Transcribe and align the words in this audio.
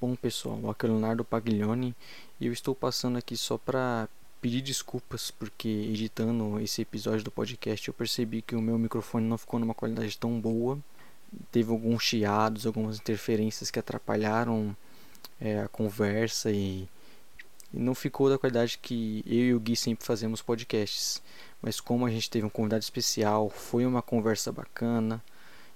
Bom 0.00 0.16
pessoal, 0.16 0.70
aqui 0.70 0.86
é 0.86 0.88
o 0.88 0.92
Leonardo 0.92 1.22
Paglioni 1.22 1.94
e 2.40 2.46
eu 2.46 2.54
estou 2.54 2.74
passando 2.74 3.18
aqui 3.18 3.36
só 3.36 3.58
para 3.58 4.08
pedir 4.40 4.62
desculpas 4.62 5.30
porque 5.30 5.68
editando 5.68 6.58
esse 6.58 6.80
episódio 6.80 7.22
do 7.22 7.30
podcast 7.30 7.86
eu 7.86 7.92
percebi 7.92 8.40
que 8.40 8.56
o 8.56 8.62
meu 8.62 8.78
microfone 8.78 9.28
não 9.28 9.36
ficou 9.36 9.60
numa 9.60 9.74
qualidade 9.74 10.16
tão 10.16 10.40
boa. 10.40 10.78
Teve 11.52 11.70
alguns 11.70 12.02
chiados, 12.02 12.66
algumas 12.66 12.98
interferências 12.98 13.70
que 13.70 13.78
atrapalharam 13.78 14.74
é, 15.38 15.60
a 15.60 15.68
conversa 15.68 16.50
e, 16.50 16.88
e 17.70 17.78
não 17.78 17.94
ficou 17.94 18.30
da 18.30 18.38
qualidade 18.38 18.78
que 18.78 19.22
eu 19.26 19.44
e 19.44 19.54
o 19.54 19.60
Gui 19.60 19.76
sempre 19.76 20.06
fazemos 20.06 20.40
podcasts. 20.40 21.20
Mas 21.60 21.78
como 21.78 22.06
a 22.06 22.10
gente 22.10 22.30
teve 22.30 22.46
um 22.46 22.50
convidado 22.50 22.82
especial, 22.82 23.50
foi 23.50 23.84
uma 23.84 24.00
conversa 24.00 24.50
bacana 24.50 25.22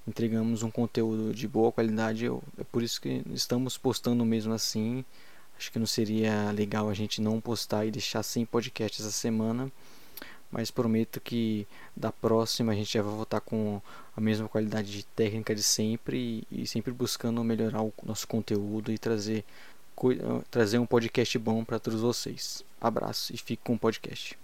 entregamos 0.06 0.62
um 0.62 0.70
conteúdo 0.70 1.34
de 1.34 1.48
boa 1.48 1.72
qualidade. 1.72 2.24
Eu, 2.24 2.42
é 2.58 2.64
por 2.64 2.82
isso 2.82 3.00
que 3.00 3.22
estamos 3.32 3.76
postando 3.76 4.24
mesmo 4.24 4.52
assim. 4.52 5.04
Acho 5.58 5.70
que 5.70 5.78
não 5.78 5.86
seria 5.86 6.50
legal 6.50 6.88
a 6.88 6.94
gente 6.94 7.20
não 7.20 7.40
postar 7.40 7.86
e 7.86 7.90
deixar 7.90 8.22
sem 8.22 8.44
podcast 8.44 9.00
essa 9.00 9.10
semana. 9.10 9.70
Mas 10.50 10.70
prometo 10.70 11.20
que 11.20 11.66
da 11.96 12.12
próxima 12.12 12.72
a 12.72 12.74
gente 12.74 12.92
já 12.92 13.02
vai 13.02 13.12
voltar 13.12 13.40
com 13.40 13.80
a 14.16 14.20
mesma 14.20 14.48
qualidade 14.48 14.92
de 14.92 15.04
técnica 15.04 15.54
de 15.54 15.62
sempre 15.62 16.44
e, 16.50 16.62
e 16.62 16.66
sempre 16.66 16.92
buscando 16.92 17.42
melhorar 17.42 17.82
o 17.82 17.92
nosso 18.04 18.28
conteúdo 18.28 18.92
e 18.92 18.98
trazer, 18.98 19.44
trazer 20.50 20.78
um 20.78 20.86
podcast 20.86 21.36
bom 21.38 21.64
para 21.64 21.80
todos 21.80 22.00
vocês. 22.00 22.64
Abraço 22.80 23.34
e 23.34 23.36
fique 23.36 23.62
com 23.64 23.74
o 23.74 23.78
podcast. 23.78 24.43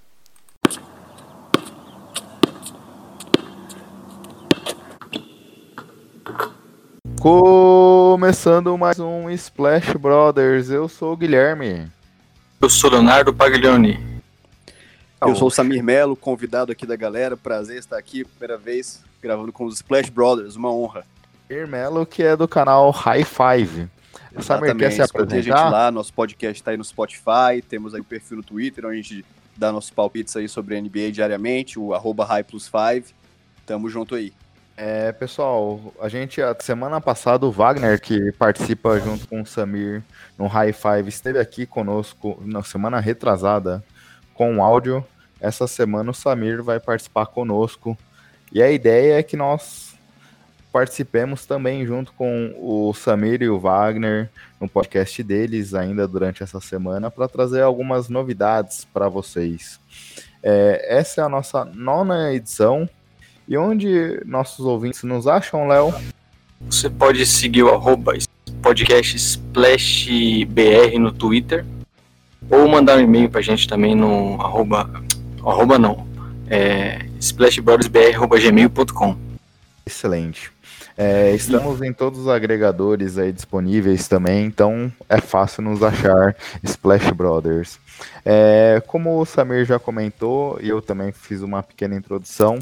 Começando 7.20 8.78
mais 8.78 8.98
um 8.98 9.28
Splash 9.28 9.92
Brothers, 9.92 10.70
eu 10.70 10.88
sou 10.88 11.12
o 11.12 11.16
Guilherme. 11.18 11.86
Eu 12.58 12.70
sou 12.70 12.88
Leonardo 12.88 13.30
Paglioni. 13.30 14.22
Eu 15.20 15.36
sou 15.36 15.48
o 15.48 15.50
Samir 15.50 15.84
Melo, 15.84 16.16
convidado 16.16 16.72
aqui 16.72 16.86
da 16.86 16.96
galera. 16.96 17.36
Prazer 17.36 17.76
estar 17.76 17.98
aqui, 17.98 18.24
primeira 18.24 18.56
vez 18.56 19.04
gravando 19.20 19.52
com 19.52 19.66
os 19.66 19.74
Splash 19.74 20.08
Brothers, 20.08 20.56
uma 20.56 20.72
honra. 20.72 21.04
Samir 21.46 21.68
Melo, 21.68 22.06
que 22.06 22.22
é 22.22 22.34
do 22.34 22.48
canal 22.48 22.90
High 22.90 23.24
Five. 23.24 23.88
Samir, 24.40 24.74
quer 24.76 24.90
se 24.90 25.02
apresentar? 25.02 25.36
a 25.36 25.40
gente 25.42 25.72
lá, 25.72 25.90
nosso 25.90 26.14
podcast 26.14 26.58
está 26.58 26.70
aí 26.70 26.78
no 26.78 26.84
Spotify, 26.84 27.60
temos 27.68 27.94
aí 27.94 28.00
o 28.00 28.04
perfil 28.04 28.38
no 28.38 28.42
Twitter, 28.42 28.86
onde 28.86 28.98
a 28.98 29.02
gente 29.02 29.26
dá 29.58 29.70
nossos 29.70 29.90
palpites 29.90 30.34
aí 30.36 30.48
sobre 30.48 30.80
NBA 30.80 31.12
diariamente, 31.12 31.78
o 31.78 31.92
arroba 31.92 32.24
High 32.24 32.44
Plus 32.44 32.66
Five. 32.66 33.04
Tamo 33.66 33.90
junto 33.90 34.14
aí. 34.14 34.32
É, 34.82 35.12
pessoal, 35.12 35.92
a 36.00 36.08
gente, 36.08 36.40
a 36.40 36.56
semana 36.58 37.02
passada, 37.02 37.44
o 37.44 37.50
Wagner, 37.50 38.00
que 38.00 38.32
participa 38.32 38.98
junto 38.98 39.28
com 39.28 39.42
o 39.42 39.46
Samir 39.46 40.02
no 40.38 40.46
High 40.46 40.72
Five, 40.72 41.06
esteve 41.06 41.38
aqui 41.38 41.66
conosco 41.66 42.42
na 42.46 42.62
semana 42.62 42.98
retrasada 42.98 43.84
com 44.32 44.64
áudio. 44.64 45.04
Essa 45.38 45.66
semana 45.66 46.12
o 46.12 46.14
Samir 46.14 46.62
vai 46.62 46.80
participar 46.80 47.26
conosco. 47.26 47.94
E 48.50 48.62
a 48.62 48.70
ideia 48.70 49.18
é 49.18 49.22
que 49.22 49.36
nós 49.36 49.94
participemos 50.72 51.44
também 51.44 51.84
junto 51.84 52.14
com 52.14 52.54
o 52.56 52.94
Samir 52.94 53.42
e 53.42 53.50
o 53.50 53.60
Wagner 53.60 54.30
no 54.58 54.66
podcast 54.66 55.22
deles 55.22 55.74
ainda 55.74 56.08
durante 56.08 56.42
essa 56.42 56.58
semana 56.58 57.10
para 57.10 57.28
trazer 57.28 57.60
algumas 57.60 58.08
novidades 58.08 58.86
para 58.86 59.10
vocês. 59.10 59.78
É, 60.42 60.86
essa 60.88 61.20
é 61.20 61.24
a 61.24 61.28
nossa 61.28 61.66
nona 61.66 62.32
edição 62.32 62.88
e 63.50 63.58
onde 63.58 64.22
nossos 64.24 64.64
ouvintes 64.64 65.02
nos 65.02 65.26
acham, 65.26 65.66
Léo? 65.66 65.92
Você 66.60 66.88
pode 66.88 67.26
seguir 67.26 67.64
o 67.64 67.74
arroba 67.74 68.16
podcast 68.62 69.16
SplashBR 69.16 70.96
no 71.00 71.10
Twitter 71.10 71.64
ou 72.48 72.68
mandar 72.68 72.98
um 72.98 73.00
e-mail 73.00 73.28
pra 73.28 73.40
gente 73.40 73.66
também 73.66 73.96
no 73.96 74.40
arroba, 74.40 74.88
arroba 75.44 75.80
não, 75.80 76.06
é 76.48 77.04
splashbrothersbr.gmail.com 77.18 79.16
Excelente. 79.84 80.52
É, 81.02 81.34
estamos 81.34 81.80
em 81.80 81.94
todos 81.94 82.18
os 82.18 82.28
agregadores 82.28 83.16
aí 83.16 83.32
disponíveis 83.32 84.06
também, 84.06 84.44
então 84.44 84.92
é 85.08 85.18
fácil 85.18 85.62
nos 85.62 85.82
achar 85.82 86.36
Splash 86.62 87.10
Brothers. 87.12 87.78
É, 88.22 88.82
como 88.86 89.18
o 89.18 89.24
Samir 89.24 89.64
já 89.64 89.78
comentou, 89.78 90.58
e 90.60 90.68
eu 90.68 90.82
também 90.82 91.10
fiz 91.10 91.40
uma 91.40 91.62
pequena 91.62 91.96
introdução, 91.96 92.58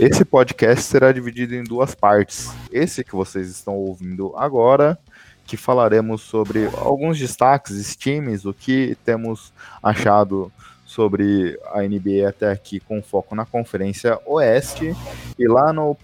esse 0.00 0.24
podcast 0.24 0.82
será 0.82 1.12
dividido 1.12 1.54
em 1.54 1.62
duas 1.62 1.94
partes. 1.94 2.50
Esse 2.72 3.04
que 3.04 3.14
vocês 3.14 3.48
estão 3.48 3.76
ouvindo 3.76 4.34
agora, 4.36 4.98
que 5.44 5.56
falaremos 5.56 6.22
sobre 6.22 6.68
alguns 6.78 7.16
destaques, 7.20 7.94
times, 7.94 8.44
o 8.44 8.52
que 8.52 8.98
temos 9.04 9.52
achado 9.80 10.50
sobre 10.96 11.60
a 11.66 11.82
NBA 11.82 12.26
até 12.26 12.50
aqui 12.50 12.80
com 12.80 13.02
foco 13.02 13.34
na 13.34 13.44
Conferência 13.44 14.18
Oeste 14.24 14.96
e 15.38 15.46
lá 15.46 15.70
no, 15.70 15.94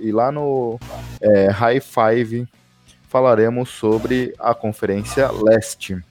e 0.00 0.10
lá 0.10 0.32
no 0.32 0.76
é, 1.20 1.46
High 1.50 1.80
Five 1.80 2.48
falaremos 3.08 3.70
sobre 3.70 4.34
a 4.40 4.52
Conferência 4.52 5.30
Leste. 5.30 6.02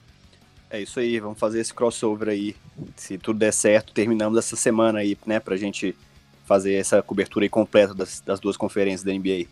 É 0.70 0.80
isso 0.80 0.98
aí, 1.00 1.20
vamos 1.20 1.38
fazer 1.38 1.60
esse 1.60 1.74
crossover 1.74 2.30
aí. 2.30 2.56
Se 2.96 3.18
tudo 3.18 3.38
der 3.38 3.52
certo, 3.52 3.92
terminamos 3.92 4.38
essa 4.38 4.56
semana 4.56 5.00
aí, 5.00 5.18
né, 5.26 5.38
pra 5.38 5.58
gente 5.58 5.94
fazer 6.46 6.74
essa 6.74 7.02
cobertura 7.02 7.46
completa 7.46 7.92
das, 7.92 8.22
das 8.22 8.40
duas 8.40 8.56
conferências 8.56 9.02
da 9.02 9.12
NBA. 9.12 9.48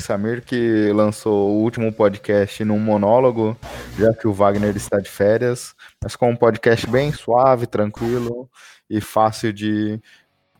Samir 0.00 0.42
que 0.42 0.90
lançou 0.92 1.50
o 1.50 1.62
último 1.62 1.92
podcast 1.92 2.64
num 2.64 2.78
monólogo, 2.78 3.56
já 3.98 4.12
que 4.14 4.26
o 4.26 4.32
Wagner 4.32 4.76
está 4.76 4.98
de 4.98 5.08
férias, 5.08 5.74
mas 6.02 6.16
com 6.16 6.30
um 6.30 6.36
podcast 6.36 6.86
bem 6.86 7.12
suave, 7.12 7.66
tranquilo 7.66 8.48
e 8.88 9.00
fácil 9.00 9.52
de 9.52 10.00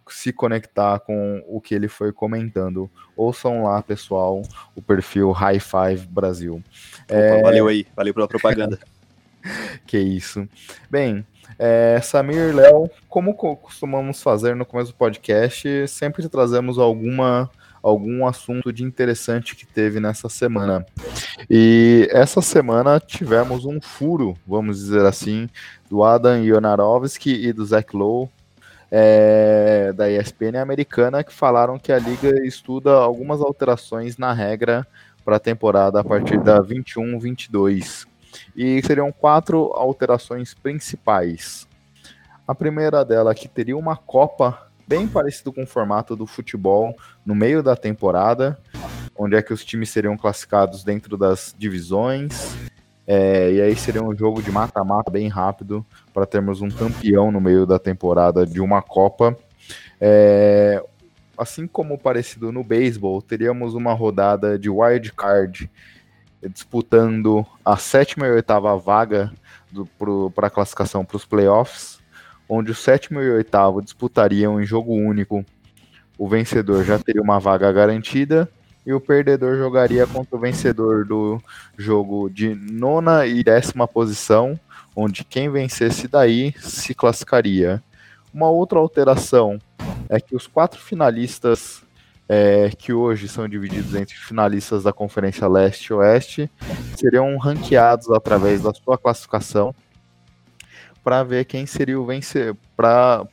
se 0.08 0.32
conectar 0.32 1.00
com 1.00 1.42
o 1.46 1.60
que 1.60 1.74
ele 1.74 1.88
foi 1.88 2.12
comentando. 2.12 2.90
Ouçam 3.16 3.64
lá, 3.64 3.82
pessoal, 3.82 4.42
o 4.74 4.82
perfil 4.82 5.30
High 5.30 5.60
Five 5.60 6.06
Brasil. 6.08 6.62
Opa, 7.04 7.14
é... 7.14 7.42
Valeu 7.42 7.68
aí, 7.68 7.86
valeu 7.96 8.12
pela 8.12 8.28
propaganda. 8.28 8.78
que 9.86 9.98
isso. 9.98 10.46
Bem, 10.90 11.26
é, 11.58 12.00
Samir 12.02 12.54
Léo, 12.54 12.90
como 13.08 13.34
costumamos 13.34 14.22
fazer 14.22 14.54
no 14.54 14.66
começo 14.66 14.92
do 14.92 14.96
podcast, 14.96 15.88
sempre 15.88 16.28
trazemos 16.28 16.78
alguma 16.78 17.50
algum 17.82 18.26
assunto 18.26 18.72
de 18.72 18.84
interessante 18.84 19.56
que 19.56 19.66
teve 19.66 19.98
nessa 19.98 20.28
semana. 20.28 20.86
E 21.50 22.08
essa 22.10 22.40
semana 22.40 23.00
tivemos 23.00 23.64
um 23.64 23.80
furo, 23.80 24.36
vamos 24.46 24.78
dizer 24.78 25.04
assim, 25.04 25.48
do 25.90 26.04
Adam 26.04 26.42
Ionarovski 26.44 27.30
e 27.46 27.52
do 27.52 27.64
Zach 27.64 27.94
Lowe, 27.94 28.30
é, 28.90 29.92
da 29.94 30.10
ESPN 30.10 30.58
americana, 30.60 31.24
que 31.24 31.32
falaram 31.32 31.78
que 31.78 31.90
a 31.90 31.98
liga 31.98 32.46
estuda 32.46 32.92
algumas 32.92 33.40
alterações 33.40 34.16
na 34.16 34.32
regra 34.32 34.86
para 35.24 35.36
a 35.36 35.40
temporada 35.40 35.98
a 35.98 36.04
partir 36.04 36.38
da 36.40 36.62
21-22. 36.62 38.06
E 38.54 38.82
seriam 38.82 39.10
quatro 39.10 39.72
alterações 39.74 40.54
principais. 40.54 41.66
A 42.46 42.54
primeira 42.54 43.04
dela 43.04 43.34
que 43.34 43.48
teria 43.48 43.76
uma 43.76 43.96
Copa 43.96 44.70
bem 44.92 45.08
parecido 45.08 45.50
com 45.50 45.62
o 45.62 45.66
formato 45.66 46.14
do 46.14 46.26
futebol 46.26 46.94
no 47.24 47.34
meio 47.34 47.62
da 47.62 47.74
temporada, 47.74 48.58
onde 49.16 49.34
é 49.34 49.40
que 49.40 49.50
os 49.50 49.64
times 49.64 49.88
seriam 49.88 50.18
classificados 50.18 50.84
dentro 50.84 51.16
das 51.16 51.54
divisões. 51.56 52.54
É, 53.06 53.50
e 53.52 53.62
aí 53.62 53.74
seria 53.74 54.02
um 54.02 54.14
jogo 54.14 54.42
de 54.42 54.50
mata-mata 54.50 55.10
bem 55.10 55.28
rápido 55.28 55.82
para 56.12 56.26
termos 56.26 56.60
um 56.60 56.68
campeão 56.68 57.32
no 57.32 57.40
meio 57.40 57.64
da 57.64 57.78
temporada 57.78 58.44
de 58.44 58.60
uma 58.60 58.82
Copa. 58.82 59.34
É, 59.98 60.84
assim 61.38 61.66
como 61.66 61.96
parecido 61.96 62.52
no 62.52 62.62
beisebol, 62.62 63.22
teríamos 63.22 63.72
uma 63.72 63.94
rodada 63.94 64.58
de 64.58 64.68
wild 64.68 65.10
card 65.14 65.70
disputando 66.50 67.46
a 67.64 67.78
sétima 67.78 68.26
e 68.26 68.30
oitava 68.30 68.76
vaga 68.76 69.32
para 70.34 70.48
a 70.48 70.50
classificação 70.50 71.02
para 71.02 71.16
os 71.16 71.24
playoffs 71.24 72.01
onde 72.54 72.70
o 72.70 72.74
sétimo 72.74 73.22
e 73.22 73.30
o 73.30 73.36
oitavo 73.36 73.80
disputariam 73.80 74.60
em 74.60 74.66
jogo 74.66 74.92
único. 74.92 75.42
O 76.18 76.28
vencedor 76.28 76.84
já 76.84 76.98
teria 76.98 77.22
uma 77.22 77.40
vaga 77.40 77.72
garantida 77.72 78.46
e 78.84 78.92
o 78.92 79.00
perdedor 79.00 79.56
jogaria 79.56 80.06
contra 80.06 80.36
o 80.36 80.38
vencedor 80.38 81.06
do 81.06 81.40
jogo 81.78 82.28
de 82.28 82.54
nona 82.54 83.24
e 83.24 83.42
décima 83.42 83.88
posição, 83.88 84.60
onde 84.94 85.24
quem 85.24 85.50
vencesse 85.50 86.06
daí 86.06 86.52
se 86.58 86.94
classificaria. 86.94 87.82
Uma 88.34 88.50
outra 88.50 88.78
alteração 88.78 89.58
é 90.06 90.20
que 90.20 90.36
os 90.36 90.46
quatro 90.46 90.78
finalistas 90.78 91.82
é, 92.28 92.70
que 92.76 92.92
hoje 92.92 93.28
são 93.28 93.48
divididos 93.48 93.94
entre 93.94 94.14
finalistas 94.14 94.82
da 94.82 94.92
Conferência 94.92 95.48
Leste 95.48 95.86
e 95.86 95.94
Oeste 95.94 96.50
seriam 96.96 97.34
ranqueados 97.38 98.10
através 98.10 98.62
da 98.62 98.74
sua 98.74 98.98
classificação 98.98 99.74
para 101.02 101.22
ver 101.22 101.44
quem 101.44 101.66
seria 101.66 102.00
o 102.00 102.06
vencer, 102.06 102.54
para 102.76 103.26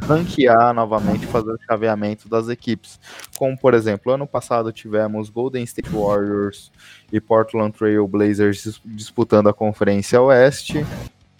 ranquear 0.00 0.72
novamente, 0.72 1.26
fazer 1.26 1.52
o 1.52 1.58
chaveamento 1.66 2.28
das 2.28 2.48
equipes. 2.48 2.98
Como, 3.36 3.58
por 3.58 3.74
exemplo, 3.74 4.12
ano 4.12 4.26
passado 4.26 4.72
tivemos 4.72 5.28
Golden 5.28 5.64
State 5.64 5.90
Warriors 5.90 6.70
e 7.12 7.20
Portland 7.20 7.72
Trail 7.76 8.06
Blazers 8.06 8.80
disputando 8.84 9.48
a 9.48 9.54
Conferência 9.54 10.20
Oeste 10.20 10.84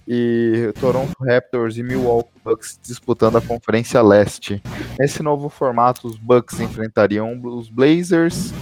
e 0.06 0.72
Toronto 0.80 1.14
Raptors 1.20 1.76
e 1.76 1.82
Milwaukee 1.82 2.32
Bucks 2.44 2.78
disputando 2.82 3.36
a 3.38 3.40
Conferência 3.40 4.02
Leste. 4.02 4.60
Nesse 4.98 5.22
novo 5.22 5.48
formato, 5.48 6.06
os 6.08 6.16
Bucks 6.16 6.58
enfrentariam 6.58 7.40
os 7.40 7.68
Blazers 7.68 8.52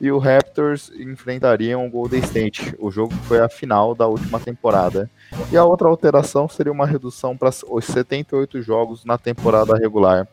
e 0.00 0.10
o 0.10 0.18
Raptors 0.18 0.90
enfrentariam 0.90 1.86
o 1.86 1.90
Golden 1.90 2.20
State. 2.20 2.74
O 2.78 2.90
jogo 2.90 3.12
foi 3.26 3.40
a 3.40 3.48
final 3.48 3.94
da 3.94 4.06
última 4.06 4.38
temporada. 4.38 5.10
E 5.52 5.56
a 5.56 5.64
outra 5.64 5.88
alteração 5.88 6.48
seria 6.48 6.72
uma 6.72 6.86
redução 6.86 7.36
para 7.36 7.50
os 7.68 7.84
78 7.84 8.62
jogos 8.62 9.04
na 9.04 9.18
temporada 9.18 9.76
regular. 9.76 10.28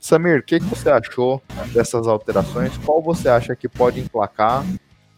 Samir, 0.00 0.38
o 0.38 0.42
que, 0.42 0.60
que 0.60 0.66
você 0.66 0.88
achou 0.88 1.42
dessas 1.72 2.06
alterações? 2.06 2.76
Qual 2.78 3.02
você 3.02 3.28
acha 3.28 3.56
que 3.56 3.68
pode 3.68 3.98
emplacar? 3.98 4.64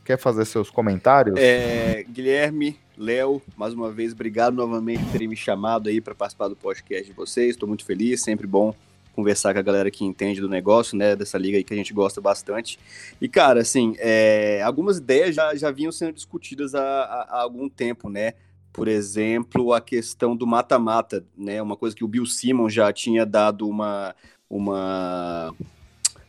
Quer 0.04 0.16
fazer 0.18 0.46
seus 0.46 0.70
comentários? 0.70 1.38
É, 1.38 2.04
Guilherme, 2.08 2.78
Léo, 2.96 3.40
mais 3.56 3.74
uma 3.74 3.90
vez, 3.90 4.12
obrigado 4.12 4.54
novamente 4.54 5.04
por 5.04 5.12
terem 5.12 5.28
me 5.28 5.36
chamado 5.36 5.88
aí 5.88 6.00
para 6.00 6.14
participar 6.14 6.48
do 6.48 6.56
podcast 6.56 7.06
de 7.06 7.12
vocês. 7.12 7.50
Estou 7.50 7.68
muito 7.68 7.84
feliz, 7.84 8.22
sempre 8.22 8.46
bom 8.46 8.74
conversar 9.20 9.52
com 9.52 9.58
a 9.58 9.62
galera 9.62 9.90
que 9.90 10.04
entende 10.04 10.40
do 10.40 10.48
negócio, 10.48 10.96
né, 10.96 11.14
dessa 11.14 11.36
liga 11.36 11.58
aí 11.58 11.64
que 11.64 11.74
a 11.74 11.76
gente 11.76 11.92
gosta 11.92 12.20
bastante. 12.20 12.78
E, 13.20 13.28
cara, 13.28 13.60
assim, 13.60 13.94
é, 13.98 14.62
algumas 14.62 14.96
ideias 14.98 15.34
já, 15.34 15.54
já 15.54 15.70
vinham 15.70 15.92
sendo 15.92 16.14
discutidas 16.14 16.74
há, 16.74 16.80
há, 16.80 17.42
algum 17.42 17.68
tempo, 17.68 18.08
né? 18.08 18.32
Por 18.72 18.88
exemplo, 18.88 19.72
a 19.74 19.80
questão 19.80 20.34
do 20.34 20.46
mata-mata, 20.46 21.24
né? 21.36 21.60
Uma 21.60 21.76
coisa 21.76 21.94
que 21.94 22.04
o 22.04 22.08
Bill 22.08 22.24
Simmons 22.24 22.72
já 22.72 22.90
tinha 22.92 23.26
dado 23.26 23.68
uma, 23.68 24.14
uma, 24.48 25.54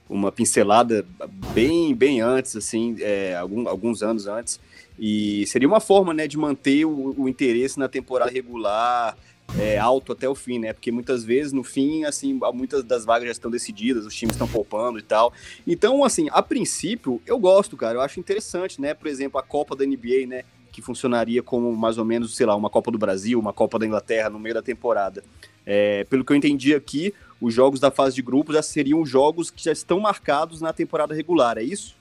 uma 0.10 0.32
pincelada 0.32 1.06
bem, 1.54 1.96
bem 1.96 2.20
antes, 2.20 2.56
assim, 2.56 2.98
é, 3.00 3.36
algum, 3.36 3.70
alguns 3.70 4.04
anos 4.04 4.28
antes. 4.28 4.60
E 5.00 5.46
seria 5.48 5.68
uma 5.68 5.80
forma, 5.80 6.14
né, 6.14 6.28
de 6.28 6.38
manter 6.38 6.86
o, 6.86 7.16
o 7.18 7.30
interesse 7.30 7.80
na 7.80 7.88
temporada 7.88 8.30
regular, 8.30 9.18
é, 9.59 9.77
alto 9.77 10.12
até 10.13 10.27
o 10.27 10.36
fim, 10.36 10.59
né? 10.59 10.74
Porque 10.74 10.92
muitas 10.92 11.24
vezes 11.24 11.51
no 11.51 11.63
fim, 11.63 12.03
assim, 12.06 12.39
muitas 12.53 12.83
das 12.83 13.06
vagas 13.06 13.25
já 13.25 13.31
estão 13.31 13.51
decididas, 13.51 14.06
os 14.06 14.15
times 14.15 14.36
estão 14.36 14.48
poupando 14.48 15.00
e 15.00 15.01
tal. 15.01 15.33
Então, 15.68 16.03
assim, 16.03 16.27
a 16.31 16.42
princípio, 16.42 17.21
eu 17.25 17.38
gosto, 17.38 17.75
cara. 17.75 17.95
Eu 17.95 18.01
acho 18.01 18.19
interessante, 18.19 18.80
né? 18.80 18.94
Por 18.94 19.07
exemplo, 19.07 19.39
a 19.39 19.44
Copa 19.44 19.75
da 19.75 19.86
NBA, 19.86 20.27
né? 20.27 20.44
Que 20.71 20.81
funcionaria 20.81 21.44
como 21.44 21.75
mais 21.75 21.98
ou 21.98 22.06
menos, 22.06 22.36
sei 22.36 22.45
lá, 22.45 22.56
uma 22.56 22.69
Copa 22.69 22.92
do 22.92 22.98
Brasil, 22.98 23.39
uma 23.39 23.51
Copa 23.51 23.77
da 23.77 23.86
Inglaterra 23.86 24.30
no 24.30 24.39
meio 24.39 24.56
da 24.56 24.62
temporada. 24.62 25.24
É, 25.65 26.06
pelo 26.06 26.24
que 26.24 26.31
eu 26.31 26.38
entendi 26.38 26.74
aqui, 26.74 27.13
os 27.39 27.53
jogos 27.53 27.80
da 27.80 27.92
fase 27.92 28.15
de 28.15 28.21
grupos 28.21 28.56
já 28.56 28.62
seriam 28.62 29.06
jogos 29.06 29.51
que 29.51 29.63
já 29.63 29.71
estão 29.71 30.00
marcados 30.00 30.62
na 30.62 30.71
temporada 30.71 31.13
regular, 31.13 31.57
é 31.57 31.63
isso? 31.63 31.95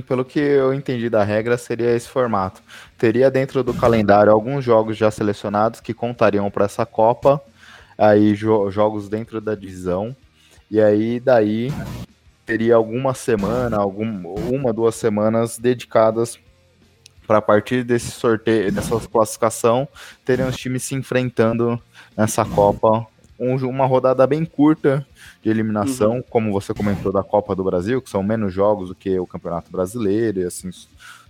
Pelo 0.00 0.24
que 0.24 0.38
eu 0.38 0.72
entendi 0.72 1.10
da 1.10 1.22
regra, 1.22 1.58
seria 1.58 1.94
esse 1.94 2.08
formato. 2.08 2.62
Teria 2.96 3.30
dentro 3.30 3.62
do 3.62 3.74
calendário 3.74 4.32
alguns 4.32 4.64
jogos 4.64 4.96
já 4.96 5.10
selecionados 5.10 5.80
que 5.80 5.92
contariam 5.92 6.50
para 6.50 6.64
essa 6.64 6.86
Copa, 6.86 7.42
aí 7.98 8.34
jo 8.34 8.70
jogos 8.70 9.08
dentro 9.10 9.38
da 9.38 9.54
divisão, 9.54 10.16
e 10.70 10.80
aí 10.80 11.20
daí 11.20 11.70
teria 12.46 12.76
alguma 12.76 13.12
semana, 13.12 13.76
algum, 13.76 14.34
uma, 14.50 14.72
duas 14.72 14.94
semanas 14.94 15.58
dedicadas 15.58 16.38
para 17.26 17.38
a 17.38 17.42
partir 17.42 17.84
desse 17.84 18.10
sorteio, 18.10 18.72
dessa 18.72 18.98
classificação, 18.98 19.86
teriam 20.24 20.48
os 20.48 20.56
times 20.56 20.82
se 20.84 20.94
enfrentando 20.94 21.80
nessa 22.16 22.44
Copa 22.44 23.06
um, 23.42 23.56
uma 23.68 23.86
rodada 23.86 24.26
bem 24.26 24.44
curta 24.44 25.06
de 25.42 25.50
eliminação, 25.50 26.16
uhum. 26.16 26.22
como 26.22 26.52
você 26.52 26.72
comentou 26.72 27.12
da 27.12 27.22
Copa 27.22 27.56
do 27.56 27.64
Brasil, 27.64 28.00
que 28.00 28.08
são 28.08 28.22
menos 28.22 28.54
jogos 28.54 28.88
do 28.88 28.94
que 28.94 29.18
o 29.18 29.26
Campeonato 29.26 29.70
Brasileiro 29.70 30.40
e 30.40 30.44
assim 30.44 30.70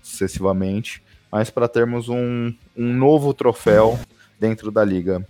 sucessivamente, 0.03 1.03
mas 1.31 1.49
para 1.49 1.69
termos 1.69 2.09
um, 2.09 2.53
um 2.77 2.93
novo 2.93 3.33
troféu 3.33 3.99
dentro 4.39 4.71
da 4.71 4.85
liga. 4.85 5.27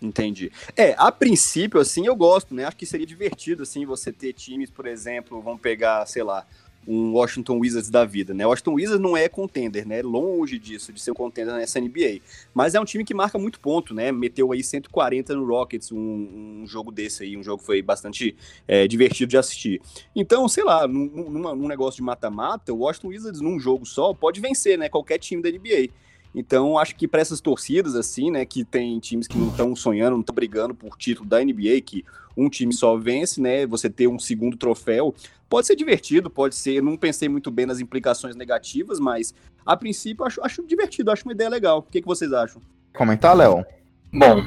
Entendi. 0.00 0.50
É, 0.76 0.94
a 0.96 1.12
princípio, 1.12 1.78
assim, 1.78 2.06
eu 2.06 2.16
gosto, 2.16 2.54
né? 2.54 2.64
Acho 2.64 2.76
que 2.76 2.86
seria 2.86 3.06
divertido, 3.06 3.64
assim, 3.64 3.84
você 3.84 4.10
ter 4.10 4.32
times, 4.32 4.70
por 4.70 4.86
exemplo, 4.86 5.42
vamos 5.42 5.60
pegar, 5.60 6.06
sei 6.06 6.22
lá, 6.22 6.46
um 6.86 7.12
Washington 7.12 7.58
Wizards 7.58 7.90
da 7.90 8.04
vida, 8.04 8.32
né? 8.32 8.46
O 8.46 8.50
Washington 8.50 8.74
Wizards 8.74 9.00
não 9.00 9.16
é 9.16 9.28
contender, 9.28 9.86
né? 9.86 10.02
Longe 10.02 10.58
disso, 10.58 10.92
de 10.92 11.00
ser 11.00 11.10
um 11.10 11.14
contender 11.14 11.54
nessa 11.54 11.80
NBA. 11.80 12.20
Mas 12.54 12.74
é 12.74 12.80
um 12.80 12.84
time 12.84 13.04
que 13.04 13.14
marca 13.14 13.38
muito 13.38 13.60
ponto, 13.60 13.94
né? 13.94 14.10
Meteu 14.10 14.50
aí 14.52 14.62
140 14.62 15.34
no 15.34 15.46
Rockets, 15.46 15.92
um, 15.92 16.62
um 16.62 16.66
jogo 16.66 16.90
desse 16.90 17.22
aí, 17.22 17.36
um 17.36 17.42
jogo 17.42 17.58
que 17.58 17.66
foi 17.66 17.82
bastante 17.82 18.36
é, 18.66 18.88
divertido 18.88 19.30
de 19.30 19.36
assistir. 19.36 19.80
Então, 20.16 20.48
sei 20.48 20.64
lá, 20.64 20.88
num, 20.88 21.06
num 21.54 21.68
negócio 21.68 21.96
de 21.96 22.02
mata-mata, 22.02 22.72
o 22.72 22.78
Washington 22.78 23.08
Wizards 23.08 23.40
num 23.40 23.58
jogo 23.58 23.84
só 23.84 24.14
pode 24.14 24.40
vencer, 24.40 24.78
né? 24.78 24.88
Qualquer 24.88 25.18
time 25.18 25.42
da 25.42 25.50
NBA. 25.50 25.90
Então, 26.34 26.78
acho 26.78 26.94
que 26.94 27.08
para 27.08 27.20
essas 27.20 27.40
torcidas, 27.40 27.94
assim, 27.94 28.30
né, 28.30 28.44
que 28.44 28.64
tem 28.64 28.98
times 29.00 29.26
que 29.26 29.36
não 29.36 29.48
estão 29.48 29.74
sonhando, 29.74 30.12
não 30.12 30.20
estão 30.20 30.34
brigando 30.34 30.74
por 30.74 30.96
título 30.96 31.28
da 31.28 31.42
NBA, 31.42 31.80
que 31.84 32.04
um 32.36 32.48
time 32.48 32.72
só 32.72 32.96
vence, 32.96 33.40
né, 33.40 33.66
você 33.66 33.90
ter 33.90 34.06
um 34.06 34.18
segundo 34.18 34.56
troféu, 34.56 35.14
pode 35.48 35.66
ser 35.66 35.74
divertido, 35.74 36.30
pode 36.30 36.54
ser. 36.54 36.80
Não 36.82 36.96
pensei 36.96 37.28
muito 37.28 37.50
bem 37.50 37.66
nas 37.66 37.80
implicações 37.80 38.36
negativas, 38.36 39.00
mas 39.00 39.34
a 39.66 39.76
princípio 39.76 40.24
acho, 40.24 40.40
acho 40.42 40.62
divertido, 40.66 41.10
acho 41.10 41.24
uma 41.24 41.32
ideia 41.32 41.50
legal. 41.50 41.78
O 41.78 41.82
que, 41.82 42.00
que 42.00 42.06
vocês 42.06 42.32
acham? 42.32 42.62
Comentar, 42.94 43.36
Léo? 43.36 43.64
Bom, 44.12 44.44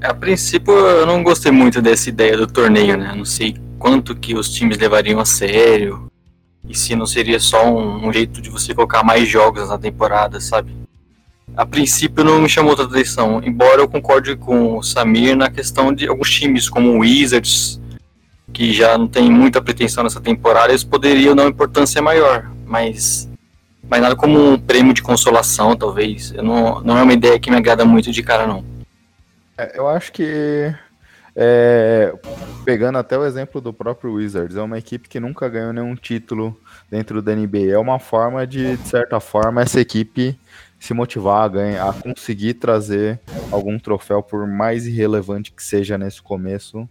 a 0.00 0.14
princípio 0.14 0.72
eu 0.72 1.06
não 1.06 1.22
gostei 1.22 1.52
muito 1.52 1.82
dessa 1.82 2.08
ideia 2.08 2.36
do 2.36 2.46
torneio, 2.46 2.96
né? 2.96 3.12
Não 3.14 3.24
sei 3.24 3.56
quanto 3.78 4.14
que 4.14 4.34
os 4.34 4.52
times 4.52 4.78
levariam 4.78 5.20
a 5.20 5.24
sério. 5.24 6.10
E 6.68 6.76
se 6.76 6.94
não 6.94 7.06
seria 7.06 7.40
só 7.40 7.66
um, 7.66 8.06
um 8.06 8.12
jeito 8.12 8.40
de 8.40 8.48
você 8.48 8.72
colocar 8.72 9.02
mais 9.02 9.28
jogos 9.28 9.68
na 9.68 9.76
temporada, 9.76 10.40
sabe? 10.40 10.81
A 11.56 11.66
princípio 11.66 12.24
não 12.24 12.40
me 12.40 12.48
chamou 12.48 12.74
tanta 12.74 12.94
atenção, 12.94 13.40
embora 13.44 13.80
eu 13.80 13.88
concorde 13.88 14.36
com 14.36 14.78
o 14.78 14.82
Samir 14.82 15.36
na 15.36 15.50
questão 15.50 15.92
de 15.92 16.08
alguns 16.08 16.30
times 16.30 16.68
como 16.68 16.90
o 16.90 16.98
Wizards, 17.00 17.80
que 18.52 18.72
já 18.72 18.96
não 18.96 19.06
tem 19.06 19.30
muita 19.30 19.60
pretensão 19.62 20.02
nessa 20.04 20.20
temporada, 20.20 20.70
eles 20.70 20.84
poderiam 20.84 21.34
dar 21.34 21.42
uma 21.42 21.50
importância 21.50 22.00
maior, 22.00 22.50
mas, 22.66 23.28
mas 23.88 24.00
nada 24.00 24.16
como 24.16 24.52
um 24.52 24.58
prêmio 24.58 24.94
de 24.94 25.02
consolação, 25.02 25.76
talvez. 25.76 26.32
Eu 26.32 26.42
não, 26.42 26.80
não 26.80 26.98
é 26.98 27.02
uma 27.02 27.12
ideia 27.12 27.38
que 27.38 27.50
me 27.50 27.56
agrada 27.56 27.84
muito 27.84 28.10
de 28.10 28.22
cara, 28.22 28.46
não. 28.46 28.64
É, 29.56 29.78
eu 29.78 29.86
acho 29.88 30.12
que, 30.12 30.74
é, 31.36 32.14
pegando 32.64 32.98
até 32.98 33.16
o 33.18 33.24
exemplo 33.24 33.60
do 33.60 33.72
próprio 33.72 34.14
Wizards, 34.14 34.56
é 34.56 34.62
uma 34.62 34.78
equipe 34.78 35.08
que 35.08 35.20
nunca 35.20 35.48
ganhou 35.48 35.72
nenhum 35.72 35.94
título 35.94 36.58
dentro 36.90 37.20
da 37.20 37.34
NBA. 37.34 37.70
É 37.72 37.78
uma 37.78 37.98
forma 37.98 38.46
de, 38.46 38.76
de 38.76 38.88
certa 38.88 39.20
forma, 39.20 39.62
essa 39.62 39.80
equipe 39.80 40.38
se 40.82 40.92
motivar 40.92 41.44
a 41.44 41.48
ganhar, 41.48 41.88
a 41.88 41.92
conseguir 41.92 42.54
trazer 42.54 43.20
algum 43.52 43.78
troféu, 43.78 44.20
por 44.20 44.48
mais 44.48 44.84
irrelevante 44.84 45.52
que 45.52 45.62
seja 45.62 45.96
nesse 45.96 46.20
começo, 46.20 46.88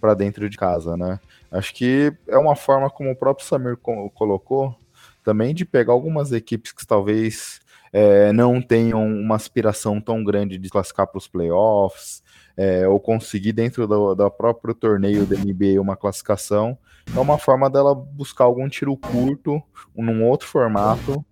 para 0.00 0.14
dentro 0.14 0.48
de 0.48 0.56
casa, 0.56 0.96
né? 0.96 1.20
Acho 1.52 1.74
que 1.74 2.10
é 2.26 2.38
uma 2.38 2.56
forma, 2.56 2.88
como 2.88 3.10
o 3.10 3.14
próprio 3.14 3.46
Samir 3.46 3.76
colocou, 3.76 4.74
também 5.22 5.54
de 5.54 5.66
pegar 5.66 5.92
algumas 5.92 6.32
equipes 6.32 6.72
que 6.72 6.86
talvez 6.86 7.60
é, 7.92 8.32
não 8.32 8.62
tenham 8.62 9.06
uma 9.06 9.36
aspiração 9.36 10.00
tão 10.00 10.24
grande 10.24 10.56
de 10.56 10.70
classificar 10.70 11.06
para 11.06 11.18
os 11.18 11.28
playoffs, 11.28 12.22
é, 12.56 12.88
ou 12.88 12.98
conseguir 12.98 13.52
dentro 13.52 13.86
do, 13.86 14.14
do 14.14 14.30
próprio 14.30 14.74
torneio 14.74 15.26
da 15.26 15.36
NBA 15.36 15.78
uma 15.78 15.98
classificação. 15.98 16.78
É 17.14 17.20
uma 17.20 17.36
forma 17.36 17.68
dela 17.68 17.94
buscar 17.94 18.44
algum 18.44 18.70
tiro 18.70 18.96
curto, 18.96 19.62
num 19.94 20.24
outro 20.24 20.48
formato, 20.48 21.22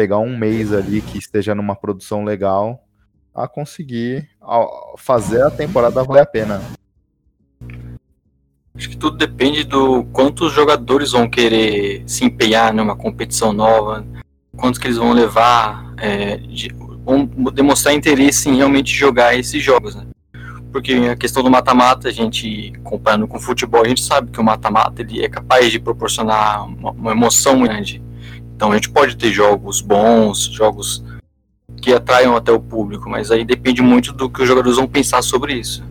pegar 0.00 0.18
um 0.18 0.34
mês 0.34 0.72
ali 0.72 1.02
que 1.02 1.18
esteja 1.18 1.54
numa 1.54 1.76
produção 1.76 2.24
legal 2.24 2.82
a 3.34 3.46
conseguir 3.46 4.30
fazer 4.96 5.42
a 5.42 5.50
temporada 5.50 6.02
valer 6.02 6.22
a 6.22 6.26
pena. 6.26 6.62
Acho 8.74 8.88
que 8.88 8.96
tudo 8.96 9.18
depende 9.18 9.62
do 9.62 10.04
quanto 10.04 10.46
os 10.46 10.54
jogadores 10.54 11.12
vão 11.12 11.28
querer 11.28 12.02
se 12.06 12.24
empenhar 12.24 12.72
numa 12.72 12.96
competição 12.96 13.52
nova, 13.52 14.06
quantos 14.56 14.80
que 14.80 14.86
eles 14.86 14.96
vão 14.96 15.12
levar, 15.12 15.92
é, 15.98 16.38
de, 16.38 16.74
vão 17.04 17.26
demonstrar 17.52 17.94
interesse 17.94 18.48
em 18.48 18.56
realmente 18.56 18.90
jogar 18.90 19.38
esses 19.38 19.62
jogos, 19.62 19.94
né? 19.94 20.06
Porque 20.72 20.94
a 20.94 21.16
questão 21.16 21.42
do 21.42 21.50
mata-mata, 21.50 22.08
a 22.08 22.12
gente, 22.12 22.72
comparando 22.84 23.28
com 23.28 23.36
o 23.36 23.40
futebol, 23.40 23.84
a 23.84 23.88
gente 23.88 24.02
sabe 24.02 24.30
que 24.30 24.40
o 24.40 24.44
mata-mata 24.44 25.02
ele 25.02 25.22
é 25.22 25.28
capaz 25.28 25.70
de 25.70 25.78
proporcionar 25.78 26.64
uma, 26.64 26.90
uma 26.92 27.10
emoção 27.10 27.60
grande. 27.60 28.02
Então 28.60 28.72
a 28.72 28.74
gente 28.74 28.90
pode 28.90 29.16
ter 29.16 29.32
jogos 29.32 29.80
bons, 29.80 30.40
jogos 30.52 31.02
que 31.80 31.94
atraiam 31.94 32.36
até 32.36 32.52
o 32.52 32.60
público, 32.60 33.08
mas 33.08 33.30
aí 33.30 33.42
depende 33.42 33.80
muito 33.80 34.12
do 34.12 34.28
que 34.28 34.42
os 34.42 34.46
jogadores 34.46 34.76
vão 34.76 34.86
pensar 34.86 35.22
sobre 35.22 35.54
isso. 35.54 35.82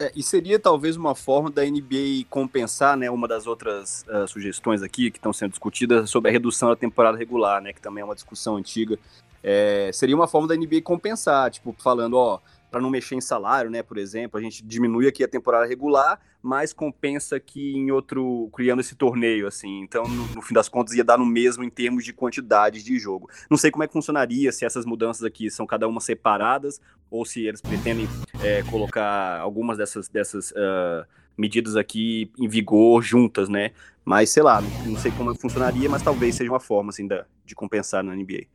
É, 0.00 0.10
e 0.16 0.20
seria 0.20 0.58
talvez 0.58 0.96
uma 0.96 1.14
forma 1.14 1.48
da 1.48 1.64
NBA 1.64 2.24
compensar, 2.28 2.96
né, 2.96 3.08
uma 3.08 3.28
das 3.28 3.46
outras 3.46 4.04
uh, 4.08 4.26
sugestões 4.26 4.82
aqui 4.82 5.12
que 5.12 5.18
estão 5.18 5.32
sendo 5.32 5.50
discutidas 5.50 6.10
sobre 6.10 6.28
a 6.28 6.32
redução 6.32 6.70
da 6.70 6.74
temporada 6.74 7.16
regular, 7.16 7.62
né, 7.62 7.72
que 7.72 7.80
também 7.80 8.02
é 8.02 8.04
uma 8.04 8.16
discussão 8.16 8.56
antiga. 8.56 8.98
é, 9.40 9.92
seria 9.94 10.16
uma 10.16 10.26
forma 10.26 10.48
da 10.48 10.56
NBA 10.56 10.82
compensar, 10.82 11.52
tipo, 11.52 11.72
falando, 11.78 12.14
ó, 12.14 12.40
para 12.70 12.80
não 12.80 12.90
mexer 12.90 13.14
em 13.14 13.20
salário, 13.20 13.70
né? 13.70 13.82
Por 13.82 13.98
exemplo, 13.98 14.38
a 14.38 14.42
gente 14.42 14.64
diminui 14.64 15.06
aqui 15.06 15.24
a 15.24 15.28
temporada 15.28 15.66
regular, 15.66 16.20
mas 16.42 16.72
compensa 16.72 17.36
aqui 17.36 17.72
em 17.74 17.90
outro, 17.90 18.48
criando 18.52 18.80
esse 18.80 18.94
torneio, 18.94 19.46
assim. 19.46 19.80
Então, 19.80 20.04
no, 20.04 20.26
no, 20.34 20.42
fim 20.42 20.54
das 20.54 20.68
contas, 20.68 20.94
ia 20.94 21.04
dar 21.04 21.18
no 21.18 21.26
mesmo 21.26 21.64
em 21.64 21.70
termos 21.70 22.04
de 22.04 22.12
quantidade 22.12 22.82
de 22.82 22.98
jogo. 22.98 23.28
Não 23.50 23.56
sei 23.56 23.70
como 23.70 23.84
é 23.84 23.86
que 23.86 23.92
funcionaria, 23.92 24.52
se 24.52 24.64
essas 24.64 24.84
mudanças 24.84 25.24
aqui 25.24 25.50
são 25.50 25.66
cada 25.66 25.88
uma 25.88 26.00
separadas, 26.00 26.80
ou 27.10 27.24
se 27.24 27.46
eles 27.46 27.60
pretendem 27.60 28.08
é, 28.42 28.62
colocar 28.64 29.40
algumas 29.40 29.78
dessas, 29.78 30.08
dessas 30.08 30.50
uh, 30.50 31.06
medidas 31.36 31.76
aqui 31.76 32.30
em 32.38 32.48
vigor 32.48 33.02
juntas, 33.02 33.48
né? 33.48 33.72
Mas, 34.04 34.30
sei 34.30 34.42
lá, 34.42 34.60
não, 34.86 34.96
sei 34.96 35.12
como 35.12 35.34
funcionaria, 35.34 35.88
mas 35.88 36.02
talvez 36.02 36.34
seja 36.34 36.50
uma 36.50 36.60
forma, 36.60 36.90
assim, 36.90 37.06
da, 37.06 37.26
de 37.44 37.54
compensar 37.54 38.02
na 38.02 38.14
NBA. 38.14 38.46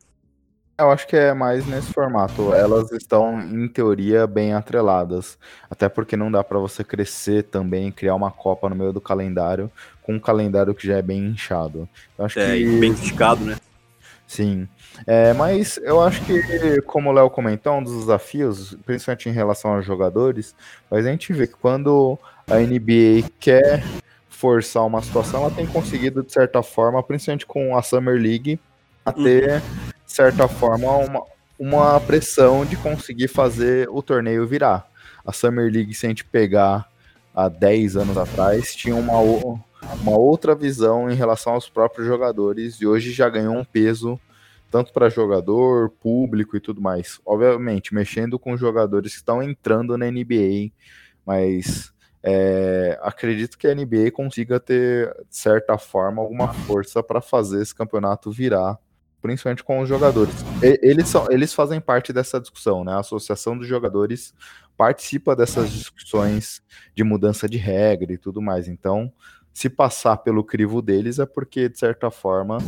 Eu 0.76 0.90
acho 0.90 1.06
que 1.06 1.16
é 1.16 1.32
mais 1.32 1.64
nesse 1.66 1.92
formato. 1.92 2.52
Elas 2.52 2.90
estão, 2.90 3.40
em 3.40 3.68
teoria, 3.68 4.26
bem 4.26 4.54
atreladas. 4.54 5.38
Até 5.70 5.88
porque 5.88 6.16
não 6.16 6.32
dá 6.32 6.42
para 6.42 6.58
você 6.58 6.82
crescer 6.82 7.44
também, 7.44 7.92
criar 7.92 8.16
uma 8.16 8.30
Copa 8.30 8.68
no 8.68 8.74
meio 8.74 8.92
do 8.92 9.00
calendário, 9.00 9.70
com 10.02 10.14
um 10.14 10.18
calendário 10.18 10.74
que 10.74 10.86
já 10.86 10.96
é 10.96 11.02
bem 11.02 11.26
inchado. 11.26 11.88
Eu 12.18 12.24
acho 12.24 12.40
é, 12.40 12.56
que... 12.56 12.80
bem 12.80 12.92
criticado, 12.92 13.44
né? 13.44 13.56
Sim. 14.26 14.66
É, 15.06 15.32
mas 15.32 15.78
eu 15.78 16.00
acho 16.00 16.24
que, 16.24 16.80
como 16.82 17.10
o 17.10 17.12
Léo 17.12 17.30
comentou, 17.30 17.74
um 17.74 17.82
dos 17.82 18.00
desafios, 18.00 18.76
principalmente 18.84 19.28
em 19.28 19.32
relação 19.32 19.74
aos 19.74 19.86
jogadores, 19.86 20.56
mas 20.90 21.06
a 21.06 21.10
gente 21.10 21.32
vê 21.32 21.46
que 21.46 21.54
quando 21.54 22.18
a 22.50 22.56
NBA 22.56 23.28
quer 23.38 23.84
forçar 24.28 24.84
uma 24.84 25.00
situação, 25.02 25.42
ela 25.42 25.50
tem 25.52 25.66
conseguido, 25.66 26.24
de 26.24 26.32
certa 26.32 26.64
forma, 26.64 27.00
principalmente 27.00 27.46
com 27.46 27.76
a 27.76 27.82
Summer 27.82 28.20
League, 28.20 28.58
a 29.04 29.12
ter 29.12 29.62
uhum 29.62 29.93
certa 30.14 30.46
forma, 30.46 30.88
uma, 30.96 31.22
uma 31.58 32.00
pressão 32.00 32.64
de 32.64 32.76
conseguir 32.76 33.26
fazer 33.26 33.88
o 33.90 34.00
torneio 34.00 34.46
virar. 34.46 34.88
A 35.26 35.32
Summer 35.32 35.72
League, 35.72 35.92
se 35.92 36.06
a 36.06 36.08
gente 36.08 36.24
pegar 36.24 36.88
há 37.34 37.48
10 37.48 37.96
anos 37.96 38.16
atrás, 38.16 38.74
tinha 38.76 38.94
uma, 38.94 39.18
uma 39.18 40.16
outra 40.16 40.54
visão 40.54 41.10
em 41.10 41.14
relação 41.14 41.54
aos 41.54 41.68
próprios 41.68 42.06
jogadores 42.06 42.80
e 42.80 42.86
hoje 42.86 43.10
já 43.10 43.28
ganhou 43.28 43.56
um 43.56 43.64
peso 43.64 44.20
tanto 44.70 44.92
para 44.92 45.08
jogador, 45.08 45.90
público 45.90 46.56
e 46.56 46.60
tudo 46.60 46.80
mais. 46.80 47.20
Obviamente, 47.24 47.94
mexendo 47.94 48.38
com 48.38 48.56
jogadores 48.56 49.12
que 49.12 49.18
estão 49.18 49.42
entrando 49.42 49.96
na 49.96 50.10
NBA, 50.10 50.70
mas 51.24 51.92
é, 52.22 52.98
acredito 53.02 53.56
que 53.56 53.66
a 53.66 53.74
NBA 53.74 54.10
consiga 54.12 54.60
ter, 54.60 55.08
de 55.28 55.36
certa 55.36 55.78
forma, 55.78 56.22
alguma 56.22 56.52
força 56.52 57.02
para 57.02 57.20
fazer 57.20 57.62
esse 57.62 57.74
campeonato 57.74 58.30
virar 58.30 58.78
principalmente 59.24 59.64
com 59.64 59.80
os 59.80 59.88
jogadores. 59.88 60.34
E, 60.62 60.78
eles, 60.82 61.08
são, 61.08 61.26
eles 61.30 61.54
fazem 61.54 61.80
parte 61.80 62.12
dessa 62.12 62.38
discussão, 62.38 62.84
né? 62.84 62.92
A 62.92 62.98
Associação 62.98 63.56
dos 63.56 63.66
Jogadores 63.66 64.34
participa 64.76 65.34
dessas 65.34 65.72
discussões 65.72 66.62
de 66.94 67.02
mudança 67.02 67.48
de 67.48 67.56
regra 67.56 68.12
e 68.12 68.18
tudo 68.18 68.42
mais. 68.42 68.68
Então, 68.68 69.10
se 69.50 69.70
passar 69.70 70.18
pelo 70.18 70.44
crivo 70.44 70.82
deles 70.82 71.18
é 71.18 71.24
porque, 71.24 71.70
de 71.70 71.78
certa 71.78 72.10
forma, 72.10 72.58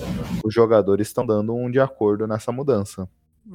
os 0.42 0.54
jogadores 0.54 1.08
estão 1.08 1.26
dando 1.26 1.54
um 1.54 1.70
de 1.70 1.78
acordo 1.78 2.26
nessa 2.26 2.50
mudança. 2.50 3.06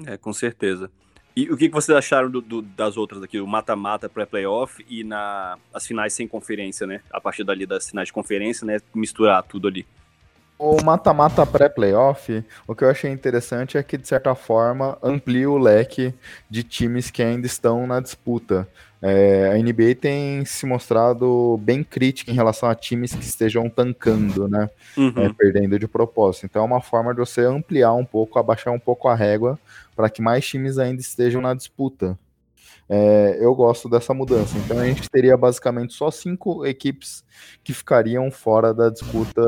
É, 0.05 0.15
com 0.15 0.31
certeza. 0.31 0.91
E 1.35 1.49
o 1.49 1.57
que 1.57 1.69
vocês 1.69 1.97
acharam 1.97 2.29
do, 2.29 2.39
do, 2.39 2.61
das 2.61 2.97
outras 2.97 3.23
aqui, 3.23 3.39
o 3.39 3.47
mata-mata 3.47 4.07
pré-playoff 4.07 4.85
e 4.87 5.03
na, 5.03 5.57
as 5.73 5.87
finais 5.87 6.13
sem 6.13 6.27
conferência, 6.27 6.85
né? 6.85 7.01
A 7.09 7.19
partir 7.19 7.43
dali 7.43 7.65
das 7.65 7.89
finais 7.89 8.09
de 8.09 8.13
conferência, 8.13 8.63
né? 8.63 8.79
Misturar 8.93 9.41
tudo 9.41 9.67
ali. 9.67 9.87
O 10.63 10.77
mata-mata 10.83 11.43
pré-playoff, 11.43 12.45
o 12.67 12.75
que 12.75 12.83
eu 12.83 12.89
achei 12.91 13.09
interessante 13.11 13.79
é 13.79 13.81
que, 13.83 13.97
de 13.97 14.07
certa 14.07 14.35
forma, 14.35 14.95
amplia 15.01 15.49
o 15.49 15.57
leque 15.57 16.13
de 16.47 16.61
times 16.61 17.09
que 17.09 17.23
ainda 17.23 17.47
estão 17.47 17.87
na 17.87 17.99
disputa. 17.99 18.67
É, 19.01 19.49
a 19.51 19.57
NBA 19.57 19.95
tem 19.99 20.45
se 20.45 20.67
mostrado 20.67 21.59
bem 21.63 21.83
crítica 21.83 22.29
em 22.29 22.35
relação 22.35 22.69
a 22.69 22.75
times 22.75 23.15
que 23.15 23.23
estejam 23.23 23.67
tancando, 23.71 24.47
né? 24.47 24.69
Uhum. 24.95 25.11
É, 25.17 25.33
perdendo 25.33 25.79
de 25.79 25.87
propósito. 25.87 26.45
Então 26.45 26.61
é 26.61 26.65
uma 26.65 26.79
forma 26.79 27.11
de 27.11 27.19
você 27.19 27.41
ampliar 27.41 27.95
um 27.95 28.05
pouco, 28.05 28.37
abaixar 28.37 28.71
um 28.71 28.79
pouco 28.79 29.07
a 29.07 29.15
régua, 29.15 29.59
para 29.95 30.11
que 30.11 30.21
mais 30.21 30.45
times 30.45 30.77
ainda 30.77 31.01
estejam 31.01 31.41
na 31.41 31.55
disputa. 31.55 32.15
É, 32.93 33.37
eu 33.39 33.55
gosto 33.55 33.87
dessa 33.87 34.13
mudança. 34.13 34.57
Então 34.57 34.77
a 34.77 34.85
gente 34.85 35.09
teria 35.09 35.37
basicamente 35.37 35.93
só 35.93 36.11
cinco 36.11 36.65
equipes 36.65 37.23
que 37.63 37.73
ficariam 37.73 38.29
fora 38.29 38.73
da 38.73 38.89
disputa 38.89 39.41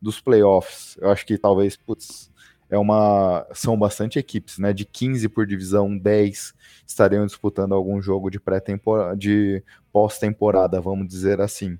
dos 0.00 0.20
playoffs. 0.20 0.96
Eu 1.00 1.10
acho 1.10 1.26
que 1.26 1.36
talvez, 1.36 1.76
putz, 1.76 2.30
é 2.70 2.78
uma. 2.78 3.44
São 3.52 3.76
bastante 3.76 4.20
equipes, 4.20 4.58
né? 4.58 4.72
De 4.72 4.84
15 4.84 5.28
por 5.28 5.48
divisão, 5.48 5.98
10 5.98 6.54
estariam 6.86 7.26
disputando 7.26 7.74
algum 7.74 8.00
jogo 8.00 8.30
de 8.30 8.38
pré-temporada, 8.38 9.16
de 9.16 9.64
pós-temporada, 9.92 10.80
vamos 10.80 11.08
dizer 11.08 11.40
assim. 11.40 11.76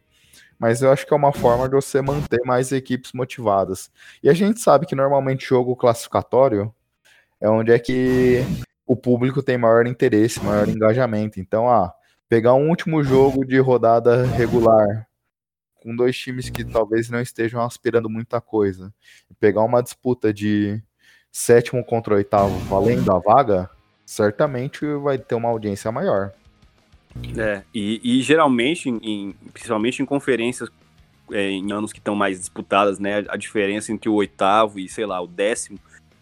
Mas 0.59 0.83
eu 0.83 0.91
acho 0.91 1.07
que 1.07 1.15
é 1.15 1.17
uma 1.17 1.33
forma 1.33 1.69
de 1.69 1.77
você 1.77 2.03
manter 2.03 2.41
mais 2.45 2.73
equipes 2.73 3.13
motivadas. 3.13 3.93
E 4.25 4.29
a 4.29 4.35
gente 4.35 4.59
sabe 4.59 4.87
que 4.87 4.97
normalmente 4.97 5.47
jogo 5.47 5.77
classificatório 5.77 6.75
é 7.41 7.49
onde 7.49 7.71
é 7.71 7.79
que 7.79 8.45
o 8.87 8.95
público 8.95 9.43
tem 9.43 9.59
maior 9.59 9.87
interesse, 9.87 10.43
maior 10.43 10.69
engajamento. 10.69 11.41
Então, 11.41 11.69
ah, 11.69 11.93
pegar 12.29 12.55
um 12.55 12.69
último 12.69 13.03
jogo 13.03 13.45
de 13.45 13.59
rodada 13.59 14.25
regular 14.25 15.07
com 15.83 15.95
dois 15.95 16.17
times 16.17 16.51
que 16.51 16.65
talvez 16.65 17.09
não 17.09 17.21
estejam 17.21 17.61
aspirando 17.63 18.11
muita 18.11 18.41
coisa, 18.41 18.93
pegar 19.39 19.63
uma 19.63 19.83
disputa 19.83 20.33
de 20.33 20.83
sétimo 21.31 21.85
contra 21.85 22.15
oitavo 22.15 22.57
valendo 22.61 23.13
a 23.13 23.19
vaga, 23.19 23.71
certamente 24.05 24.85
vai 25.03 25.19
ter 25.19 25.35
uma 25.35 25.49
audiência 25.49 25.93
maior. 25.93 26.33
É, 27.39 27.63
e, 27.75 28.01
e 28.03 28.23
geralmente, 28.23 28.89
em, 28.89 29.33
principalmente 29.53 30.03
em 30.03 30.07
conferências 30.07 30.69
é, 31.31 31.51
em 31.51 31.73
anos 31.73 31.93
que 31.93 31.99
estão 31.99 32.15
mais 32.15 32.39
disputadas, 32.39 32.99
né, 32.99 33.25
a 33.29 33.37
diferença 33.37 33.93
entre 33.93 34.09
o 34.09 34.15
oitavo 34.15 34.79
e, 34.79 34.89
sei 34.89 35.07
lá, 35.07 35.21
o 35.21 35.27
décimo 35.27 35.79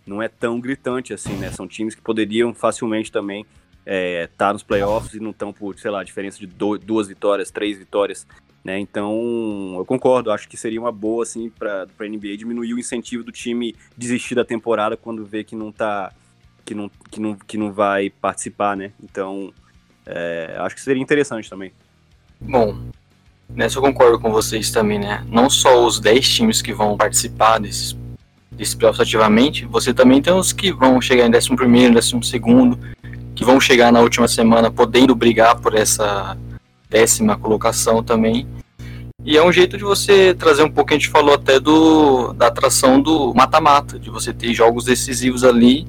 não 0.06 0.23
é 0.23 0.28
tão 0.28 0.61
gritante 0.61 1.12
assim, 1.12 1.34
né? 1.34 1.50
São 1.50 1.66
times 1.66 1.94
que 1.94 2.02
poderiam 2.02 2.54
facilmente 2.54 3.11
também 3.11 3.46
estar 3.84 3.87
é, 3.87 4.28
tá 4.37 4.52
nos 4.52 4.62
playoffs 4.62 5.14
e 5.14 5.20
não 5.20 5.30
estão 5.30 5.52
por, 5.52 5.78
sei 5.78 5.90
lá, 5.90 6.02
diferença 6.02 6.38
de 6.38 6.46
do, 6.46 6.78
duas 6.78 7.08
vitórias, 7.08 7.50
três 7.50 7.78
vitórias, 7.78 8.26
né? 8.64 8.78
Então, 8.78 9.75
eu 9.76 9.84
concordo, 9.84 10.30
acho 10.30 10.49
que 10.49 10.56
seria 10.56 10.80
uma 10.80 10.92
boa, 10.92 11.23
assim, 11.23 11.50
para 11.50 11.87
a 11.99 12.04
NBA 12.04 12.37
diminuir 12.38 12.73
o 12.75 12.78
incentivo 12.78 13.23
do 13.23 13.30
time 13.30 13.76
desistir 13.96 14.34
da 14.34 14.44
temporada 14.44 14.96
quando 14.96 15.25
vê 15.25 15.44
que 15.44 15.54
não 15.54 15.70
tá, 15.70 16.12
que 16.64 16.75
não, 16.75 16.90
que 17.11 17.20
não, 17.20 17.34
que 17.34 17.58
não 17.58 17.73
vai 17.73 18.08
participar, 18.08 18.76
né? 18.76 18.92
Então, 19.02 19.52
é, 20.06 20.56
acho 20.58 20.75
que 20.75 20.80
seria 20.80 21.02
interessante 21.02 21.49
também. 21.50 21.73
Bom, 22.40 22.78
nessa 23.49 23.78
eu 23.78 23.82
concordo 23.82 24.18
com 24.18 24.30
vocês 24.30 24.70
também, 24.70 24.99
né? 24.99 25.25
Não 25.28 25.50
só 25.50 25.84
os 25.84 26.00
10 26.00 26.28
times 26.28 26.62
que 26.62 26.73
vão 26.73 26.96
participar 26.96 27.58
desses 27.58 27.92
desse 28.56 28.76
playoffs 28.76 29.00
ativamente, 29.00 29.64
você 29.66 29.92
também 29.92 30.23
tem 30.23 30.32
os 30.32 30.52
que 30.52 30.73
vão 30.73 31.00
chegar 31.00 31.26
em 31.26 31.37
11 31.37 31.56
primeiro, 31.56 31.94
12 31.94 32.23
segundo, 32.23 32.78
que 33.34 33.44
vão 33.44 33.61
chegar 33.61 33.92
na 33.92 34.00
última 34.00 34.28
semana 34.28 34.70
podendo 34.70 35.14
brigar 35.14 35.56
por 35.61 35.75
essa 35.75 36.37
décima 36.88 37.37
colocação 37.37 38.02
também. 38.02 38.46
E 39.25 39.37
é 39.37 39.44
um 39.44 39.50
jeito 39.50 39.76
de 39.76 39.84
você 39.84 40.34
trazer 40.34 40.62
um 40.62 40.70
pouco, 40.70 40.92
a 40.92 40.96
gente 40.96 41.08
falou 41.08 41.34
até 41.34 41.58
do 41.58 42.32
da 42.34 42.49
atração 42.49 43.00
do 43.00 43.32
mata-mata, 43.34 43.99
de 43.99 44.11
você 44.11 44.32
ter 44.32 44.52
jogos 44.52 44.84
decisivos 44.84 45.42
ali, 45.44 45.87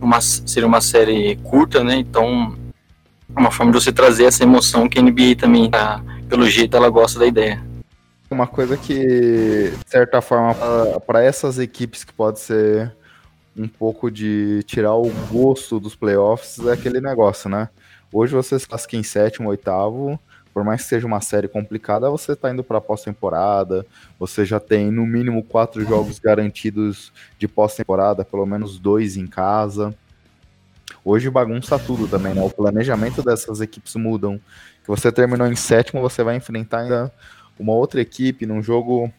uma, 0.00 0.20
seria 0.20 0.66
uma 0.66 0.80
série 0.80 1.36
curta, 1.36 1.82
né? 1.82 1.96
Então, 1.96 2.56
uma 3.34 3.50
forma 3.50 3.72
de 3.72 3.80
você 3.80 3.92
trazer 3.92 4.24
essa 4.24 4.42
emoção 4.42 4.88
que 4.88 4.98
a 4.98 5.02
NBA 5.02 5.36
também, 5.38 5.70
tá, 5.70 6.02
pelo 6.28 6.48
jeito, 6.48 6.76
ela 6.76 6.90
gosta 6.90 7.18
da 7.18 7.26
ideia. 7.26 7.62
Uma 8.30 8.46
coisa 8.46 8.76
que, 8.76 9.70
de 9.70 9.90
certa 9.90 10.20
forma, 10.20 10.54
para 11.06 11.22
essas 11.22 11.58
equipes 11.58 12.04
que 12.04 12.12
pode 12.12 12.40
ser 12.40 12.94
um 13.56 13.68
pouco 13.68 14.10
de 14.10 14.62
tirar 14.64 14.94
o 14.94 15.10
gosto 15.30 15.78
dos 15.78 15.94
playoffs 15.94 16.58
é 16.66 16.72
aquele 16.72 17.00
negócio, 17.00 17.48
né? 17.48 17.68
Hoje 18.12 18.34
você 18.34 18.58
se 18.58 18.66
classifica 18.66 18.96
em 18.96 19.02
sétimo, 19.02 19.48
oitavo, 19.50 20.18
por 20.52 20.64
mais 20.64 20.82
que 20.82 20.88
seja 20.88 21.06
uma 21.06 21.20
série 21.20 21.48
complicada, 21.48 22.10
você 22.10 22.32
está 22.32 22.50
indo 22.50 22.64
para 22.64 22.80
pós-temporada, 22.80 23.84
você 24.18 24.44
já 24.44 24.58
tem 24.58 24.90
no 24.90 25.04
mínimo 25.04 25.42
quatro 25.42 25.84
jogos 25.84 26.18
garantidos 26.18 27.12
de 27.38 27.46
pós-temporada, 27.46 28.24
pelo 28.24 28.46
menos 28.46 28.78
dois 28.78 29.16
em 29.16 29.26
casa. 29.26 29.94
Hoje 31.04 31.28
bagunça 31.28 31.78
tudo 31.78 32.08
também, 32.08 32.34
né? 32.34 32.42
O 32.42 32.50
planejamento 32.50 33.22
dessas 33.22 33.60
equipes 33.60 33.94
mudam. 33.96 34.40
Que 34.82 34.88
você 34.88 35.10
terminou 35.10 35.46
em 35.46 35.56
sétimo, 35.56 36.00
você 36.00 36.22
vai 36.22 36.36
enfrentar 36.36 36.80
ainda 36.80 37.12
uma 37.58 37.72
outra 37.72 38.00
equipe 38.00 38.46
num 38.46 38.62
jogo, 38.62 39.12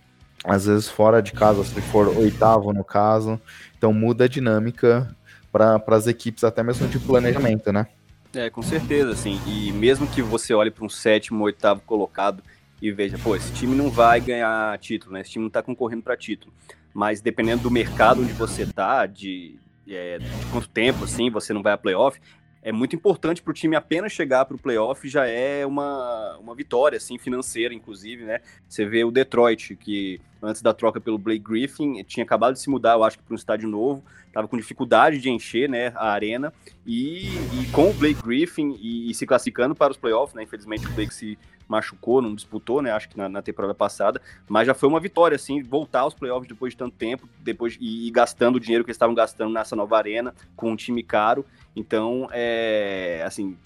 às 0.43 0.65
vezes 0.65 0.87
fora 0.87 1.21
de 1.21 1.31
casa, 1.31 1.63
se 1.63 1.81
for 1.81 2.07
oitavo 2.17 2.73
no 2.73 2.83
caso. 2.83 3.39
Então 3.77 3.93
muda 3.93 4.25
a 4.25 4.27
dinâmica 4.27 5.15
para 5.51 5.81
as 5.87 6.07
equipes, 6.07 6.43
até 6.43 6.61
mesmo 6.61 6.87
de 6.87 6.99
planejamento, 6.99 7.71
né? 7.71 7.87
É, 8.33 8.49
com 8.49 8.61
certeza, 8.61 9.11
assim. 9.11 9.39
E 9.47 9.71
mesmo 9.71 10.05
que 10.07 10.21
você 10.21 10.53
olhe 10.53 10.69
para 10.69 10.83
um 10.83 10.89
sétimo, 10.89 11.43
oitavo 11.45 11.81
colocado 11.85 12.43
e 12.81 12.91
veja, 12.91 13.17
pô, 13.17 13.35
esse 13.35 13.53
time 13.53 13.75
não 13.75 13.89
vai 13.89 14.19
ganhar 14.19 14.77
título, 14.79 15.13
né? 15.13 15.21
Esse 15.21 15.31
time 15.31 15.43
não 15.43 15.47
está 15.47 15.63
concorrendo 15.63 16.03
para 16.03 16.17
título. 16.17 16.53
Mas 16.93 17.21
dependendo 17.21 17.63
do 17.63 17.71
mercado 17.71 18.21
onde 18.21 18.33
você 18.33 18.65
tá, 18.65 19.05
de 19.05 19.57
é, 19.87 20.17
de 20.17 20.45
quanto 20.51 20.67
tempo, 20.67 21.03
assim, 21.03 21.29
você 21.29 21.53
não 21.53 21.61
vai 21.61 21.73
a 21.73 21.77
playoff, 21.77 22.19
é 22.65 22.71
muito 22.71 22.95
importante 22.95 23.43
para 23.43 23.51
o 23.51 23.53
time 23.53 23.75
apenas 23.75 24.11
chegar 24.11 24.43
para 24.43 24.55
o 24.55 24.59
playoff 24.59 25.07
já 25.07 25.27
é 25.27 25.63
uma, 25.63 26.35
uma 26.39 26.55
vitória, 26.55 26.97
assim, 26.97 27.15
financeira, 27.19 27.75
inclusive, 27.75 28.23
né? 28.23 28.41
Você 28.67 28.83
vê 28.87 29.03
o 29.03 29.11
Detroit, 29.11 29.75
que 29.75 30.19
antes 30.41 30.63
da 30.63 30.73
troca 30.73 30.99
pelo 30.99 31.19
Blake 31.19 31.43
Griffin, 31.43 32.03
tinha 32.05 32.23
acabado 32.23 32.53
de 32.53 32.59
se 32.59 32.67
mudar, 32.67 32.93
eu 32.93 33.03
acho 33.03 33.19
que 33.19 33.23
para 33.23 33.33
um 33.33 33.37
estádio 33.37 33.69
novo, 33.69 34.03
estava 34.25 34.47
com 34.47 34.57
dificuldade 34.57 35.19
de 35.19 35.29
encher, 35.29 35.69
né, 35.69 35.93
a 35.95 36.09
arena, 36.09 36.51
e, 36.83 37.27
e 37.27 37.71
com 37.71 37.91
o 37.91 37.93
Blake 37.93 38.23
Griffin 38.23 38.75
e, 38.81 39.11
e, 39.11 39.13
se 39.13 39.27
classificando 39.27 39.75
para 39.75 39.91
os 39.91 39.97
playoffs, 39.97 40.33
né? 40.33 40.41
Infelizmente 40.41 40.87
o 40.87 40.91
Blake 40.91 41.13
se 41.13 41.37
machucou, 41.67 42.19
não 42.19 42.33
disputou, 42.33 42.81
né? 42.81 42.91
Acho 42.91 43.09
que 43.09 43.17
na, 43.17 43.29
na, 43.29 43.41
temporada 43.43 43.75
passada, 43.75 44.19
mas 44.47 44.65
já 44.65 44.73
foi 44.73 44.89
uma 44.89 44.99
vitória, 44.99 45.35
assim, 45.35 45.61
voltar 45.61 46.01
aos 46.01 46.15
playoffs 46.15 46.47
depois 46.47 46.73
de 46.73 46.77
tanto 46.77 46.95
tempo, 46.95 47.29
depois 47.39 47.77
e, 47.79 48.07
e 48.07 48.11
gastando 48.11 48.55
o 48.55 48.59
dinheiro 48.59 48.83
que 48.83 48.89
eles 48.89 48.95
estavam 48.95 49.13
gastando 49.13 49.53
nessa 49.53 49.75
nova 49.75 49.97
arena 49.97 50.33
com 50.55 50.71
um 50.71 50.75
time 50.75 51.03
caro. 51.03 51.45
Então, 51.75 52.29
é 52.31 53.21
assim, 53.25 53.57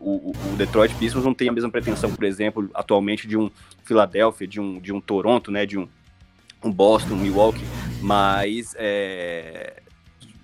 o, 0.00 0.30
o, 0.30 0.56
Detroit 0.56 0.94
Pistons 0.94 1.24
não 1.24 1.34
tem 1.34 1.48
a 1.48 1.52
mesma 1.52 1.70
pretensão, 1.70 2.12
por 2.12 2.24
exemplo, 2.24 2.68
atualmente 2.74 3.26
de 3.26 3.36
um 3.36 3.50
Philadelphia, 3.84 4.46
de 4.46 4.60
um, 4.60 4.80
de 4.80 4.92
um 4.92 5.00
Toronto, 5.00 5.50
né? 5.50 5.66
De 5.66 5.78
um, 5.78 5.88
um 6.64 6.72
Boston, 6.72 7.14
um 7.14 7.18
Milwaukee, 7.18 7.64
mas 8.00 8.74
é, 8.78 9.82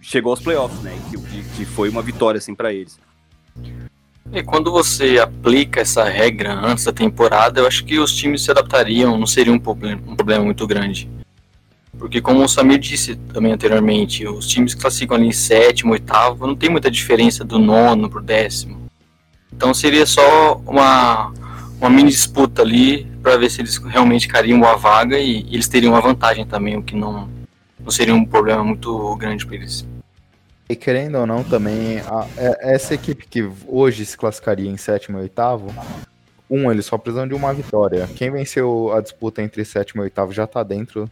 chegou 0.00 0.31
aos 0.31 0.40
playoffs, 0.40 0.83
né? 0.83 0.92
Que, 1.11 1.57
que, 1.57 1.64
foi 1.64 1.88
uma 1.88 2.02
vitória 2.02 2.38
assim 2.38 2.54
para 2.54 2.73
eles. 2.73 2.99
E 4.33 4.42
quando 4.42 4.71
você 4.71 5.19
aplica 5.19 5.81
essa 5.81 6.04
regra 6.04 6.54
antes 6.54 6.85
da 6.85 6.92
temporada, 6.92 7.61
eu 7.61 7.66
acho 7.66 7.85
que 7.85 7.99
os 7.99 8.14
times 8.14 8.42
se 8.42 8.50
adaptariam, 8.50 9.19
não 9.19 9.26
seria 9.26 9.52
um 9.52 9.59
problema, 9.59 10.00
um 10.07 10.16
problema 10.16 10.45
muito 10.45 10.66
grande. 10.66 11.09
Porque 11.99 12.20
como 12.20 12.42
o 12.42 12.49
Samir 12.49 12.78
disse 12.78 13.16
também 13.16 13.52
anteriormente, 13.52 14.26
os 14.26 14.46
times 14.46 14.75
que 14.75 14.80
classificam 14.80 15.16
ali 15.16 15.26
em 15.26 15.32
sétimo, 15.32 15.92
oitavo, 15.92 16.46
não 16.46 16.56
tem 16.56 16.70
muita 16.70 16.90
diferença 16.90 17.44
do 17.44 17.58
nono 17.58 18.08
pro 18.08 18.22
décimo. 18.22 18.90
Então 19.52 19.75
seria 19.75 20.06
só 20.06 20.56
uma, 20.66 21.32
uma 21.78 21.90
mini 21.90 22.11
disputa 22.11 22.62
ali 22.62 23.04
para 23.22 23.37
ver 23.37 23.50
se 23.50 23.61
eles 23.61 23.76
realmente 23.76 24.26
carimbam 24.26 24.68
a 24.68 24.76
vaga 24.76 25.18
e, 25.18 25.42
e, 25.42 25.54
eles 25.54 25.68
teriam 25.68 25.92
uma 25.92 26.00
vantagem 26.00 26.46
também, 26.46 26.76
o 26.76 26.82
que 26.82 26.96
não, 26.96 27.28
não 27.78 27.90
seria 27.90 28.14
um 28.14 28.25
problema 28.25 28.64
muito 28.64 29.14
grande 29.16 29.46
para 29.46 29.56
eles. 29.56 29.87
E 30.68 30.75
querendo 30.75 31.18
ou 31.18 31.26
não, 31.26 31.44
também, 31.44 32.00
a, 32.00 32.26
é, 32.37 32.75
essa 32.75 32.94
equipe 32.94 33.26
que 33.28 33.49
hoje 33.68 34.06
se 34.06 34.16
classificaria 34.16 34.70
em 34.70 34.76
sétimo 34.78 35.18
e 35.18 35.22
oitavo, 35.22 35.72
um, 36.49 36.70
eles 36.70 36.87
só 36.87 36.96
precisam 36.96 37.28
de 37.28 37.34
uma 37.34 37.52
vitória. 37.52 38.08
Quem 38.16 38.30
venceu 38.30 38.92
a 38.92 39.00
disputa 39.00 39.42
entre 39.42 39.64
sétimo 39.64 40.02
e 40.02 40.04
oitavo 40.04 40.32
já 40.32 40.44
está 40.44 40.62
dentro 40.62 41.11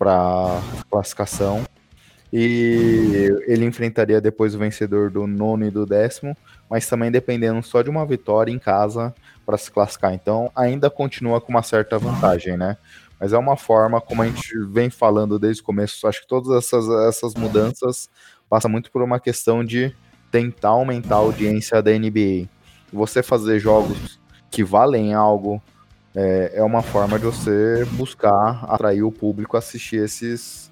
para 0.00 0.62
classificação. 0.90 1.62
E 2.32 3.28
ele 3.46 3.66
enfrentaria 3.66 4.20
depois 4.20 4.54
o 4.54 4.58
vencedor 4.58 5.10
do 5.10 5.26
nono 5.26 5.66
e 5.66 5.70
do 5.70 5.84
décimo, 5.84 6.34
mas 6.70 6.88
também 6.88 7.10
dependendo 7.10 7.62
só 7.62 7.82
de 7.82 7.90
uma 7.90 8.06
vitória 8.06 8.50
em 8.50 8.58
casa 8.58 9.14
para 9.44 9.58
se 9.58 9.70
classificar. 9.70 10.14
Então 10.14 10.50
ainda 10.56 10.88
continua 10.88 11.40
com 11.40 11.50
uma 11.50 11.62
certa 11.62 11.98
vantagem, 11.98 12.56
né? 12.56 12.78
Mas 13.18 13.34
é 13.34 13.38
uma 13.38 13.56
forma, 13.56 14.00
como 14.00 14.22
a 14.22 14.26
gente 14.26 14.58
vem 14.70 14.88
falando 14.88 15.38
desde 15.38 15.60
o 15.60 15.64
começo, 15.64 16.06
acho 16.06 16.22
que 16.22 16.28
todas 16.28 16.56
essas, 16.56 16.88
essas 17.06 17.34
mudanças 17.34 18.08
passa 18.48 18.68
muito 18.68 18.90
por 18.90 19.02
uma 19.02 19.20
questão 19.20 19.62
de 19.62 19.94
tentar 20.30 20.70
aumentar 20.70 21.16
a 21.16 21.18
audiência 21.18 21.82
da 21.82 21.90
NBA. 21.90 22.48
Você 22.90 23.22
fazer 23.22 23.58
jogos 23.58 24.18
que 24.50 24.64
valem 24.64 25.12
algo 25.12 25.60
é, 26.14 26.52
é 26.54 26.62
uma 26.62 26.82
forma 26.82 27.18
de 27.18 27.24
você 27.24 27.84
buscar 27.92 28.64
atrair 28.64 29.02
o 29.02 29.12
público 29.12 29.56
a 29.56 29.58
assistir 29.58 29.96
esses, 29.96 30.70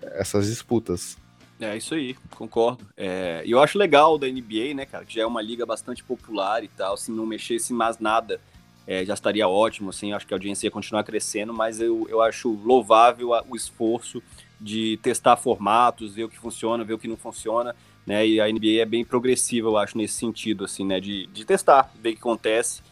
essas 0.00 0.46
disputas. 0.46 1.16
É 1.60 1.76
isso 1.76 1.94
aí, 1.94 2.14
concordo. 2.36 2.86
É, 2.96 3.42
e 3.44 3.50
eu 3.50 3.60
acho 3.60 3.78
legal 3.78 4.18
da 4.18 4.26
NBA, 4.26 4.74
né, 4.74 4.84
cara, 4.84 5.04
que 5.04 5.14
já 5.14 5.22
é 5.22 5.26
uma 5.26 5.40
liga 5.40 5.64
bastante 5.64 6.04
popular 6.04 6.62
e 6.62 6.68
tal, 6.68 6.96
se 6.96 7.10
não 7.10 7.24
mexesse 7.24 7.72
mais 7.72 7.98
nada, 7.98 8.40
é, 8.86 9.04
já 9.04 9.14
estaria 9.14 9.48
ótimo, 9.48 9.90
assim, 9.90 10.12
acho 10.12 10.26
que 10.26 10.34
a 10.34 10.36
audiência 10.36 10.66
ia 10.66 10.70
continuar 10.70 11.02
crescendo, 11.02 11.52
mas 11.52 11.80
eu, 11.80 12.06
eu 12.10 12.20
acho 12.20 12.50
louvável 12.62 13.30
o 13.48 13.56
esforço 13.56 14.22
de 14.60 14.98
testar 15.02 15.36
formatos, 15.36 16.14
ver 16.14 16.24
o 16.24 16.28
que 16.28 16.38
funciona, 16.38 16.84
ver 16.84 16.94
o 16.94 16.98
que 16.98 17.08
não 17.08 17.16
funciona, 17.16 17.74
né? 18.06 18.26
E 18.26 18.40
a 18.40 18.46
NBA 18.46 18.80
é 18.80 18.84
bem 18.84 19.04
progressiva, 19.04 19.68
eu 19.68 19.76
acho, 19.76 19.98
nesse 19.98 20.14
sentido, 20.14 20.64
assim, 20.64 20.84
né? 20.84 21.00
De, 21.00 21.26
de 21.26 21.44
testar, 21.44 21.90
ver 22.00 22.10
o 22.10 22.12
que 22.12 22.18
acontece 22.18 22.82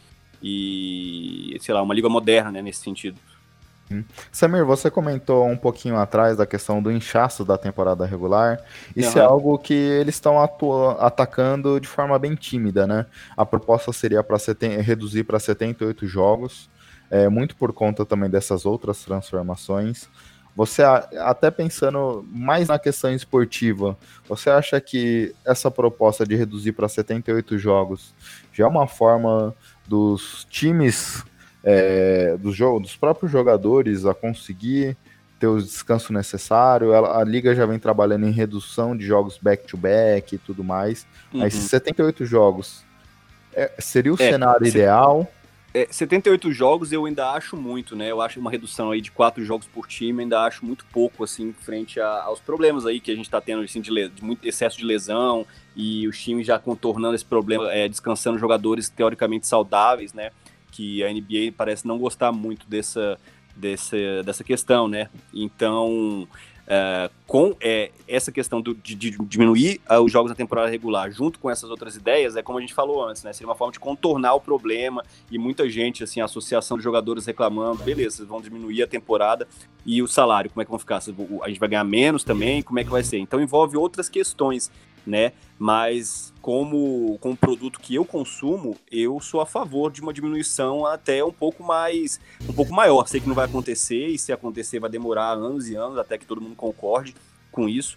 e, 0.43 1.57
sei 1.61 1.75
lá, 1.75 1.83
uma 1.83 1.94
liga 1.94 2.09
moderna, 2.09 2.51
né? 2.51 2.62
Nesse 2.62 2.81
sentido. 2.81 3.18
Hum. 3.90 4.03
Samir, 4.33 4.64
você 4.64 4.90
comentou 4.90 5.47
um 5.47 5.57
pouquinho 5.57 5.97
atrás 5.97 6.37
da 6.37 6.47
questão 6.47 6.83
do 6.83 6.90
inchaço 6.90 7.44
da 7.44 7.59
temporada 7.59 8.07
regular. 8.07 8.61
Isso 8.97 9.18
uhum. 9.18 9.25
é 9.25 9.27
algo 9.27 9.59
que 9.59 9.75
eles 9.75 10.14
estão 10.14 10.37
atacando 10.99 11.79
de 11.79 11.87
forma 11.87 12.18
bem 12.18 12.35
tímida, 12.35 12.87
né? 12.87 13.07
A 13.37 13.44
proposta 13.44 13.92
seria 13.92 14.23
para 14.23 14.38
reduzir 14.81 15.25
para 15.25 15.38
78 15.38 16.07
jogos, 16.07 16.70
é, 17.11 17.29
muito 17.29 17.57
por 17.57 17.73
conta 17.73 18.07
também 18.07 18.31
dessas 18.31 18.64
outras 18.64 19.05
transformações. 19.05 20.09
Você, 20.57 20.83
até 20.85 21.51
pensando 21.51 22.25
mais 22.31 22.68
na 22.68 22.79
questão 22.79 23.12
esportiva, 23.12 23.99
você 24.29 24.49
acha 24.49 24.81
que 24.81 25.35
essa 25.44 25.68
proposta 25.68 26.25
de 26.25 26.37
reduzir 26.37 26.73
para 26.73 26.88
78 26.88 27.59
jogos 27.59 28.14
já 28.53 28.64
é 28.64 28.68
uma 28.68 28.87
forma 28.87 29.53
dos 29.87 30.47
times, 30.51 31.23
é, 31.62 32.37
dos, 32.38 32.57
dos 32.57 32.97
próprios 32.97 33.31
jogadores 33.31 34.05
a 34.07 34.14
conseguir 34.14 34.97
ter 35.38 35.47
o 35.47 35.61
descanso 35.61 36.12
necessário? 36.12 36.94
A, 36.94 37.20
a 37.20 37.25
liga 37.25 37.55
já 37.55 37.66
vem 37.66 37.79
trabalhando 37.79 38.27
em 38.27 38.33
redução 38.33 38.97
de 38.97 39.07
jogos 39.07 39.38
back-to-back 39.40 40.27
-back 40.27 40.35
e 40.35 40.38
tudo 40.38 40.64
mais, 40.64 41.07
uhum. 41.33 41.40
mas 41.40 41.55
78 41.55 42.25
jogos 42.25 42.85
é, 43.53 43.70
seria 43.79 44.12
o 44.12 44.20
é, 44.20 44.31
cenário 44.31 44.66
ideal? 44.66 45.31
É, 45.74 45.88
78 45.90 46.52
jogos 46.52 46.92
eu 46.92 47.04
ainda 47.04 47.32
acho 47.32 47.56
muito, 47.56 47.96
né? 47.96 48.08
Eu 48.08 48.20
acho 48.20 48.38
uma 48.38 48.50
redução 48.50 48.92
aí 48.92 49.00
de 49.00 49.10
quatro 49.10 49.44
jogos 49.44 49.66
por 49.66 49.88
time, 49.88 50.22
ainda 50.22 50.42
acho 50.42 50.64
muito 50.64 50.87
pouco, 50.87 51.24
assim, 51.24 51.52
frente 51.52 51.98
a, 51.98 52.22
aos 52.22 52.38
problemas 52.38 52.87
aí 52.87 53.00
que 53.00 53.10
a 53.10 53.16
gente 53.16 53.28
tá 53.28 53.40
tendo, 53.40 53.62
assim, 53.62 53.80
de, 53.80 54.08
de, 54.08 54.24
muito 54.24 54.46
excesso 54.46 54.78
de 54.78 54.84
lesão 54.84 55.44
e 55.74 56.06
os 56.06 56.16
times 56.22 56.46
já 56.46 56.60
contornando 56.60 57.16
esse 57.16 57.24
problema, 57.24 57.72
é, 57.72 57.88
descansando 57.88 58.38
jogadores 58.38 58.88
teoricamente 58.88 59.48
saudáveis, 59.48 60.14
né? 60.14 60.30
Que 60.70 61.02
a 61.02 61.12
NBA 61.12 61.52
parece 61.56 61.87
não 61.88 61.98
gostar 61.98 62.30
muito 62.30 62.68
dessa, 62.68 63.18
dessa, 63.56 63.96
dessa 64.24 64.44
questão, 64.44 64.87
né? 64.87 65.10
Então, 65.34 66.28
Uh, 66.64 67.12
com 67.27 67.55
é, 67.61 67.90
essa 68.09 68.33
questão 68.33 68.62
do, 68.62 68.74
de, 68.74 68.94
de, 68.94 69.11
diminuir 69.11 69.83
uh, 69.90 70.00
os 70.00 70.11
jogos 70.11 70.31
na 70.31 70.35
temporada 70.35 70.66
regular 70.70 71.11
junto 71.11 71.38
com 71.38 71.50
essas 71.50 71.68
outras 71.68 71.94
ideias, 71.94 72.37
é 72.37 72.42
como 72.42 72.57
a 72.57 72.61
gente 72.61 72.72
falou 72.72 73.07
antes, 73.07 73.22
né? 73.22 73.35
Seria 73.35 73.48
uma 73.48 73.55
forma 73.55 73.72
de 73.72 73.79
contornar 73.79 74.33
o 74.33 74.40
problema 74.40 75.05
e 75.31 75.38
muita 75.38 75.68
gente, 75.68 76.03
assim, 76.03 76.22
a 76.22 76.24
associação 76.24 76.79
de 76.79 76.83
jogadores 76.83 77.27
reclamando, 77.27 77.83
beleza, 77.83 78.24
vão 78.24 78.40
diminuir 78.40 78.83
a 78.83 78.87
temporada 78.87 79.46
e 79.85 80.03
o 80.03 80.09
salário, 80.09 80.48
como 80.50 80.62
é 80.62 80.64
que 80.64 80.70
vão 80.70 80.79
ficar? 80.79 81.03
A 81.42 81.48
gente 81.48 81.61
vai 81.61 81.68
ganhar 81.68 81.85
menos 81.85 82.24
também? 82.24 82.62
Como 82.62 82.79
é 82.79 82.85
que 82.85 82.90
vai 82.90 83.03
ser? 83.03 83.18
Então 83.18 83.40
envolve 83.42 83.77
outras 83.77 84.09
questões 84.09 84.70
né? 85.07 85.33
Mas 85.59 86.33
como, 86.40 87.19
como 87.21 87.37
produto 87.37 87.81
que 87.81 87.95
eu 87.95 88.05
consumo, 88.05 88.77
eu 88.90 89.21
sou 89.21 89.40
a 89.40 89.47
favor 89.47 89.90
de 89.90 90.01
uma 90.01 90.12
diminuição 90.12 90.85
até 90.85 91.25
um 91.25 91.33
pouco 91.33 91.62
mais, 91.62 92.21
um 92.49 92.53
pouco 92.53 92.73
maior. 92.73 93.07
Sei 93.07 93.21
que 93.21 93.29
não 93.29 93.35
vai 93.35 93.47
acontecer 93.47 94.09
e 94.09 94.19
se 94.19 94.33
acontecer 94.33 94.81
vai 94.81 94.90
demorar 94.90 95.33
anos 95.33 95.69
e 95.69 95.75
anos 95.75 95.99
até 95.99 96.19
que 96.19 96.27
todo 96.27 96.40
mundo 96.40 96.57
concorde 96.57 97.14
com 97.51 97.69
isso. 97.69 97.97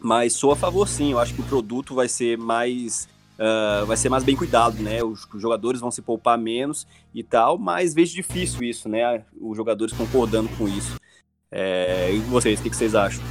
Mas 0.00 0.32
sou 0.32 0.52
a 0.52 0.56
favor 0.56 0.88
sim. 0.88 1.12
Eu 1.12 1.18
acho 1.18 1.34
que 1.34 1.40
o 1.40 1.46
produto 1.46 1.94
vai 1.94 2.08
ser 2.08 2.36
mais 2.36 3.08
Uh, 3.32 3.84
vai 3.86 3.96
ser 3.96 4.08
mais 4.08 4.22
bem 4.22 4.36
cuidado, 4.36 4.80
né? 4.80 5.02
Os, 5.02 5.26
jogadores 5.34 5.80
vão 5.80 5.90
se 5.90 6.02
poupar 6.02 6.38
menos 6.38 6.86
e 7.12 7.24
tal, 7.24 7.58
mas 7.58 7.92
vejo 7.92 8.14
difícil 8.14 8.62
isso, 8.62 8.88
né? 8.88 9.24
Os 9.40 9.56
jogadores 9.56 9.92
concordando 9.92 10.48
com 10.50 10.68
isso. 10.68 10.96
É, 11.50 12.12
e 12.14 12.18
vocês, 12.20 12.60
o 12.60 12.62
que, 12.62 12.70
que 12.70 12.76
vocês 12.76 12.94
acham? 12.94 13.22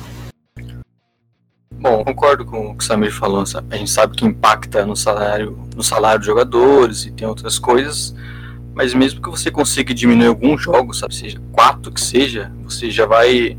Bom, 1.74 2.04
concordo 2.04 2.46
com 2.46 2.72
o 2.72 2.78
que 2.78 2.84
o 2.84 2.88
Samir 2.88 3.12
falou. 3.12 3.44
A 3.70 3.76
gente 3.76 3.90
sabe 3.90 4.16
que 4.16 4.26
impacta 4.26 4.86
no 4.86 4.96
salário, 4.96 5.58
no 5.76 5.84
salário 5.84 6.20
dos 6.20 6.28
jogadores 6.28 7.06
e 7.06 7.12
tem 7.12 7.28
outras 7.28 7.58
coisas, 7.58 8.16
mas 8.74 8.94
mesmo 8.94 9.22
que 9.22 9.30
você 9.30 9.50
consiga 9.50 9.94
diminuir 9.94 10.28
alguns 10.28 10.62
jogos, 10.62 11.00
sabe, 11.00 11.16
seja 11.16 11.42
quatro 11.52 11.92
que 11.92 12.00
seja, 12.00 12.52
você 12.64 12.92
já 12.92 13.06
vai 13.06 13.58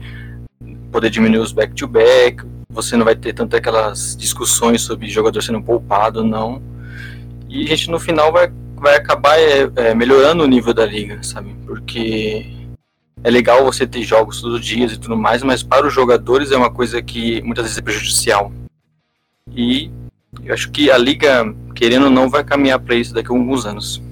poder 0.90 1.10
diminuir 1.10 1.40
os 1.40 1.52
back-to-back, 1.52 2.42
-back, 2.42 2.52
você 2.72 2.96
não 2.96 3.04
vai 3.04 3.14
ter 3.14 3.32
tanto 3.32 3.56
aquelas 3.56 4.16
discussões 4.16 4.82
sobre 4.82 5.08
jogador 5.08 5.42
sendo 5.42 5.62
poupado 5.62 6.20
ou 6.20 6.26
não. 6.26 6.62
E 7.48 7.64
a 7.64 7.68
gente 7.68 7.90
no 7.90 8.00
final 8.00 8.32
vai, 8.32 8.50
vai 8.76 8.96
acabar 8.96 9.38
é, 9.38 9.70
é, 9.76 9.94
melhorando 9.94 10.42
o 10.42 10.46
nível 10.46 10.72
da 10.72 10.86
liga, 10.86 11.22
sabe? 11.22 11.54
Porque 11.66 12.61
é 13.24 13.30
legal 13.30 13.64
você 13.64 13.86
ter 13.86 14.02
jogos 14.02 14.40
todos 14.40 14.60
os 14.60 14.64
dias 14.64 14.92
e 14.92 14.98
tudo 14.98 15.16
mais, 15.16 15.42
mas 15.42 15.62
para 15.62 15.86
os 15.86 15.94
jogadores 15.94 16.50
é 16.50 16.56
uma 16.56 16.70
coisa 16.70 17.00
que 17.00 17.40
muitas 17.42 17.64
vezes 17.64 17.78
é 17.78 17.82
prejudicial. 17.82 18.52
E 19.50 19.90
eu 20.42 20.52
acho 20.52 20.70
que 20.70 20.90
a 20.90 20.98
liga, 20.98 21.44
querendo 21.74 22.04
ou 22.04 22.10
não, 22.10 22.28
vai 22.28 22.42
caminhar 22.42 22.80
para 22.80 22.94
isso 22.94 23.14
daqui 23.14 23.32
a 23.32 23.36
alguns 23.36 23.64
anos. 23.66 24.02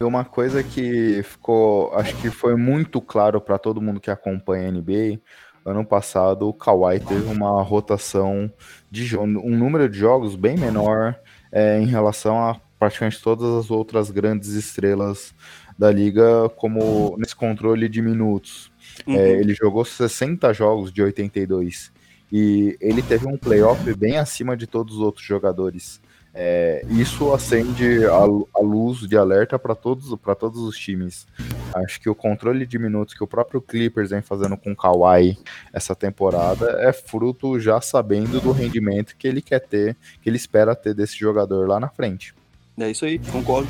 Uma 0.00 0.24
coisa 0.24 0.62
que 0.62 1.22
ficou, 1.24 1.92
acho 1.94 2.14
que 2.16 2.30
foi 2.30 2.56
muito 2.56 3.00
claro 3.00 3.40
para 3.40 3.58
todo 3.58 3.82
mundo 3.82 4.00
que 4.00 4.10
acompanha 4.10 4.68
a 4.68 4.72
NBA, 4.72 5.20
ano 5.64 5.84
passado 5.84 6.48
o 6.48 6.52
Kawhi 6.52 7.00
teve 7.00 7.30
uma 7.30 7.60
rotação 7.62 8.50
de 8.90 9.16
um 9.16 9.56
número 9.56 9.88
de 9.88 9.98
jogos 9.98 10.36
bem 10.36 10.56
menor 10.56 11.16
é, 11.50 11.80
em 11.80 11.86
relação 11.86 12.38
a 12.40 12.56
praticamente 12.78 13.20
todas 13.20 13.52
as 13.56 13.70
outras 13.70 14.10
grandes 14.10 14.50
estrelas 14.50 15.34
da 15.78 15.90
liga, 15.92 16.48
como 16.56 17.16
nesse 17.16 17.36
controle 17.36 17.88
de 17.88 18.02
minutos. 18.02 18.70
Uhum. 19.06 19.14
É, 19.16 19.32
ele 19.32 19.54
jogou 19.54 19.84
60 19.84 20.52
jogos 20.52 20.92
de 20.92 21.00
82 21.02 21.92
e 22.32 22.76
ele 22.80 23.00
teve 23.00 23.26
um 23.26 23.38
playoff 23.38 23.94
bem 23.94 24.18
acima 24.18 24.56
de 24.56 24.66
todos 24.66 24.96
os 24.96 25.00
outros 25.00 25.24
jogadores. 25.24 26.00
É, 26.34 26.84
isso 26.90 27.32
acende 27.32 28.04
a, 28.06 28.18
a, 28.18 28.62
luz 28.62 29.00
de 29.00 29.16
alerta 29.16 29.58
para 29.58 29.74
todos, 29.74 30.14
todos 30.38 30.60
os 30.60 30.76
times. 30.78 31.26
Acho 31.74 32.00
que 32.00 32.08
o 32.08 32.14
controle 32.14 32.66
de 32.66 32.78
minutos 32.78 33.14
que 33.14 33.24
o 33.24 33.26
próprio 33.26 33.60
Clippers 33.60 34.10
vem 34.10 34.20
fazendo 34.20 34.56
com 34.56 34.72
o 34.72 34.76
Kawhi 34.76 35.38
essa 35.72 35.96
temporada 35.96 36.78
é 36.80 36.92
fruto 36.92 37.58
já 37.58 37.80
sabendo 37.80 38.40
do 38.40 38.52
rendimento 38.52 39.16
que 39.16 39.26
ele 39.26 39.40
quer 39.40 39.60
ter, 39.60 39.96
que 40.22 40.28
ele 40.28 40.36
espera 40.36 40.76
ter 40.76 40.94
desse 40.94 41.18
jogador 41.18 41.66
lá 41.66 41.80
na 41.80 41.88
frente. 41.88 42.34
É 42.78 42.90
isso 42.90 43.04
aí, 43.04 43.18
concordo. 43.18 43.68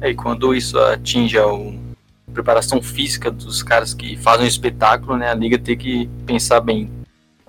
É, 0.00 0.10
e 0.10 0.14
quando 0.14 0.54
isso 0.54 0.78
atinge 0.78 1.38
a 1.38 1.44
preparação 2.32 2.82
física 2.82 3.30
dos 3.30 3.62
caras 3.62 3.94
que 3.94 4.16
fazem 4.16 4.46
o 4.46 4.48
espetáculo, 4.48 5.16
né, 5.16 5.30
a 5.30 5.34
liga 5.34 5.58
tem 5.58 5.76
que 5.76 6.08
pensar 6.26 6.60
bem 6.60 6.90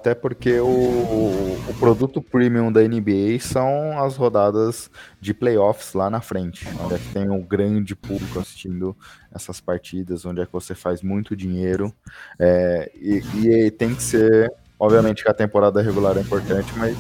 até 0.07 0.15
porque 0.15 0.57
o, 0.59 0.67
o 0.67 1.73
produto 1.79 2.21
premium 2.21 2.71
da 2.71 2.81
NBA 2.81 3.39
são 3.41 4.01
as 4.01 4.15
rodadas 4.15 4.89
de 5.19 5.33
playoffs 5.33 5.93
lá 5.93 6.09
na 6.09 6.21
frente, 6.21 6.65
onde 6.81 6.93
é 6.93 6.97
que 6.97 7.13
tem 7.13 7.29
um 7.29 7.41
grande 7.41 7.93
público 7.93 8.39
assistindo 8.39 8.95
essas 9.35 9.59
partidas, 9.59 10.25
onde 10.25 10.39
é 10.39 10.45
que 10.45 10.53
você 10.53 10.73
faz 10.73 11.01
muito 11.01 11.35
dinheiro. 11.35 11.93
É, 12.39 12.89
e, 12.95 13.21
e 13.43 13.71
tem 13.71 13.93
que 13.93 14.01
ser, 14.01 14.49
obviamente 14.79 15.23
que 15.23 15.29
a 15.29 15.33
temporada 15.33 15.81
regular 15.81 16.15
é 16.15 16.21
importante, 16.21 16.71
mas 16.77 16.95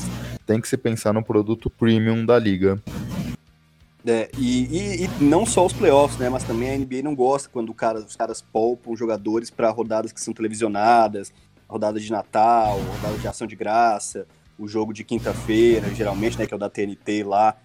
tem 0.45 0.59
que 0.59 0.67
se 0.67 0.75
pensar 0.75 1.13
no 1.13 1.23
produto 1.23 1.69
premium 1.69 2.25
da 2.25 2.37
liga. 2.37 2.77
É, 4.05 4.29
e, 4.37 4.65
e, 4.65 5.05
e, 5.05 5.23
não 5.23 5.45
só 5.45 5.65
os 5.65 5.73
playoffs, 5.73 6.17
né? 6.17 6.29
Mas 6.29 6.43
também 6.43 6.69
a 6.69 6.77
NBA 6.77 7.01
não 7.03 7.15
gosta 7.15 7.49
quando 7.49 7.73
cara, 7.73 7.99
os 7.99 8.15
caras 8.15 8.41
poupam 8.41 8.95
jogadores 8.95 9.49
para 9.49 9.69
rodadas 9.69 10.11
que 10.11 10.21
são 10.21 10.33
televisionadas, 10.33 11.33
rodada 11.67 11.99
de 11.99 12.11
Natal, 12.11 12.79
rodada 12.79 13.17
de 13.17 13.27
Ação 13.27 13.47
de 13.47 13.55
Graça, 13.55 14.25
o 14.57 14.67
jogo 14.67 14.93
de 14.93 15.03
quinta-feira, 15.03 15.93
geralmente, 15.93 16.37
né, 16.37 16.45
que 16.45 16.53
é 16.53 16.57
o 16.57 16.59
da 16.59 16.69
TNT 16.69 17.23
lá. 17.23 17.55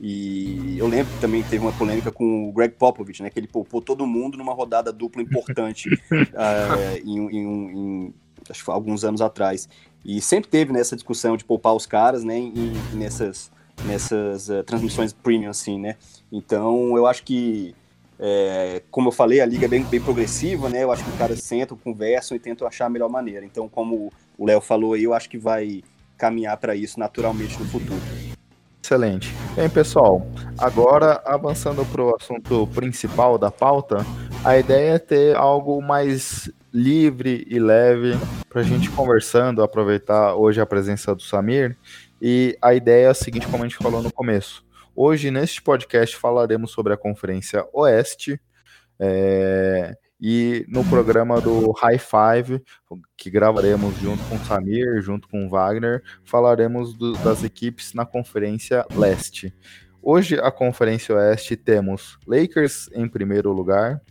E 0.00 0.76
eu 0.78 0.88
lembro 0.88 1.12
que 1.12 1.20
também 1.20 1.42
teve 1.42 1.62
uma 1.62 1.72
polêmica 1.72 2.10
com 2.10 2.48
o 2.48 2.52
Greg 2.52 2.74
Popovich, 2.74 3.22
né, 3.22 3.28
que 3.28 3.38
ele 3.38 3.46
poupou 3.46 3.82
todo 3.82 4.06
mundo 4.06 4.38
numa 4.38 4.54
rodada 4.54 4.90
dupla 4.90 5.20
importante 5.20 5.92
uh, 5.92 6.96
em, 7.04 7.18
em, 7.18 7.38
em, 7.38 8.14
acho 8.48 8.64
que 8.64 8.70
alguns 8.70 9.04
anos 9.04 9.20
atrás. 9.20 9.68
E 10.02 10.20
sempre 10.22 10.48
teve 10.48 10.72
nessa 10.72 10.96
discussão 10.96 11.36
de 11.36 11.44
poupar 11.44 11.74
os 11.74 11.84
caras, 11.84 12.24
né, 12.24 12.38
em, 12.38 12.72
nessas, 12.94 13.52
nessas 13.84 14.48
uh, 14.48 14.62
transmissões 14.64 15.12
premium, 15.12 15.50
assim, 15.50 15.78
né. 15.78 15.96
Então, 16.30 16.96
eu 16.96 17.06
acho 17.06 17.22
que 17.22 17.74
é, 18.22 18.82
como 18.90 19.08
eu 19.08 19.12
falei, 19.12 19.40
a 19.40 19.46
liga 19.46 19.64
é 19.64 19.68
bem, 19.68 19.82
bem 19.82 20.00
progressiva, 20.00 20.68
né? 20.68 20.82
Eu 20.84 20.92
acho 20.92 21.02
que 21.02 21.10
os 21.10 21.16
caras 21.16 21.40
sentam, 21.40 21.74
conversam 21.74 22.36
e 22.36 22.40
tentam 22.40 22.68
achar 22.68 22.84
a 22.84 22.90
melhor 22.90 23.08
maneira. 23.08 23.46
Então, 23.46 23.66
como 23.66 24.12
o 24.36 24.44
Léo 24.44 24.60
falou 24.60 24.92
aí, 24.92 25.04
eu 25.04 25.14
acho 25.14 25.28
que 25.30 25.38
vai 25.38 25.82
caminhar 26.18 26.54
para 26.58 26.76
isso 26.76 27.00
naturalmente 27.00 27.58
no 27.58 27.64
futuro. 27.64 28.00
Excelente. 28.82 29.34
Bem, 29.56 29.70
pessoal, 29.70 30.26
agora 30.58 31.22
avançando 31.24 31.84
para 31.86 32.02
o 32.02 32.14
assunto 32.14 32.66
principal 32.74 33.38
da 33.38 33.50
pauta, 33.50 34.04
a 34.44 34.58
ideia 34.58 34.94
é 34.94 34.98
ter 34.98 35.34
algo 35.34 35.80
mais 35.80 36.50
livre 36.72 37.46
e 37.48 37.58
leve 37.58 38.18
para 38.50 38.60
a 38.60 38.64
gente 38.64 38.90
conversando, 38.90 39.62
aproveitar 39.62 40.34
hoje 40.34 40.60
a 40.60 40.66
presença 40.66 41.14
do 41.14 41.22
Samir. 41.22 41.76
E 42.20 42.56
a 42.60 42.74
ideia 42.74 43.06
é 43.06 43.10
a 43.10 43.14
seguinte, 43.14 43.46
como 43.46 43.64
a 43.64 43.68
gente 43.68 43.78
falou 43.78 44.02
no 44.02 44.12
começo: 44.12 44.64
Hoje, 44.94 45.30
neste 45.30 45.62
podcast, 45.62 46.16
falaremos 46.16 46.70
sobre 46.70 46.92
a 46.92 46.96
Conferência 46.96 47.66
Oeste. 47.72 48.40
É, 48.98 49.96
e 50.20 50.66
no 50.68 50.84
programa 50.84 51.40
do 51.40 51.70
High 51.70 51.98
Five, 51.98 52.62
que 53.16 53.30
gravaremos 53.30 53.96
junto 53.96 54.22
com 54.24 54.34
o 54.34 54.44
Samir, 54.44 55.00
junto 55.00 55.26
com 55.26 55.46
o 55.46 55.48
Wagner, 55.48 56.02
falaremos 56.22 56.92
do, 56.92 57.14
das 57.14 57.42
equipes 57.42 57.94
na 57.94 58.04
Conferência 58.04 58.84
Leste. 58.94 59.54
Hoje, 60.02 60.38
a 60.38 60.50
Conferência 60.50 61.14
Oeste, 61.14 61.56
temos 61.56 62.18
Lakers 62.26 62.90
em 62.92 63.08
primeiro 63.08 63.52
lugar, 63.52 64.02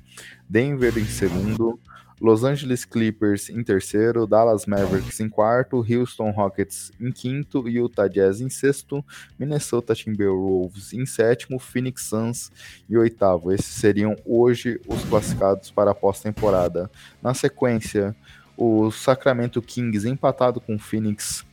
Denver 0.50 0.98
em 0.98 1.06
segundo, 1.06 1.80
Los 2.19 2.43
Angeles 2.43 2.84
Clippers 2.84 3.49
em 3.49 3.63
terceiro, 3.63 4.27
Dallas 4.27 4.65
Mavericks 4.65 5.19
em 5.19 5.29
quarto, 5.29 5.77
Houston 5.77 6.32
Rockets 6.32 6.91
em 6.99 7.12
quinto, 7.12 7.67
Utah 7.67 8.08
Jazz 8.08 8.41
em 8.41 8.49
sexto, 8.49 9.03
Minnesota 9.38 9.95
Timberwolves 9.95 10.93
em 10.93 11.05
sétimo, 11.05 11.60
Phoenix 11.60 12.03
Suns 12.03 12.51
em 12.89 12.97
oitavo. 12.97 13.51
Esses 13.51 13.73
seriam 13.73 14.15
hoje 14.25 14.82
os 14.88 15.03
classificados 15.05 15.71
para 15.71 15.91
a 15.91 15.95
pós-temporada. 15.95 16.91
Na 17.21 17.34
sequência, 17.34 18.15
o 18.58 18.91
Sacramento 18.91 19.62
Kings 19.62 20.08
empatado 20.08 20.60
com 20.60 20.75
o 20.75 20.79
Phoenix 20.79 21.45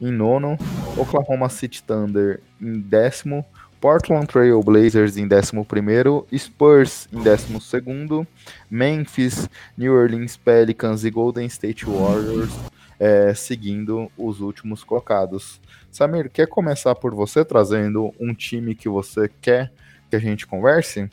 em 0.00 0.10
nono, 0.10 0.56
Oklahoma 0.96 1.48
City 1.48 1.82
Thunder 1.82 2.40
em 2.60 2.78
décimo, 2.78 3.44
Portland 3.80 4.26
Trail 4.26 4.60
Blazers 4.62 5.16
em 5.16 5.28
11º, 5.28 6.26
Spurs 6.36 7.08
em 7.12 7.18
12º, 7.18 8.26
Memphis, 8.70 9.48
New 9.76 9.94
Orleans 9.94 10.36
Pelicans 10.36 11.04
e 11.04 11.10
Golden 11.10 11.46
State 11.46 11.84
Warriors 11.86 12.50
é, 13.00 13.32
seguindo 13.32 14.12
os 14.16 14.40
últimos 14.40 14.84
colocados. 14.84 15.58
Samir, 15.90 16.30
quer 16.30 16.46
começar 16.46 16.94
por 16.94 17.14
você 17.14 17.42
trazendo 17.42 18.14
um 18.20 18.34
time 18.34 18.74
que 18.74 18.90
você 18.90 19.30
quer 19.40 19.72
que 20.10 20.16
a 20.16 20.18
gente 20.18 20.46
converse? 20.46 21.08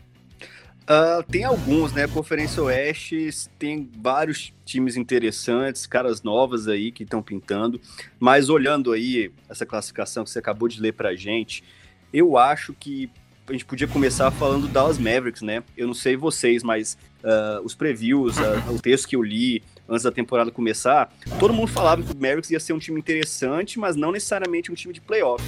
Uh, 0.90 1.24
tem 1.30 1.44
alguns, 1.44 1.94
né? 1.94 2.08
Conferência 2.08 2.64
Oeste 2.64 3.30
tem 3.58 3.90
vários 4.02 4.54
times 4.66 4.96
interessantes, 4.96 5.86
caras 5.86 6.24
novas 6.24 6.68
aí 6.68 6.92
que 6.92 7.04
estão 7.04 7.22
pintando. 7.22 7.80
Mas 8.20 8.50
olhando 8.50 8.92
aí 8.92 9.32
essa 9.50 9.66
classificação 9.66 10.24
que 10.24 10.30
você 10.30 10.40
acabou 10.40 10.68
de 10.68 10.82
ler 10.82 10.94
pra 10.94 11.16
gente, 11.16 11.64
eu 12.14 12.38
acho 12.38 12.74
que 12.74 13.10
a 13.48 13.54
gente 13.54 13.66
podia 13.66 13.88
começar 13.88 14.30
falando 14.32 14.68
Dallas 14.68 14.98
Mavericks, 14.98 15.42
né? 15.42 15.64
Eu 15.76 15.88
não 15.88 15.94
sei 15.94 16.18
vocês, 16.18 16.64
mas 16.64 16.98
uh, 17.24 17.64
os 17.64 17.74
previews, 17.74 18.38
uh, 18.38 18.42
o 18.74 18.80
texto 18.80 19.08
que 19.08 19.16
eu 19.16 19.24
li 19.24 19.64
antes 19.88 20.04
da 20.04 20.12
temporada 20.12 20.52
começar, 20.52 21.14
todo 21.40 21.54
mundo 21.54 21.70
falava 21.70 22.04
que 22.04 22.12
o 22.12 22.16
Mavericks 22.16 22.52
ia 22.52 22.60
ser 22.60 22.74
um 22.74 22.80
time 22.80 23.00
interessante, 23.00 23.80
mas 23.80 23.96
não 23.96 24.12
necessariamente 24.12 24.72
um 24.72 24.76
time 24.76 24.94
de 24.94 25.00
playoff. 25.00 25.44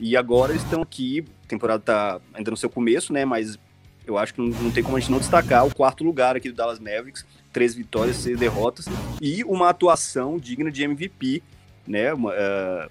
E 0.00 0.16
agora 0.16 0.52
eles 0.52 0.62
estão 0.62 0.80
aqui, 0.80 1.24
a 1.44 1.48
temporada 1.48 1.80
está 1.80 2.20
ainda 2.32 2.50
no 2.50 2.56
seu 2.56 2.70
começo, 2.70 3.12
né? 3.12 3.24
Mas 3.24 3.58
eu 4.06 4.16
acho 4.16 4.34
que 4.34 4.40
não, 4.40 4.48
não, 4.48 4.70
tem 4.70 4.82
como 4.82 4.96
a 4.96 5.00
gente 5.00 5.10
não 5.10 5.18
destacar 5.18 5.66
o 5.66 5.74
quarto 5.74 6.02
lugar 6.02 6.36
aqui 6.36 6.48
do 6.48 6.54
Dallas 6.54 6.78
Mavericks, 6.78 7.26
três 7.52 7.74
vitórias, 7.74 8.16
seis 8.16 8.38
derrotas, 8.38 8.86
e 9.20 9.44
uma 9.44 9.68
atuação 9.68 10.38
digna 10.38 10.70
de 10.70 10.82
MVP, 10.82 11.42
né? 11.86 12.12
Uma, 12.12 12.32
uh, 12.32 12.90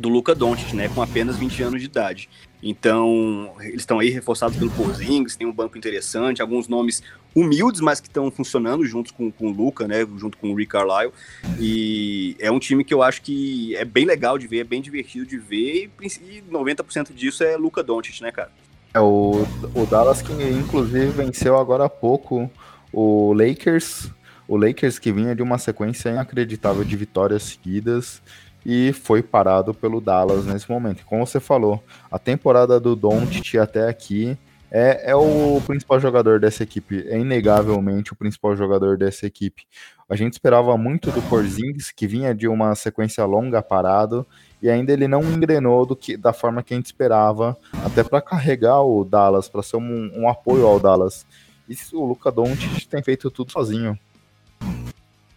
do 0.00 0.08
Luca 0.08 0.34
Doncic, 0.34 0.74
né, 0.74 0.88
com 0.88 1.02
apenas 1.02 1.36
20 1.36 1.62
anos 1.62 1.80
de 1.80 1.86
idade. 1.86 2.28
Então, 2.62 3.54
eles 3.60 3.82
estão 3.82 3.98
aí 3.98 4.10
reforçados 4.10 4.56
pelo 4.56 4.70
Porzingis, 4.70 5.36
tem 5.36 5.46
um 5.46 5.52
banco 5.52 5.78
interessante, 5.78 6.42
alguns 6.42 6.68
nomes 6.68 7.02
humildes, 7.34 7.80
mas 7.80 8.00
que 8.00 8.08
estão 8.08 8.30
funcionando 8.30 8.84
junto 8.84 9.14
com, 9.14 9.30
com 9.30 9.48
o 9.48 9.52
Luca, 9.52 9.86
né, 9.86 10.06
junto 10.16 10.36
com 10.36 10.50
o 10.50 10.54
Rick 10.54 10.72
Carlisle. 10.72 11.12
E 11.58 12.36
é 12.38 12.50
um 12.50 12.58
time 12.58 12.84
que 12.84 12.92
eu 12.92 13.02
acho 13.02 13.22
que 13.22 13.74
é 13.76 13.84
bem 13.84 14.04
legal 14.04 14.36
de 14.36 14.46
ver, 14.46 14.58
é 14.58 14.64
bem 14.64 14.82
divertido 14.82 15.26
de 15.26 15.38
ver, 15.38 15.90
e 16.02 16.42
90% 16.50 17.14
disso 17.14 17.44
é 17.44 17.56
Luca 17.56 17.82
Doncic, 17.82 18.20
né, 18.20 18.32
cara? 18.32 18.50
É 18.92 19.00
o, 19.00 19.46
o 19.74 19.86
Dallas 19.86 20.20
que 20.20 20.32
inclusive 20.32 21.06
venceu 21.10 21.56
agora 21.56 21.84
há 21.84 21.88
pouco 21.88 22.50
o 22.92 23.32
Lakers, 23.32 24.10
o 24.48 24.56
Lakers 24.56 24.98
que 24.98 25.12
vinha 25.12 25.34
de 25.34 25.42
uma 25.42 25.58
sequência 25.58 26.08
inacreditável 26.08 26.82
de 26.82 26.96
vitórias 26.96 27.44
seguidas 27.44 28.20
e 28.64 28.92
foi 28.92 29.22
parado 29.22 29.72
pelo 29.72 30.00
Dallas 30.00 30.44
nesse 30.44 30.70
momento. 30.70 31.04
Como 31.06 31.26
você 31.26 31.40
falou, 31.40 31.82
a 32.10 32.18
temporada 32.18 32.78
do 32.78 32.94
Doncic 32.94 33.56
até 33.56 33.88
aqui 33.88 34.36
é, 34.70 35.10
é 35.10 35.16
o 35.16 35.60
principal 35.66 35.98
jogador 35.98 36.38
dessa 36.38 36.62
equipe, 36.62 37.04
é 37.08 37.18
inegavelmente 37.18 38.12
o 38.12 38.16
principal 38.16 38.56
jogador 38.56 38.96
dessa 38.96 39.26
equipe. 39.26 39.66
A 40.08 40.14
gente 40.14 40.34
esperava 40.34 40.76
muito 40.76 41.10
do 41.10 41.20
Porzingis, 41.22 41.90
que 41.90 42.06
vinha 42.06 42.34
de 42.34 42.46
uma 42.46 42.74
sequência 42.74 43.24
longa 43.24 43.62
parado, 43.62 44.26
e 44.62 44.70
ainda 44.70 44.92
ele 44.92 45.08
não 45.08 45.22
engrenou 45.22 45.84
do 45.84 45.96
que, 45.96 46.16
da 46.16 46.32
forma 46.32 46.62
que 46.62 46.74
a 46.74 46.76
gente 46.76 46.86
esperava, 46.86 47.56
até 47.84 48.04
para 48.04 48.20
carregar 48.20 48.82
o 48.82 49.04
Dallas, 49.04 49.48
para 49.48 49.62
ser 49.62 49.76
um, 49.76 50.10
um, 50.14 50.28
apoio 50.28 50.66
ao 50.66 50.78
Dallas. 50.78 51.26
E 51.68 51.76
o 51.92 52.04
Luca 52.04 52.30
Doncic 52.30 52.86
tem 52.86 53.02
feito 53.02 53.30
tudo 53.30 53.50
sozinho. 53.50 53.98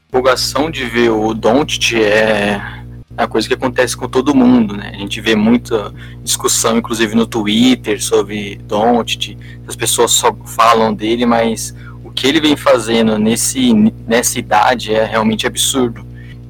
Empolgação 0.09 0.69
de 0.69 0.85
ver 0.85 1.09
o 1.09 1.33
Doncic 1.33 1.93
é 1.95 2.82
é 3.17 3.23
a 3.23 3.27
coisa 3.27 3.47
que 3.47 3.53
acontece 3.53 3.95
com 3.95 4.07
todo 4.07 4.33
mundo, 4.33 4.75
né? 4.75 4.91
A 4.93 4.97
gente 4.97 5.21
vê 5.21 5.35
muita 5.35 5.93
discussão, 6.23 6.77
inclusive 6.77 7.15
no 7.15 7.27
Twitter, 7.27 8.01
sobre 8.03 8.59
Doncic. 8.67 9.37
As 9.67 9.75
pessoas 9.75 10.11
só 10.11 10.35
falam 10.45 10.93
dele, 10.93 11.25
mas 11.25 11.75
o 12.03 12.09
que 12.09 12.27
ele 12.27 12.41
vem 12.41 12.55
fazendo 12.55 13.17
nesse, 13.19 13.71
nessa 14.07 14.39
idade 14.39 14.93
é 14.93 15.05
realmente 15.05 15.45
absurdo. 15.45 16.05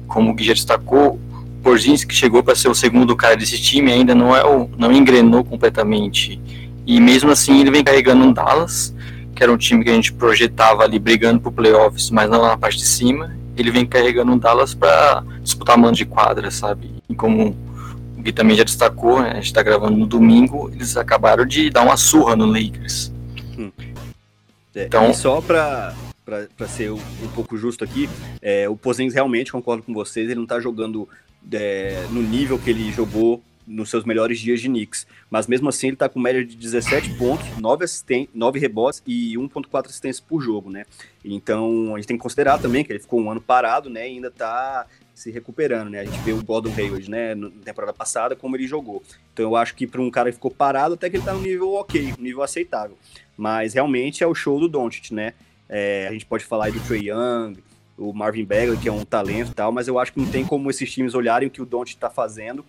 Como 0.06 0.30
o 0.30 0.34
Gui 0.34 0.46
destacou, 0.46 1.14
o 1.14 1.62
Porzingis 1.62 2.04
que 2.04 2.14
chegou 2.14 2.42
para 2.42 2.54
ser 2.54 2.68
o 2.68 2.74
segundo 2.74 3.14
cara 3.14 3.36
desse 3.36 3.60
time 3.60 3.92
ainda 3.92 4.14
não 4.14 4.34
é 4.34 4.44
o, 4.44 4.68
não 4.78 4.90
engrenou 4.90 5.44
completamente. 5.44 6.40
E 6.86 6.98
mesmo 6.98 7.30
assim 7.30 7.60
ele 7.60 7.70
vem 7.70 7.84
carregando 7.84 8.24
um 8.24 8.32
Dallas, 8.32 8.94
que 9.34 9.42
era 9.42 9.52
um 9.52 9.56
time 9.56 9.84
que 9.84 9.90
a 9.90 9.94
gente 9.94 10.12
projetava 10.12 10.82
ali 10.82 10.98
brigando 10.98 11.40
por 11.40 11.52
playoffs, 11.52 12.10
mas 12.10 12.30
não 12.30 12.42
na 12.42 12.56
parte 12.56 12.78
de 12.78 12.86
cima. 12.86 13.36
Ele 13.56 13.70
vem 13.70 13.86
carregando 13.86 14.32
um 14.32 14.38
Dallas 14.38 14.74
para 14.74 15.22
disputar 15.42 15.78
mando 15.78 15.96
de 15.96 16.04
quadra, 16.04 16.50
sabe? 16.50 16.90
E 17.08 17.14
como 17.14 17.56
o 18.16 18.22
Gui 18.22 18.32
também 18.32 18.56
já 18.56 18.64
destacou, 18.64 19.22
né, 19.22 19.30
a 19.30 19.34
gente 19.34 19.46
está 19.46 19.62
gravando 19.62 19.96
no 19.96 20.06
domingo, 20.06 20.70
eles 20.72 20.96
acabaram 20.96 21.44
de 21.44 21.70
dar 21.70 21.82
uma 21.82 21.96
surra 21.96 22.34
no 22.34 22.46
Lakers. 22.46 23.12
Hum. 23.58 23.70
É, 24.74 24.86
então, 24.86 25.10
e 25.10 25.14
só 25.14 25.40
para 25.40 25.94
para 26.24 26.66
ser 26.66 26.90
um, 26.90 26.98
um, 27.22 27.28
pouco 27.34 27.56
justo 27.58 27.84
aqui, 27.84 28.08
é, 28.40 28.66
o 28.66 28.74
Pozens 28.74 29.12
realmente, 29.12 29.52
concordo 29.52 29.82
com 29.82 29.92
vocês, 29.92 30.24
ele 30.24 30.36
não 30.36 30.44
está 30.44 30.58
jogando 30.58 31.06
é, 31.52 32.06
no 32.10 32.22
nível 32.22 32.58
que 32.58 32.70
ele 32.70 32.90
jogou 32.90 33.42
nos 33.66 33.90
seus 33.90 34.04
melhores 34.04 34.38
dias 34.38 34.60
de 34.60 34.68
Knicks. 34.68 35.06
Mas 35.30 35.46
mesmo 35.46 35.68
assim 35.68 35.88
ele 35.88 35.94
está 35.94 36.08
com 36.08 36.18
média 36.18 36.44
de 36.44 36.56
17 36.56 37.14
pontos, 37.14 37.46
9, 37.58 37.84
assisten 37.84 38.28
9 38.34 38.58
rebotes 38.58 39.02
e 39.06 39.34
1.4 39.34 39.86
assistências 39.86 40.20
por 40.20 40.40
jogo, 40.40 40.70
né? 40.70 40.84
Então 41.24 41.94
a 41.94 41.98
gente 41.98 42.08
tem 42.08 42.16
que 42.16 42.22
considerar 42.22 42.58
também 42.58 42.84
que 42.84 42.92
ele 42.92 43.00
ficou 43.00 43.20
um 43.20 43.30
ano 43.30 43.40
parado, 43.40 43.88
né? 43.88 44.08
E 44.08 44.14
ainda 44.14 44.28
está 44.28 44.86
se 45.14 45.30
recuperando, 45.30 45.90
né? 45.90 46.00
A 46.00 46.04
gente 46.04 46.18
vê 46.18 46.32
o 46.32 46.42
Gordon 46.42 46.72
Hayward, 46.76 47.08
né, 47.08 47.34
na 47.34 47.48
temporada 47.64 47.92
passada, 47.92 48.34
como 48.34 48.56
ele 48.56 48.66
jogou. 48.66 49.02
Então 49.32 49.44
eu 49.44 49.56
acho 49.56 49.74
que 49.74 49.86
para 49.86 50.00
um 50.00 50.10
cara 50.10 50.30
que 50.30 50.36
ficou 50.36 50.50
parado, 50.50 50.94
até 50.94 51.08
que 51.08 51.16
ele 51.16 51.22
está 51.22 51.32
no 51.32 51.40
nível 51.40 51.74
ok, 51.74 52.14
nível 52.18 52.42
aceitável. 52.42 52.98
Mas 53.36 53.74
realmente 53.74 54.24
é 54.24 54.26
o 54.26 54.34
show 54.34 54.58
do 54.58 54.68
Doncic, 54.68 55.12
né? 55.12 55.34
É, 55.68 56.08
a 56.08 56.12
gente 56.12 56.26
pode 56.26 56.44
falar 56.44 56.66
aí 56.66 56.72
do 56.72 56.80
Trey 56.80 57.10
Young, 57.10 57.56
o 57.96 58.12
Marvin 58.12 58.44
Bagley, 58.44 58.76
que 58.76 58.88
é 58.88 58.92
um 58.92 59.04
talento 59.04 59.52
e 59.52 59.54
tal, 59.54 59.70
mas 59.70 59.88
eu 59.88 59.98
acho 59.98 60.12
que 60.12 60.20
não 60.20 60.26
tem 60.26 60.44
como 60.44 60.68
esses 60.68 60.92
times 60.92 61.14
olharem 61.14 61.48
o 61.48 61.50
que 61.50 61.62
o 61.62 61.66
Doncic 61.66 61.96
está 61.96 62.10
fazendo 62.10 62.64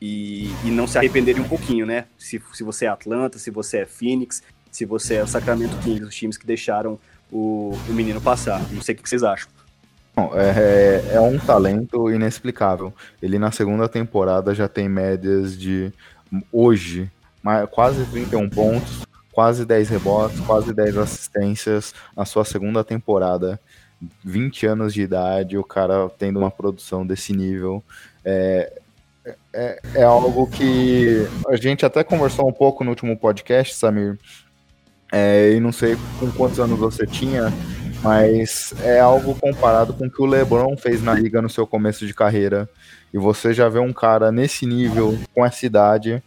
e, 0.00 0.50
e, 0.64 0.70
não 0.70 0.86
se 0.86 0.98
arrependerem 0.98 1.42
um 1.42 1.48
pouquinho, 1.48 1.86
né? 1.86 2.04
Se, 2.18 2.42
se 2.52 2.62
você 2.62 2.84
é 2.84 2.88
Atlanta, 2.88 3.38
se 3.38 3.50
você 3.50 3.78
é 3.78 3.86
Phoenix, 3.86 4.42
se 4.70 4.84
você 4.84 5.14
é 5.14 5.22
o 5.22 5.26
Sacramento 5.26 5.76
Kings, 5.78 6.04
os 6.04 6.14
times 6.14 6.36
que 6.36 6.46
deixaram 6.46 6.98
o, 7.32 7.72
o 7.88 7.92
menino 7.92 8.20
passar. 8.20 8.60
Não 8.72 8.82
sei 8.82 8.94
o 8.94 8.98
que 8.98 9.08
vocês 9.08 9.22
acham. 9.22 9.48
Bom, 10.14 10.32
é, 10.34 11.10
é, 11.12 11.14
é 11.16 11.20
um 11.20 11.38
talento 11.38 12.10
inexplicável. 12.10 12.92
Ele 13.22 13.38
na 13.38 13.50
segunda 13.50 13.88
temporada 13.88 14.54
já 14.54 14.68
tem 14.68 14.88
médias 14.88 15.58
de 15.58 15.92
hoje 16.52 17.10
quase 17.70 18.04
31 18.06 18.48
pontos, 18.48 19.06
quase 19.30 19.64
10 19.64 19.88
rebotes, 19.88 20.40
quase 20.40 20.72
10 20.72 20.98
assistências 20.98 21.94
na 22.16 22.24
sua 22.24 22.44
segunda 22.44 22.82
temporada. 22.82 23.60
20 24.24 24.66
anos 24.66 24.92
de 24.92 25.02
idade, 25.02 25.56
o 25.56 25.64
cara 25.64 26.08
tendo 26.18 26.38
uma 26.38 26.50
produção 26.50 27.06
desse 27.06 27.32
nível. 27.32 27.82
É, 28.24 28.80
é, 29.52 29.80
é 29.94 30.02
algo 30.02 30.46
que 30.46 31.26
a 31.48 31.56
gente 31.56 31.84
até 31.84 32.04
conversou 32.04 32.48
um 32.48 32.52
pouco 32.52 32.84
no 32.84 32.90
último 32.90 33.16
podcast, 33.16 33.74
Samir. 33.74 34.18
É, 35.12 35.52
e 35.52 35.60
não 35.60 35.72
sei 35.72 35.96
com 36.18 36.30
quantos 36.32 36.58
anos 36.58 36.78
você 36.78 37.06
tinha, 37.06 37.52
mas 38.02 38.74
é 38.82 39.00
algo 39.00 39.34
comparado 39.34 39.94
com 39.94 40.06
o 40.06 40.10
que 40.10 40.20
o 40.20 40.26
LeBron 40.26 40.76
fez 40.76 41.02
na 41.02 41.14
liga 41.14 41.40
no 41.40 41.48
seu 41.48 41.66
começo 41.66 42.06
de 42.06 42.14
carreira. 42.14 42.68
E 43.12 43.18
você 43.18 43.54
já 43.54 43.68
vê 43.68 43.78
um 43.78 43.92
cara 43.92 44.32
nesse 44.32 44.66
nível, 44.66 45.18
com 45.32 45.46
essa 45.46 45.64
idade, 45.64 46.22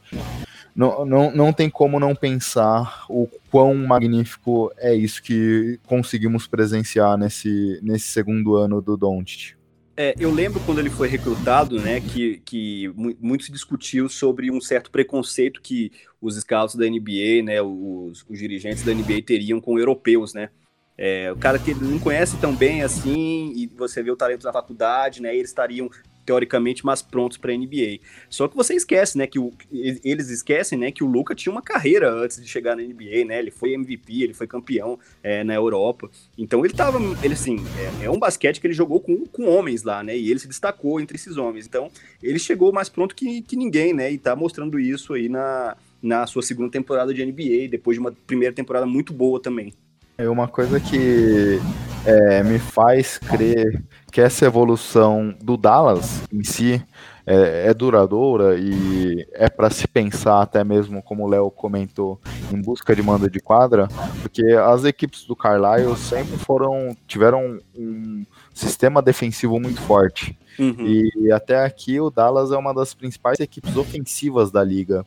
não, 0.76 1.06
não, 1.06 1.32
não 1.32 1.54
tem 1.54 1.70
como 1.70 2.00
não 2.00 2.16
pensar 2.16 3.04
o 3.10 3.28
quão 3.52 3.76
magnífico 3.76 4.72
é 4.78 4.94
isso 4.94 5.22
que 5.22 5.78
conseguimos 5.86 6.48
presenciar 6.48 7.18
nesse, 7.18 7.80
nesse 7.84 8.08
segundo 8.08 8.56
ano 8.56 8.82
do 8.82 8.96
Doncic. 8.96 9.59
É, 10.02 10.16
eu 10.18 10.34
lembro 10.34 10.62
quando 10.62 10.80
ele 10.80 10.90
foi 10.90 11.10
recrutado, 11.10 11.78
né, 11.78 12.00
que, 12.00 12.38
que 12.46 12.88
muito 12.96 13.44
se 13.44 13.52
discutiu 13.52 14.08
sobre 14.08 14.50
um 14.50 14.62
certo 14.62 14.90
preconceito 14.90 15.62
que 15.62 15.92
os 16.22 16.40
scouts 16.40 16.76
da 16.76 16.86
NBA, 16.86 17.44
né, 17.44 17.62
os, 17.62 18.26
os 18.30 18.40
dirigentes 18.40 18.82
da 18.82 18.94
NBA 18.94 19.24
teriam 19.26 19.60
com 19.60 19.78
europeus, 19.78 20.34
né. 20.34 20.52
É, 20.98 21.30
o 21.34 21.36
cara 21.36 21.60
que 21.60 21.74
não 21.74 22.00
conhece 22.00 22.38
tão 22.38 22.56
bem 22.56 22.82
assim, 22.82 23.52
e 23.54 23.68
você 23.68 24.02
vê 24.02 24.10
o 24.10 24.16
talento 24.16 24.44
da 24.44 24.54
faculdade, 24.54 25.22
né, 25.22 25.36
eles 25.36 25.50
estariam 25.50 25.90
teoricamente 26.30 26.86
mais 26.86 27.02
prontos 27.02 27.40
para 27.40 27.52
a 27.52 27.58
NBA. 27.58 27.98
Só 28.30 28.48
que 28.48 28.56
você 28.56 28.76
esquece, 28.76 29.18
né, 29.18 29.26
que 29.26 29.40
o, 29.40 29.52
eles 29.72 30.30
esquecem, 30.30 30.78
né, 30.78 30.92
que 30.92 31.04
o 31.04 31.08
Luca 31.08 31.34
tinha 31.34 31.52
uma 31.52 31.62
carreira 31.62 32.14
antes 32.14 32.40
de 32.40 32.48
chegar 32.48 32.76
na 32.76 32.84
NBA, 32.84 33.26
né? 33.26 33.40
Ele 33.40 33.50
foi 33.50 33.74
MVP, 33.74 34.22
ele 34.22 34.36
foi 34.36 34.46
campeão 34.46 35.00
é, 35.24 35.44
na 35.44 35.56
Europa. 35.56 36.08
Então 36.38 36.64
ele 36.64 36.72
tava, 36.76 37.00
ele 37.24 37.34
assim, 37.34 37.58
é, 38.02 38.06
é, 38.06 38.12
um 38.12 38.20
basquete 38.20 38.62
que 38.62 38.68
ele 38.68 38.76
jogou 38.76 39.00
com, 39.00 39.26
com 39.26 39.48
homens 39.48 39.82
lá, 39.82 40.04
né? 40.04 40.16
E 40.16 40.30
ele 40.30 40.40
se 40.40 40.48
destacou 40.48 41.02
entre 41.02 41.18
esses 41.18 41.36
homens. 41.36 41.66
Então 41.66 41.90
ele 42.22 42.38
chegou 42.38 42.72
mais 42.72 42.90
pronto 42.90 43.16
que, 43.16 43.42
que 43.42 43.56
ninguém, 43.56 43.92
né? 43.92 44.12
E 44.12 44.20
tá 44.20 44.36
mostrando 44.36 44.80
isso 44.80 45.16
aí 45.16 45.28
na, 45.28 45.76
na 46.00 46.28
sua 46.28 46.44
segunda 46.44 46.70
temporada 46.70 47.12
de 47.12 47.26
NBA, 47.26 47.70
depois 47.72 47.96
de 47.96 48.02
uma 48.02 48.12
primeira 48.28 48.54
temporada 48.54 48.86
muito 48.86 49.14
boa 49.14 49.42
também. 49.42 49.74
É 50.16 50.30
uma 50.30 50.48
coisa 50.48 50.80
que 50.80 51.60
é, 52.06 52.44
me 52.44 52.60
faz 52.60 53.18
crer 53.18 53.82
que 54.12 54.22
essa 54.22 54.46
evolução 54.46 55.36
do 55.42 55.56
Dallas 55.56 56.24
em 56.34 56.44
si 56.44 56.84
é, 57.26 57.68
é 57.68 57.74
duradoura 57.74 58.58
e 58.58 59.28
é 59.34 59.50
para 59.50 59.70
se 59.70 59.88
pensar, 59.88 60.42
até 60.42 60.64
mesmo 60.64 61.02
como 61.04 61.26
o 61.26 61.28
Léo 61.28 61.52
comentou, 61.52 62.20
em 62.52 62.62
busca 62.62 62.96
de 62.96 63.04
manda 63.04 63.30
de 63.30 63.40
quadra, 63.40 63.88
porque 64.22 64.44
as 64.44 64.84
equipes 64.84 65.26
do 65.26 65.36
Carlisle 65.36 65.96
sempre 65.96 66.38
foram 66.38 66.96
tiveram 67.08 67.60
um 67.76 68.26
sistema 68.54 69.02
defensivo 69.02 69.60
muito 69.60 69.82
forte. 69.82 70.38
Uhum. 70.58 70.76
E 70.80 71.32
até 71.32 71.64
aqui 71.64 72.00
o 72.00 72.10
Dallas 72.10 72.52
é 72.52 72.58
uma 72.58 72.74
das 72.74 72.94
principais 72.94 73.40
equipes 73.40 73.76
ofensivas 73.76 74.52
da 74.52 74.64
liga. 74.64 75.06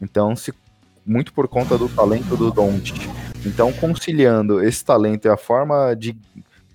Então, 0.00 0.34
se 0.34 0.52
muito 1.04 1.32
por 1.32 1.48
conta 1.48 1.76
do 1.76 1.88
talento 1.88 2.36
do 2.36 2.50
Doncic. 2.50 3.08
Então, 3.44 3.72
conciliando 3.72 4.62
esse 4.62 4.84
talento 4.84 5.26
e 5.26 5.28
a 5.28 5.36
forma 5.36 5.94
de 5.94 6.16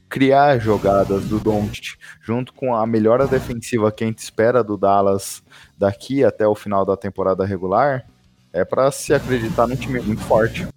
criar 0.10 0.60
jogadas 0.60 1.26
do 1.26 1.40
Doncic, 1.40 1.96
junto 2.22 2.54
com 2.54 2.76
a 2.76 2.86
melhora 2.86 3.28
defensiva 3.28 3.92
que 3.92 4.04
a 4.04 4.08
gente 4.08 4.20
espera 4.20 4.64
do 4.64 4.78
Dallas 4.78 5.44
daqui 5.78 6.24
até 6.24 6.48
o 6.48 6.56
final 6.56 6.86
da 6.86 6.96
temporada 6.96 7.46
regular, 7.46 8.06
é 8.54 8.64
para 8.64 8.90
se 8.92 9.14
acreditar 9.14 9.68
num 9.68 9.76
time 9.76 10.00
muito 10.00 10.22
forte. 10.24 10.68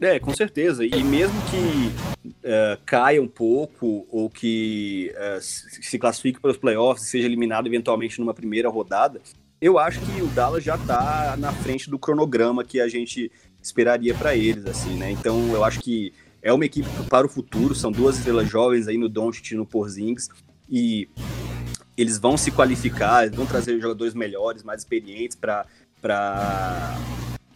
É, 0.00 0.18
com 0.18 0.32
certeza. 0.32 0.84
E 0.84 1.02
mesmo 1.02 1.36
que 1.50 2.28
uh, 2.28 2.80
caia 2.86 3.20
um 3.20 3.26
pouco 3.26 4.06
ou 4.10 4.30
que 4.30 5.12
uh, 5.16 5.40
se 5.40 5.98
classifique 5.98 6.40
para 6.40 6.52
os 6.52 6.56
playoffs 6.56 7.08
seja 7.08 7.26
eliminado 7.26 7.66
eventualmente 7.66 8.20
numa 8.20 8.32
primeira 8.32 8.68
rodada, 8.68 9.20
eu 9.60 9.76
acho 9.76 10.00
que 10.00 10.22
o 10.22 10.28
Dallas 10.28 10.62
já 10.62 10.76
está 10.76 11.36
na 11.36 11.52
frente 11.52 11.90
do 11.90 11.98
cronograma 11.98 12.64
que 12.64 12.80
a 12.80 12.86
gente 12.86 13.30
esperaria 13.60 14.14
para 14.14 14.36
eles, 14.36 14.64
assim, 14.66 14.96
né? 14.96 15.10
Então 15.10 15.52
eu 15.52 15.64
acho 15.64 15.80
que 15.80 16.12
é 16.42 16.52
uma 16.52 16.64
equipe 16.64 16.88
para 17.08 17.26
o 17.26 17.30
futuro, 17.30 17.74
são 17.74 17.90
duas 17.90 18.18
estrelas 18.18 18.48
jovens 18.48 18.88
aí 18.88 18.96
no 18.96 19.08
Doncic 19.08 19.52
e 19.52 19.56
no 19.56 19.66
Porzingis, 19.66 20.28
e 20.70 21.08
eles 21.96 22.18
vão 22.18 22.36
se 22.36 22.50
qualificar, 22.50 23.28
vão 23.30 23.46
trazer 23.46 23.80
jogadores 23.80 24.14
melhores, 24.14 24.62
mais 24.62 24.82
experientes 24.82 25.36
para 25.36 25.66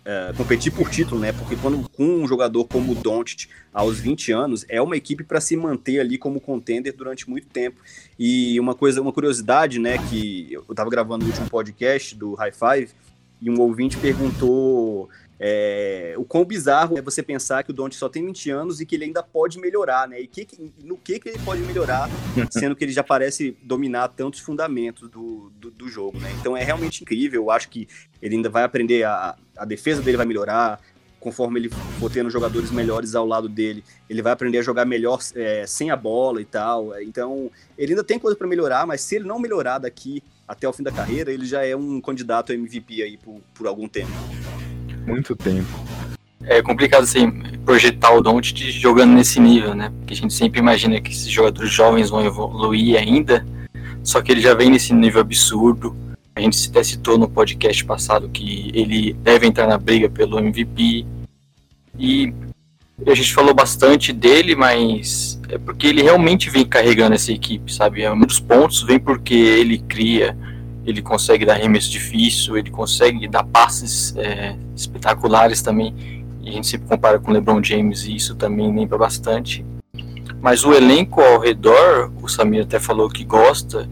uh, 0.03 0.37
competir 0.37 0.73
por 0.73 0.90
título, 0.90 1.21
né? 1.21 1.33
Porque 1.33 1.57
quando 1.57 1.88
com 1.90 2.05
um 2.05 2.27
jogador 2.27 2.64
como 2.64 2.92
o 2.92 2.95
Doncic 2.95 3.49
aos 3.73 4.01
20 4.01 4.33
anos, 4.33 4.66
é 4.68 4.83
uma 4.83 4.97
equipe 4.97 5.23
para 5.23 5.40
se 5.40 5.57
manter 5.57 6.01
ali 6.01 6.18
como 6.18 6.40
contender 6.40 6.95
durante 6.97 7.29
muito 7.31 7.47
tempo. 7.47 7.81
E 8.18 8.59
uma 8.59 8.75
coisa, 8.75 9.01
uma 9.01 9.12
curiosidade, 9.12 9.79
né, 9.79 9.97
que 10.09 10.53
eu 10.53 10.64
estava 10.68 10.90
gravando 10.90 11.25
o 11.25 11.29
último 11.29 11.49
podcast 11.49 12.14
do 12.16 12.35
High 12.35 12.53
Five 12.53 12.90
e 13.40 13.51
um 13.51 13.61
ouvinte 13.61 13.97
perguntou 13.97 15.09
é, 15.44 16.14
o 16.16 16.24
quão 16.24 16.44
bizarro 16.44 16.96
é 16.96 17.02
você 17.02 17.20
pensar 17.20 17.64
que 17.64 17.72
o 17.72 17.74
Don't 17.74 17.96
só 17.96 18.09
tem 18.09 18.24
20 18.24 18.50
anos 18.50 18.81
e 18.81 18.87
que 18.87 18.94
ele 18.94 19.07
ainda 19.07 19.24
pode 19.24 19.59
melhorar, 19.59 20.07
né? 20.07 20.20
E 20.20 20.26
que, 20.28 20.46
no 20.85 20.96
que, 20.96 21.18
que 21.18 21.31
ele 21.31 21.38
pode 21.40 21.61
melhorar, 21.62 22.09
sendo 22.48 22.76
que 22.76 22.85
ele 22.85 22.92
já 22.92 23.02
parece 23.02 23.57
dominar 23.61 24.07
tantos 24.07 24.38
fundamentos 24.38 25.11
do, 25.11 25.50
do, 25.59 25.68
do, 25.72 25.88
jogo, 25.88 26.16
né? 26.20 26.33
Então 26.38 26.57
é 26.57 26.62
realmente 26.62 27.02
incrível. 27.02 27.42
Eu 27.42 27.50
acho 27.50 27.68
que 27.70 27.88
ele 28.22 28.37
ainda 28.37 28.48
vai 28.48 28.62
aprender, 28.62 29.02
a, 29.02 29.35
a 29.57 29.64
defesa 29.64 30.00
dele 30.00 30.16
vai 30.16 30.26
melhorar, 30.26 30.81
conforme 31.18 31.59
ele 31.59 31.70
for 31.98 32.09
tendo 32.09 32.31
jogadores 32.31 32.70
melhores 32.70 33.16
ao 33.16 33.26
lado 33.26 33.48
dele, 33.48 33.83
ele 34.09 34.22
vai 34.22 34.33
aprender 34.33 34.59
a 34.59 34.62
jogar 34.62 34.85
melhor 34.85 35.18
é, 35.35 35.66
sem 35.66 35.90
a 35.90 35.96
bola 35.96 36.40
e 36.40 36.44
tal. 36.44 36.96
Então, 37.02 37.50
ele 37.76 37.94
ainda 37.94 38.05
tem 38.05 38.16
coisa 38.16 38.37
para 38.37 38.46
melhorar, 38.46 38.87
mas 38.87 39.00
se 39.00 39.16
ele 39.16 39.24
não 39.24 39.40
melhorar 39.40 39.78
daqui 39.78 40.22
até 40.46 40.68
o 40.68 40.72
fim 40.72 40.85
da 40.85 40.92
carreira, 40.92 41.33
ele 41.33 41.46
já 41.46 41.66
é 41.66 41.74
um 41.74 42.00
candidato 42.00 42.52
a 42.52 42.55
MVP 42.55 43.02
aí 43.02 43.16
por, 43.16 43.40
por 43.55 43.66
algum 43.66 43.88
tempo. 43.88 44.12
Muito 45.07 45.35
tempo. 45.37 45.69
É 46.45 46.61
complicado 46.61 47.05
assim, 47.05 47.31
projetar 47.65 48.12
o 48.12 48.21
Doncic 48.21 48.71
jogando 48.71 49.12
nesse 49.12 49.38
nível, 49.38 49.75
né? 49.75 49.93
Porque 49.99 50.15
a 50.15 50.17
gente 50.17 50.35
sempre 50.35 50.59
imagina 50.59 51.01
que 51.01 51.12
esses 51.12 51.29
jogadores 51.29 51.71
jovens 51.71 52.11
vão 52.11 52.25
evoluir 52.25 52.99
ainda, 52.99 53.47
só 54.03 54.21
que 54.21 54.33
ele 54.33 54.41
já 54.41 54.55
vem 54.55 54.71
nesse 54.71 54.93
nível 54.93 55.21
absurdo. 55.21 55.97
A 56.35 56.41
gente 56.41 56.69
até 56.69 56.83
citou 56.83 57.17
no 57.17 57.29
podcast 57.29 57.85
passado 57.85 58.29
que 58.29 58.73
ele 58.75 59.12
deve 59.12 59.47
entrar 59.47 59.67
na 59.67 59.79
briga 59.79 60.09
pelo 60.09 60.38
MVP. 60.38 61.07
E 61.99 62.35
a 63.07 63.15
gente 63.15 63.35
falou 63.35 63.55
bastante 63.55 64.12
dele, 64.12 64.55
mas 64.55 65.41
é 65.49 65.59
porque 65.59 65.87
ele 65.87 66.03
realmente 66.03 66.51
vem 66.51 66.65
carregando 66.65 67.15
essa 67.15 67.33
equipe, 67.33 67.73
sabe? 67.73 68.03
É, 68.03 68.12
muitos 68.15 68.41
pontos 68.41 68.83
vem 68.83 68.99
porque 68.99 69.35
ele 69.35 69.79
cria, 69.79 70.37
ele 70.85 71.01
consegue 71.01 71.45
dar 71.45 71.55
arremesso 71.55 71.90
difícil, 71.90 72.57
ele 72.57 72.71
consegue 72.71 73.29
dar 73.29 73.45
passes 73.45 74.14
é, 74.16 74.57
espetaculares 74.77 75.62
também. 75.62 75.95
E 76.42 76.49
a 76.49 76.53
gente 76.53 76.66
sempre 76.66 76.88
compara 76.88 77.18
com 77.18 77.31
o 77.31 77.35
LeBron 77.35 77.62
James 77.62 78.05
e 78.05 78.16
isso 78.16 78.35
também 78.35 78.75
lembra 78.75 78.99
bastante. 78.99 79.64
Mas 80.40 80.64
o 80.64 80.73
elenco 80.73 81.21
ao 81.21 81.38
redor, 81.38 82.11
o 82.21 82.29
Samir 82.29 82.64
até 82.64 82.81
falou 82.81 83.09
que 83.09 83.25
gosta, 83.25 83.88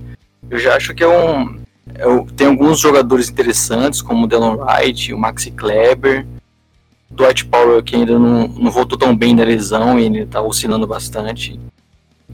eu 0.51 0.59
já 0.59 0.75
acho 0.75 0.93
que 0.93 1.05
é 1.05 1.09
um. 1.09 1.61
É, 1.95 2.05
tem 2.37 2.49
alguns 2.49 2.81
jogadores 2.81 3.29
interessantes, 3.29 4.03
como 4.03 4.25
o 4.25 4.27
Delon 4.27 4.57
Wright, 4.57 5.15
o 5.15 5.19
Maxi 5.19 5.53
Kleber, 5.53 6.27
Dwight 7.11 7.45
Powell 7.45 7.83
que 7.83 7.95
ainda 7.95 8.19
não, 8.19 8.49
não 8.49 8.71
voltou 8.71 8.99
tão 8.99 9.17
bem 9.17 9.35
da 9.35 9.45
lesão 9.45 9.99
e 9.99 10.07
ele 10.07 10.27
tá 10.27 10.41
oscilando 10.41 10.87
bastante. 10.87 11.59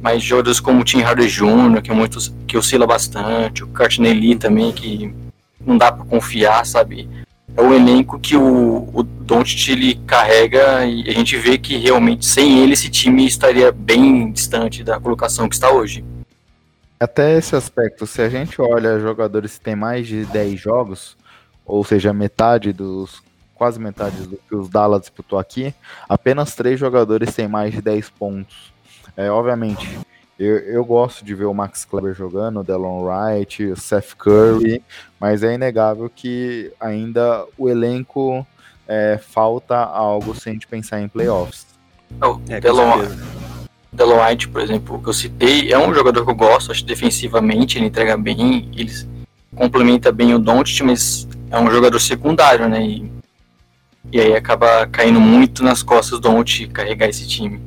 Mas 0.01 0.23
jogadores 0.23 0.61
como 0.61 0.81
o 0.81 0.85
Tim 0.85 1.03
Harder 1.03 1.27
Jr., 1.27 1.83
que, 1.83 1.91
é 1.91 1.95
muito, 1.95 2.19
que 2.47 2.57
oscila 2.57 2.87
bastante, 2.87 3.65
o 3.65 3.69
Courtney 3.69 4.13
Lee 4.13 4.37
também, 4.37 4.73
que 4.73 5.13
não 5.61 5.77
dá 5.77 5.91
para 5.91 6.05
confiar, 6.05 6.65
sabe? 6.65 7.09
É 7.57 7.63
o 7.63 7.73
elenco 7.73 8.19
que 8.19 8.37
o, 8.37 8.89
o 8.93 9.03
Doncic 9.03 9.71
ele 9.71 9.95
carrega 10.07 10.85
e 10.85 11.09
a 11.09 11.13
gente 11.13 11.37
vê 11.39 11.57
que 11.57 11.77
realmente 11.79 12.27
sem 12.27 12.59
ele 12.59 12.75
esse 12.75 12.91
time 12.91 13.27
estaria 13.27 13.73
bem 13.73 14.31
distante 14.31 14.85
da 14.85 15.01
colocação 15.01 15.49
que 15.49 15.55
está 15.55 15.71
hoje. 15.71 16.05
Até 17.01 17.37
esse 17.37 17.57
aspecto, 17.57 18.07
se 18.07 18.23
a 18.23 18.29
gente 18.29 18.61
olha 18.61 19.01
jogadores 19.01 19.59
que 19.59 19.65
têm 19.65 19.77
mais 19.77 20.07
de 20.07 20.25
10 20.27 20.61
jogos, 20.61 21.17
ou 21.65 21.83
seja, 21.85 22.13
metade 22.13 22.73
dos 22.73 23.23
quase 23.57 23.81
metade 23.81 24.27
do 24.27 24.37
que 24.37 24.55
os 24.55 24.69
Dallas 24.69 25.01
disputou 25.01 25.39
aqui, 25.39 25.75
apenas 26.07 26.55
três 26.55 26.79
jogadores 26.79 27.35
têm 27.35 27.49
mais 27.49 27.73
de 27.73 27.81
10 27.81 28.11
pontos. 28.11 28.73
É, 29.17 29.31
obviamente, 29.31 29.99
eu, 30.39 30.59
eu 30.59 30.85
gosto 30.85 31.25
de 31.25 31.35
ver 31.35 31.47
o 31.47 31.55
Max 31.55 31.85
Kleber 31.85 32.15
jogando, 32.15 32.61
o 32.61 32.65
Delon 32.65 33.03
Wright, 33.03 33.65
o 33.65 33.77
Seth 33.77 34.15
Curry, 34.17 34.83
mas 35.19 35.43
é 35.43 35.55
inegável 35.55 36.11
que 36.15 36.73
ainda 36.79 37.45
o 37.57 37.69
elenco 37.69 38.47
é, 38.87 39.19
falta 39.19 39.77
algo 39.77 40.35
se 40.35 40.49
a 40.49 40.53
gente 40.53 40.67
pensar 40.67 41.01
em 41.01 41.09
playoffs. 41.09 41.67
Oh, 42.23 42.39
é, 42.49 42.61
Delon, 42.61 43.07
Delon 43.93 44.25
White, 44.25 44.49
por 44.49 44.61
exemplo, 44.61 45.03
que 45.03 45.09
eu 45.09 45.15
citei, 45.15 45.73
é 45.73 45.79
um 45.79 45.95
jogador 45.95 46.25
que 46.25 46.31
eu 46.31 46.37
gosto, 46.37 46.71
acho 46.71 46.83
que 46.83 46.89
defensivamente 46.89 47.79
ele 47.79 47.87
entrega 47.87 48.17
bem, 48.17 48.71
ele 48.77 48.93
complementa 49.55 50.13
bem 50.13 50.35
o 50.35 50.39
Doncic, 50.39 50.83
mas 50.83 51.27
é 51.51 51.59
um 51.59 51.71
jogador 51.71 51.99
secundário, 51.99 52.69
né? 52.69 52.83
E 52.83 53.17
e 54.13 54.21
aí 54.21 54.37
acaba 54.37 54.87
caindo 54.87 55.21
muito 55.21 55.65
nas 55.65 55.83
costas 55.83 56.21
do 56.21 56.31
Ont 56.31 56.67
carregar 56.69 57.09
esse 57.09 57.27
time. 57.27 57.61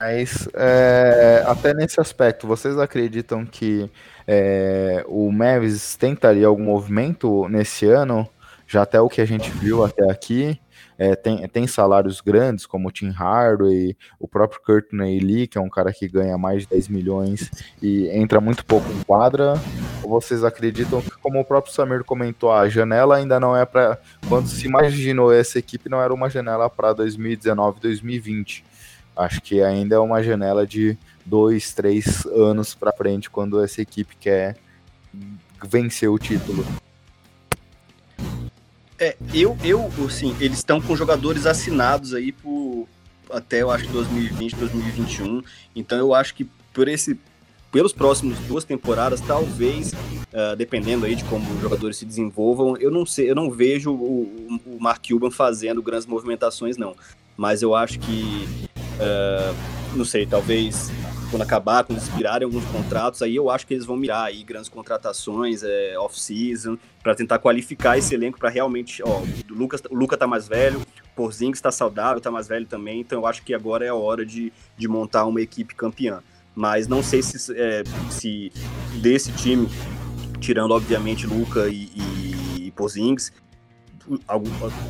Mas 0.00 0.48
é, 0.54 1.44
até 1.46 1.74
nesse 1.74 2.00
aspecto, 2.00 2.46
vocês 2.46 2.78
acreditam 2.78 3.44
que 3.44 3.90
é, 4.26 5.04
o 5.06 5.30
Mavis 5.30 5.94
tentaria 5.94 6.46
algum 6.46 6.64
movimento 6.64 7.46
nesse 7.50 7.84
ano? 7.84 8.26
Já 8.66 8.82
até 8.82 8.98
o 8.98 9.10
que 9.10 9.20
a 9.20 9.26
gente 9.26 9.50
viu 9.50 9.84
até 9.84 10.10
aqui, 10.10 10.58
é, 10.96 11.14
tem, 11.14 11.46
tem 11.48 11.66
salários 11.66 12.22
grandes, 12.22 12.64
como 12.64 12.88
o 12.88 12.92
Tim 12.92 13.10
Hardaway, 13.10 13.94
o 14.18 14.26
próprio 14.26 14.60
Courtney 14.62 15.18
Lee, 15.18 15.46
que 15.46 15.58
é 15.58 15.60
um 15.60 15.68
cara 15.68 15.92
que 15.92 16.08
ganha 16.08 16.38
mais 16.38 16.62
de 16.62 16.68
10 16.68 16.88
milhões 16.88 17.50
e 17.82 18.08
entra 18.08 18.40
muito 18.40 18.64
pouco 18.64 18.90
em 18.92 19.02
quadra. 19.02 19.54
Ou 20.02 20.10
vocês 20.10 20.44
acreditam 20.44 21.02
que, 21.02 21.10
como 21.10 21.40
o 21.40 21.44
próprio 21.44 21.74
Samir 21.74 22.04
comentou, 22.04 22.50
a 22.50 22.68
janela 22.70 23.16
ainda 23.16 23.38
não 23.38 23.54
é 23.54 23.66
para. 23.66 23.98
Quando 24.28 24.48
se 24.48 24.66
imaginou 24.66 25.30
essa 25.30 25.58
equipe, 25.58 25.90
não 25.90 26.00
era 26.00 26.14
uma 26.14 26.30
janela 26.30 26.70
para 26.70 26.94
2019, 26.94 27.80
2020. 27.80 28.69
Acho 29.16 29.40
que 29.40 29.62
ainda 29.62 29.96
é 29.96 29.98
uma 29.98 30.22
janela 30.22 30.66
de 30.66 30.96
dois, 31.24 31.72
três 31.74 32.24
anos 32.26 32.74
para 32.74 32.92
frente, 32.92 33.30
quando 33.30 33.62
essa 33.62 33.82
equipe 33.82 34.16
quer 34.16 34.56
vencer 35.62 36.08
o 36.08 36.18
título. 36.18 36.64
É, 38.98 39.16
eu, 39.32 39.56
eu, 39.64 39.90
assim, 40.06 40.36
eles 40.40 40.58
estão 40.58 40.80
com 40.80 40.94
jogadores 40.94 41.46
assinados 41.46 42.14
aí 42.14 42.32
por 42.32 42.86
até 43.30 43.62
eu 43.62 43.70
acho 43.70 43.86
que 43.86 43.92
2020, 43.92 44.56
2021. 44.56 45.42
Então 45.74 45.98
eu 45.98 46.14
acho 46.14 46.34
que 46.34 46.44
por 46.72 46.88
esse 46.88 47.18
pelos 47.72 47.92
próximos 47.92 48.36
duas 48.40 48.64
temporadas, 48.64 49.20
talvez, 49.20 49.92
uh, 49.92 50.56
dependendo 50.56 51.06
aí 51.06 51.14
de 51.14 51.22
como 51.24 51.48
os 51.54 51.60
jogadores 51.60 51.96
se 51.96 52.04
desenvolvam, 52.04 52.76
eu 52.76 52.90
não 52.90 53.06
sei, 53.06 53.30
eu 53.30 53.34
não 53.34 53.48
vejo 53.48 53.92
o, 53.92 54.60
o 54.66 54.78
Mark 54.80 55.06
Cuban 55.08 55.30
fazendo 55.30 55.80
grandes 55.80 56.06
movimentações, 56.06 56.76
não. 56.76 56.96
Mas 57.36 57.62
eu 57.62 57.74
acho 57.74 58.00
que, 58.00 58.68
uh, 59.00 59.96
não 59.96 60.04
sei, 60.04 60.26
talvez 60.26 60.90
quando 61.30 61.42
acabar, 61.42 61.84
quando 61.84 61.98
expirarem 61.98 62.44
alguns 62.44 62.64
contratos, 62.66 63.22
aí 63.22 63.36
eu 63.36 63.48
acho 63.48 63.66
que 63.66 63.74
eles 63.74 63.86
vão 63.86 63.96
mirar 63.96 64.24
aí 64.24 64.42
grandes 64.42 64.68
contratações, 64.68 65.62
é, 65.62 65.96
off-season, 65.96 66.76
para 67.02 67.14
tentar 67.14 67.38
qualificar 67.38 67.96
esse 67.96 68.14
elenco 68.14 68.38
para 68.38 68.50
realmente, 68.50 69.02
ó, 69.02 69.20
o 69.20 69.54
Lucas, 69.54 69.80
o 69.88 69.94
Lucas 69.94 70.18
tá 70.18 70.26
mais 70.26 70.48
velho, 70.48 70.80
Porzingis 71.14 71.58
está 71.58 71.70
saudável, 71.70 72.18
está 72.18 72.30
mais 72.30 72.48
velho 72.48 72.66
também, 72.66 73.00
então 73.00 73.20
eu 73.20 73.26
acho 73.26 73.42
que 73.42 73.54
agora 73.54 73.84
é 73.84 73.88
a 73.88 73.94
hora 73.94 74.26
de, 74.26 74.52
de 74.76 74.88
montar 74.88 75.24
uma 75.26 75.40
equipe 75.40 75.74
campeã. 75.74 76.20
Mas 76.54 76.88
não 76.88 77.02
sei 77.02 77.22
se, 77.22 77.54
é, 77.56 77.84
se 78.10 78.52
desse 79.00 79.30
time, 79.32 79.68
tirando 80.40 80.72
obviamente 80.72 81.26
Luca 81.26 81.68
e, 81.68 81.90
e, 81.94 82.66
e 82.66 82.70
Porzingis, 82.72 83.32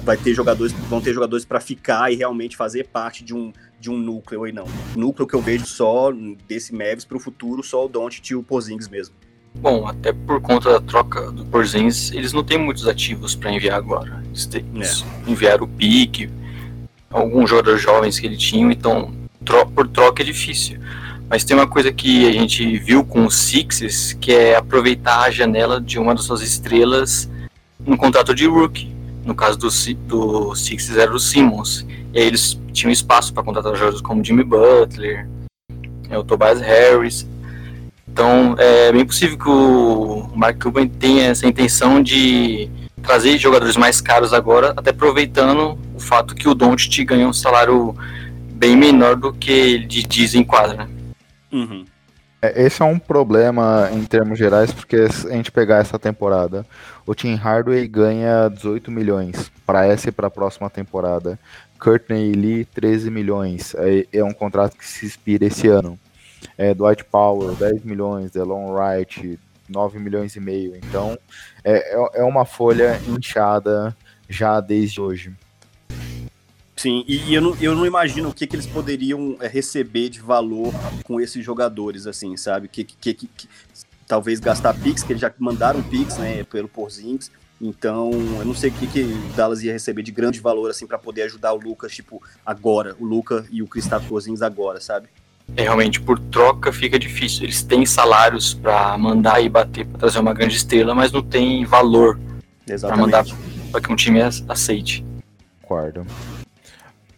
vai 0.03 0.17
ter 0.17 0.33
jogadores, 0.33 0.73
vão 0.89 1.01
ter 1.01 1.13
jogadores 1.13 1.45
para 1.45 1.61
ficar 1.61 2.11
e 2.11 2.17
realmente 2.17 2.57
fazer 2.57 2.87
parte 2.87 3.23
de 3.23 3.35
um, 3.35 3.53
de 3.81 3.91
um 3.91 3.97
núcleo 3.97 4.45
aí 4.45 4.53
não. 4.53 4.67
núcleo 4.95 5.27
que 5.27 5.35
eu 5.35 5.41
vejo 5.41 5.67
só 5.67 6.13
desse 6.47 6.75
Mavis 6.75 7.07
para 7.07 7.17
o 7.17 7.21
futuro, 7.21 7.63
só 7.63 7.87
o 7.87 7.89
Doncic 7.89 8.31
e 8.31 8.35
o 8.35 8.43
Porzingis 8.43 8.89
mesmo. 8.89 9.15
Bom, 9.55 9.89
até 9.89 10.13
por 10.13 10.41
conta 10.41 10.71
da 10.71 10.81
troca 10.81 11.33
do 11.33 11.45
Porzingis, 11.47 12.13
eles 12.13 12.33
não 12.33 12.45
têm 12.45 12.59
muitos 12.59 12.87
ativos 12.87 13.35
para 13.35 13.51
enviar 13.51 13.77
agora. 13.77 14.23
Eles, 14.27 14.47
têm, 14.47 14.65
é. 14.77 15.31
enviaram 15.31 15.65
o 15.65 15.69
pique, 15.69 16.31
alguns 17.11 17.49
jogadores 17.49 17.81
jovens 17.81 18.21
que 18.21 18.27
ele 18.27 18.37
tinha, 18.37 18.71
então 18.71 19.13
tro 19.45 19.67
por 19.67 19.89
troca 19.89 20.23
é 20.23 20.27
difícil. 20.27 20.79
Mas 21.29 21.43
tem 21.43 21.57
uma 21.57 21.67
coisa 21.67 21.93
que 21.93 22.29
a 22.29 22.33
gente 22.33 22.79
viu 22.79 23.05
com 23.05 23.25
os 23.25 23.35
Sixers, 23.35 24.13
que 24.13 24.33
é 24.33 24.57
aproveitar 24.57 25.23
a 25.23 25.31
janela 25.31 25.81
de 25.81 25.99
uma 25.99 26.15
das 26.15 26.25
suas 26.25 26.43
estrelas 26.43 27.31
no 27.79 27.97
contrato 27.97 28.35
de 28.35 28.47
rookie. 28.47 28.95
No 29.25 29.35
caso 29.35 29.59
do, 29.59 29.69
do 30.07 30.55
Sixers 30.55 30.99
era 30.99 31.13
o 31.13 31.19
Simmons. 31.19 31.87
E 32.13 32.19
aí 32.19 32.27
eles 32.27 32.59
tinham 32.73 32.91
espaço 32.91 33.33
para 33.33 33.43
contratar 33.43 33.75
jogadores 33.75 34.01
como 34.01 34.25
Jimmy 34.25 34.45
Butler, 34.45 35.29
é, 36.09 36.19
o 36.19 36.25
Tobias 36.25 36.61
Harris. 36.61 37.27
Então 38.09 38.57
é 38.59 38.91
bem 38.93 39.05
possível 39.05 39.39
que 39.39 39.49
o 39.49 40.29
Mark 40.35 40.61
Cuban 40.61 40.89
tenha 40.89 41.29
essa 41.29 41.47
intenção 41.47 42.03
de 42.03 42.69
trazer 43.03 43.39
jogadores 43.39 43.77
mais 43.77 44.01
caros 44.01 44.33
agora, 44.33 44.73
até 44.77 44.91
aproveitando 44.91 45.79
o 45.95 46.01
fato 46.01 46.35
que 46.35 46.49
o 46.49 46.55
Doncic 46.55 47.05
ganha 47.05 47.29
um 47.29 47.33
salário 47.33 47.95
bem 48.53 48.77
menor 48.77 49.17
do 49.17 49.33
que 49.33 49.51
ele 49.51 49.87
diz 49.87 50.35
em 50.35 50.45
quadra. 50.45 50.89
Uhum. 51.53 51.85
É, 52.43 52.63
esse 52.63 52.81
é 52.81 52.85
um 52.85 52.99
problema 52.99 53.91
em 53.93 54.05
termos 54.05 54.39
gerais, 54.39 54.73
porque 54.73 55.11
se 55.13 55.27
a 55.27 55.33
gente 55.33 55.53
pegar 55.53 55.79
essa 55.79 55.99
temporada, 55.99 56.65
o 57.07 57.15
Tim 57.15 57.35
Hardaway 57.35 57.87
ganha 57.87 58.49
18 58.49 58.91
milhões 58.91 59.51
para 59.67 59.87
essa 59.87 60.09
e 60.09 60.13
para 60.13 60.29
a 60.29 60.31
próxima 60.31 60.71
temporada. 60.71 61.39
Courtney 61.79 62.33
Lee, 62.33 62.65
13 62.65 63.11
milhões. 63.11 63.75
É, 63.75 64.07
é, 64.13 64.25
um 64.25 64.33
contrato 64.33 64.77
que 64.77 64.87
se 64.87 65.07
expira 65.07 65.47
esse 65.47 65.69
ano. 65.69 65.99
É, 66.57 66.75
Dwight 66.75 67.05
Powell, 67.05 67.55
10 67.55 67.85
milhões. 67.85 68.31
Delon 68.31 68.73
Wright, 68.73 69.39
9 69.69 69.99
milhões 69.99 70.37
e 70.37 70.41
meio. 70.41 70.77
Então, 70.77 71.19
é, 71.63 71.95
é, 71.95 72.21
é 72.21 72.25
uma 72.25 72.45
folha 72.45 73.01
inchada 73.09 73.97
já 74.29 74.61
desde 74.61 75.01
hoje. 75.01 75.33
Sim, 76.81 77.05
e, 77.07 77.35
eu, 77.35 77.43
não, 77.43 77.55
eu 77.61 77.75
não 77.75 77.85
imagino 77.85 78.31
o 78.31 78.33
que, 78.33 78.47
que 78.47 78.57
eles 78.57 78.65
poderiam 78.65 79.37
é, 79.39 79.47
receber 79.47 80.09
de 80.09 80.19
valor 80.19 80.73
com 81.05 81.21
esses 81.21 81.45
jogadores, 81.45 82.07
assim, 82.07 82.39
sabe? 82.39 82.69
Que, 82.69 82.85
que, 82.85 83.13
que, 83.13 83.27
que 83.27 83.49
talvez 84.09 84.41
gastar 84.41 84.73
Pix, 84.73 85.03
que 85.03 85.13
eles 85.13 85.21
já 85.21 85.31
mandaram 85.39 85.83
Pix, 85.83 86.17
né, 86.17 86.43
pelo 86.45 86.69
Porzingis. 86.69 87.31
Então, 87.61 88.11
eu 88.39 88.47
não 88.47 88.55
sei 88.55 88.71
o 88.71 88.73
que, 88.73 88.87
que 88.87 89.03
Dallas 89.37 89.63
ia 89.63 89.75
receber 89.75 90.03
de 90.03 90.11
grande 90.11 90.41
valor, 90.41 90.71
assim, 90.71 90.87
para 90.87 90.97
poder 90.97 91.25
ajudar 91.25 91.53
o 91.53 91.59
Lucas, 91.59 91.95
tipo, 91.95 92.23
agora. 92.47 92.97
O 92.99 93.05
Lucas 93.05 93.45
e 93.51 93.63
o 93.63 93.67
Kristaps 93.67 94.09
Porzingis 94.09 94.41
agora, 94.41 94.81
sabe? 94.81 95.09
É, 95.59 95.65
realmente, 95.65 96.01
por 96.01 96.19
troca 96.19 96.73
fica 96.73 96.99
difícil. 96.99 97.45
Eles 97.45 97.63
têm 97.63 97.85
salários 97.85 98.55
para 98.55 98.97
mandar 98.97 99.45
e 99.45 99.51
bater, 99.51 99.85
para 99.85 99.99
trazer 99.99 100.19
uma 100.19 100.33
grande 100.33 100.57
estrela, 100.57 100.95
mas 100.95 101.13
não 101.13 101.23
tem 101.23 101.63
valor 101.63 102.19
para 102.81 102.97
mandar 102.97 103.27
para 103.71 103.83
que 103.83 103.93
um 103.93 103.97
time 103.97 104.23
aceite. 104.49 105.05
Concordo. 105.61 106.07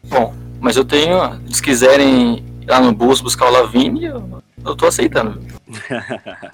Bom, 0.04 0.34
mas 0.60 0.76
eu 0.76 0.84
tenho, 0.84 1.18
se 1.50 1.62
quiserem 1.62 2.44
ir 2.60 2.68
lá 2.68 2.80
no 2.80 2.92
Bulls 2.92 3.20
buscar 3.20 3.48
o 3.48 3.52
Lavigne, 3.52 4.04
eu, 4.04 4.42
eu 4.64 4.76
tô 4.76 4.86
aceitando. 4.86 5.40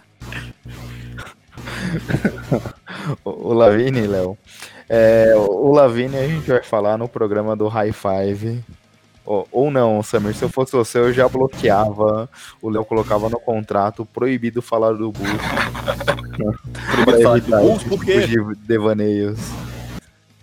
o 3.25 3.53
Lavigne, 3.53 4.07
Léo. 4.07 4.37
É, 4.89 5.35
o 5.37 5.73
Lavigne 5.73 6.17
a 6.17 6.27
gente 6.27 6.49
vai 6.49 6.63
falar 6.63 6.97
no 6.97 7.09
programa 7.09 7.55
do 7.55 7.69
High 7.69 7.93
Five, 7.93 8.65
Ou, 9.25 9.47
ou 9.53 9.71
não, 9.71 10.03
Samir, 10.03 10.35
se 10.35 10.43
eu 10.43 10.49
fosse 10.49 10.73
você, 10.73 10.99
eu 10.99 11.13
já 11.13 11.29
bloqueava. 11.29 12.29
O 12.63 12.71
Léo 12.71 12.85
colocava 12.85 13.29
no 13.29 13.39
contrato 13.39 14.07
proibido 14.07 14.63
falar 14.63 14.95
do 14.95 15.13
Bulls. 15.13 15.29
proibido 16.91 17.23
falar 17.23 17.41
do 17.41 17.51
Bulls, 17.51 17.83
por 17.85 18.03
quê? 18.03 18.27
De 18.27 18.39
devaneios. 18.67 19.39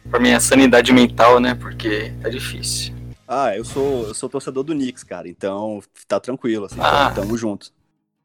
Pra 0.10 0.20
minha 0.20 0.40
sanidade 0.40 0.94
mental, 0.94 1.40
né? 1.40 1.56
Porque 1.56 2.14
tá 2.22 2.30
difícil. 2.30 2.94
Ah, 3.28 3.56
eu 3.56 3.66
sou, 3.66 4.08
eu 4.08 4.14
sou 4.14 4.30
torcedor 4.30 4.64
do 4.64 4.74
Knicks, 4.74 5.04
cara. 5.04 5.28
Então 5.28 5.82
tá 6.08 6.20
tranquilo, 6.20 6.66
assim. 6.66 6.78
Ah. 6.80 7.12
Tamo 7.14 7.38
junto. 7.38 7.72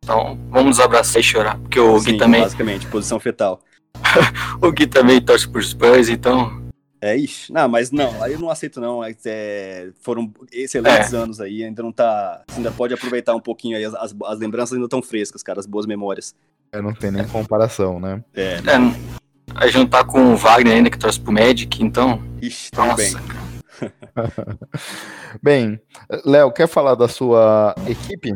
Então, 0.02 0.38
vamos 0.50 0.66
nos 0.76 0.80
abraçar 0.80 1.20
e 1.20 1.24
chorar. 1.24 1.58
Porque 1.58 1.78
o 1.78 1.98
Sim, 1.98 2.12
Gui 2.12 2.18
também. 2.18 2.40
basicamente, 2.42 2.86
posição 2.86 3.18
fetal. 3.20 3.60
O 4.62 4.70
Gui 4.72 4.86
também 4.86 5.20
torce 5.20 5.48
por 5.48 5.62
Spurs, 5.62 6.08
então. 6.08 6.60
É, 7.02 7.16
ixi. 7.16 7.50
Não, 7.52 7.66
mas 7.68 7.90
não, 7.90 8.22
aí 8.22 8.34
eu 8.34 8.38
não 8.38 8.50
aceito 8.50 8.78
não. 8.80 9.02
É, 9.02 9.14
é, 9.24 9.88
foram 10.02 10.30
excelentes 10.52 11.12
É. 11.12 11.16
anos 11.16 11.40
aí, 11.40 11.64
ainda 11.64 11.82
não 11.82 11.90
tá. 11.92 12.42
Você 12.48 12.58
ainda 12.58 12.70
pode 12.70 12.92
aproveitar 12.92 13.34
um 13.34 13.40
pouquinho 13.40 13.76
aí, 13.76 13.84
as, 13.84 13.94
as, 13.94 14.14
as 14.24 14.38
lembranças 14.38 14.74
ainda 14.74 14.84
estão 14.84 15.00
frescas, 15.02 15.42
cara, 15.42 15.58
as 15.60 15.66
boas 15.66 15.86
memórias. 15.86 16.34
Eu 16.72 16.82
não 16.82 16.92
tem 16.94 17.10
nem 17.10 17.26
comparação, 17.26 17.98
né? 17.98 18.22
É, 18.34 18.54
É, 18.56 19.10
a 19.54 19.66
juntar 19.66 20.04
com 20.04 20.32
o 20.32 20.36
Wagner 20.36 20.74
ainda, 20.76 20.90
que 20.90 20.98
torce 20.98 21.18
pro 21.18 21.32
Magic, 21.32 21.82
então. 21.82 22.22
ixi, 22.40 22.70
Nossa, 22.76 22.96
bem. 22.96 23.12
cara. 23.14 23.39
Bem, 25.42 25.80
Léo, 26.24 26.52
quer 26.52 26.68
falar 26.68 26.94
da 26.94 27.08
sua 27.08 27.74
equipe? 27.86 28.34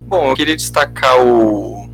Bom, 0.00 0.30
eu 0.30 0.34
queria 0.34 0.56
destacar 0.56 1.24
o. 1.24 1.88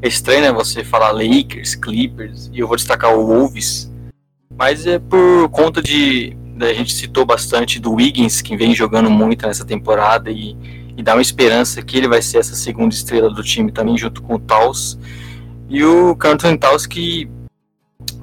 É 0.00 0.08
estranho, 0.08 0.42
né? 0.42 0.52
Você 0.52 0.84
falar 0.84 1.12
Lakers, 1.12 1.74
Clippers, 1.74 2.50
e 2.52 2.60
eu 2.60 2.66
vou 2.66 2.76
destacar 2.76 3.16
o 3.16 3.26
Wolves. 3.26 3.90
Mas 4.56 4.86
é 4.86 4.98
por 4.98 5.48
conta 5.50 5.80
de. 5.80 6.36
A 6.60 6.72
gente 6.72 6.92
citou 6.92 7.24
bastante 7.24 7.78
do 7.78 7.92
Wiggins, 7.92 8.42
que 8.42 8.56
vem 8.56 8.74
jogando 8.74 9.08
muito 9.08 9.46
nessa 9.46 9.64
temporada, 9.64 10.30
e, 10.30 10.56
e 10.96 11.02
dá 11.02 11.14
uma 11.14 11.22
esperança 11.22 11.80
que 11.82 11.96
ele 11.96 12.08
vai 12.08 12.20
ser 12.20 12.38
essa 12.38 12.56
segunda 12.56 12.92
estrela 12.92 13.30
do 13.30 13.42
time 13.42 13.70
também, 13.70 13.96
junto 13.96 14.20
com 14.22 14.34
o 14.34 14.38
Taus. 14.40 14.98
E 15.68 15.84
o 15.84 16.16
Carlton 16.16 16.56
Taus, 16.56 16.86
que 16.86 17.30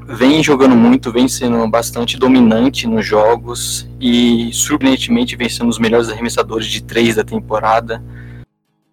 vem 0.07 0.43
jogando 0.43 0.75
muito, 0.75 1.11
vem 1.11 1.27
sendo 1.27 1.67
bastante 1.67 2.17
dominante 2.17 2.87
nos 2.87 3.05
jogos, 3.05 3.89
e 3.99 4.49
surpreendentemente 4.53 5.35
vem 5.35 5.49
sendo 5.49 5.65
um 5.65 5.69
dos 5.69 5.79
melhores 5.79 6.09
arremessadores 6.09 6.67
de 6.67 6.83
três 6.83 7.15
da 7.15 7.23
temporada 7.23 8.01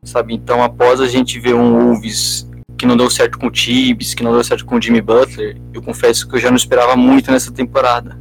sabe? 0.05 0.35
Então, 0.35 0.63
após 0.63 1.01
a 1.01 1.07
gente 1.07 1.39
ver 1.39 1.55
um 1.55 1.79
Wolves 1.79 2.49
que 2.77 2.87
não 2.87 2.97
deu 2.97 3.09
certo 3.09 3.39
com 3.39 3.47
o 3.47 3.51
Tibbs, 3.51 4.15
que 4.15 4.23
não 4.23 4.33
deu 4.33 4.43
certo 4.43 4.67
com 4.67 4.77
o 4.77 4.83
Jimmy 4.83 5.01
Butler, 5.01 5.57
eu 5.73 5.81
confesso 5.81 6.29
que 6.29 6.35
eu 6.35 6.41
já 6.41 6.51
não 6.51 6.57
esperava 6.57 6.97
muito 6.97 7.31
nessa 7.31 7.53
temporada. 7.53 8.21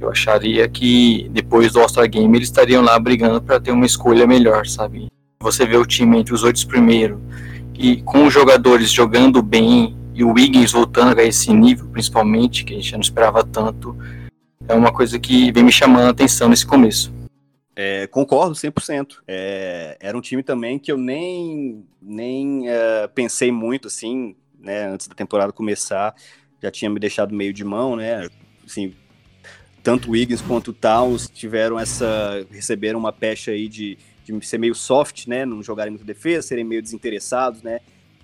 Eu 0.00 0.08
acharia 0.08 0.68
que 0.68 1.28
depois 1.30 1.72
do 1.72 1.80
All-Star 1.80 2.08
Game 2.08 2.34
eles 2.34 2.48
estariam 2.48 2.82
lá 2.82 2.98
brigando 2.98 3.42
para 3.42 3.60
ter 3.60 3.70
uma 3.72 3.84
escolha 3.84 4.26
melhor, 4.26 4.66
sabe? 4.66 5.08
Você 5.40 5.66
vê 5.66 5.76
o 5.76 5.84
time 5.84 6.18
entre 6.18 6.32
os 6.32 6.42
oito 6.42 6.66
primeiro 6.66 7.20
e 7.74 8.00
com 8.02 8.26
os 8.26 8.32
jogadores 8.32 8.90
jogando 8.90 9.42
bem 9.42 9.96
e 10.20 10.24
o 10.24 10.32
Wiggins 10.34 10.72
voltando 10.72 11.18
a 11.18 11.24
esse 11.24 11.50
nível, 11.50 11.88
principalmente, 11.88 12.62
que 12.62 12.74
a 12.74 12.76
gente 12.76 12.90
já 12.90 12.96
não 12.98 13.02
esperava 13.02 13.42
tanto, 13.42 13.96
é 14.68 14.74
uma 14.74 14.92
coisa 14.92 15.18
que 15.18 15.50
vem 15.50 15.64
me 15.64 15.72
chamando 15.72 16.08
a 16.08 16.10
atenção 16.10 16.46
nesse 16.50 16.66
começo. 16.66 17.10
É, 17.74 18.06
concordo 18.06 18.54
100%. 18.54 19.14
É, 19.26 19.96
era 19.98 20.18
um 20.18 20.20
time 20.20 20.42
também 20.42 20.78
que 20.78 20.92
eu 20.92 20.98
nem, 20.98 21.86
nem 22.02 22.68
é, 22.68 23.08
pensei 23.08 23.50
muito, 23.50 23.88
assim, 23.88 24.36
né, 24.58 24.88
antes 24.88 25.08
da 25.08 25.14
temporada 25.14 25.54
começar, 25.54 26.14
já 26.62 26.70
tinha 26.70 26.90
me 26.90 27.00
deixado 27.00 27.34
meio 27.34 27.54
de 27.54 27.64
mão, 27.64 27.96
né, 27.96 28.28
assim, 28.62 28.92
tanto 29.82 30.10
o 30.10 30.12
Wiggins 30.12 30.42
quanto 30.42 30.68
o 30.68 30.74
Towns 30.74 31.30
tiveram 31.30 31.80
essa, 31.80 32.46
receberam 32.50 32.98
uma 32.98 33.10
pecha 33.10 33.52
aí 33.52 33.68
de, 33.68 33.96
de 34.22 34.46
ser 34.46 34.58
meio 34.58 34.74
soft, 34.74 35.26
né, 35.26 35.46
não 35.46 35.62
jogarem 35.62 35.90
muito 35.90 36.04
defesa, 36.04 36.48
serem 36.48 36.64
meio 36.64 36.82
desinteressados, 36.82 37.62
né, 37.62 37.80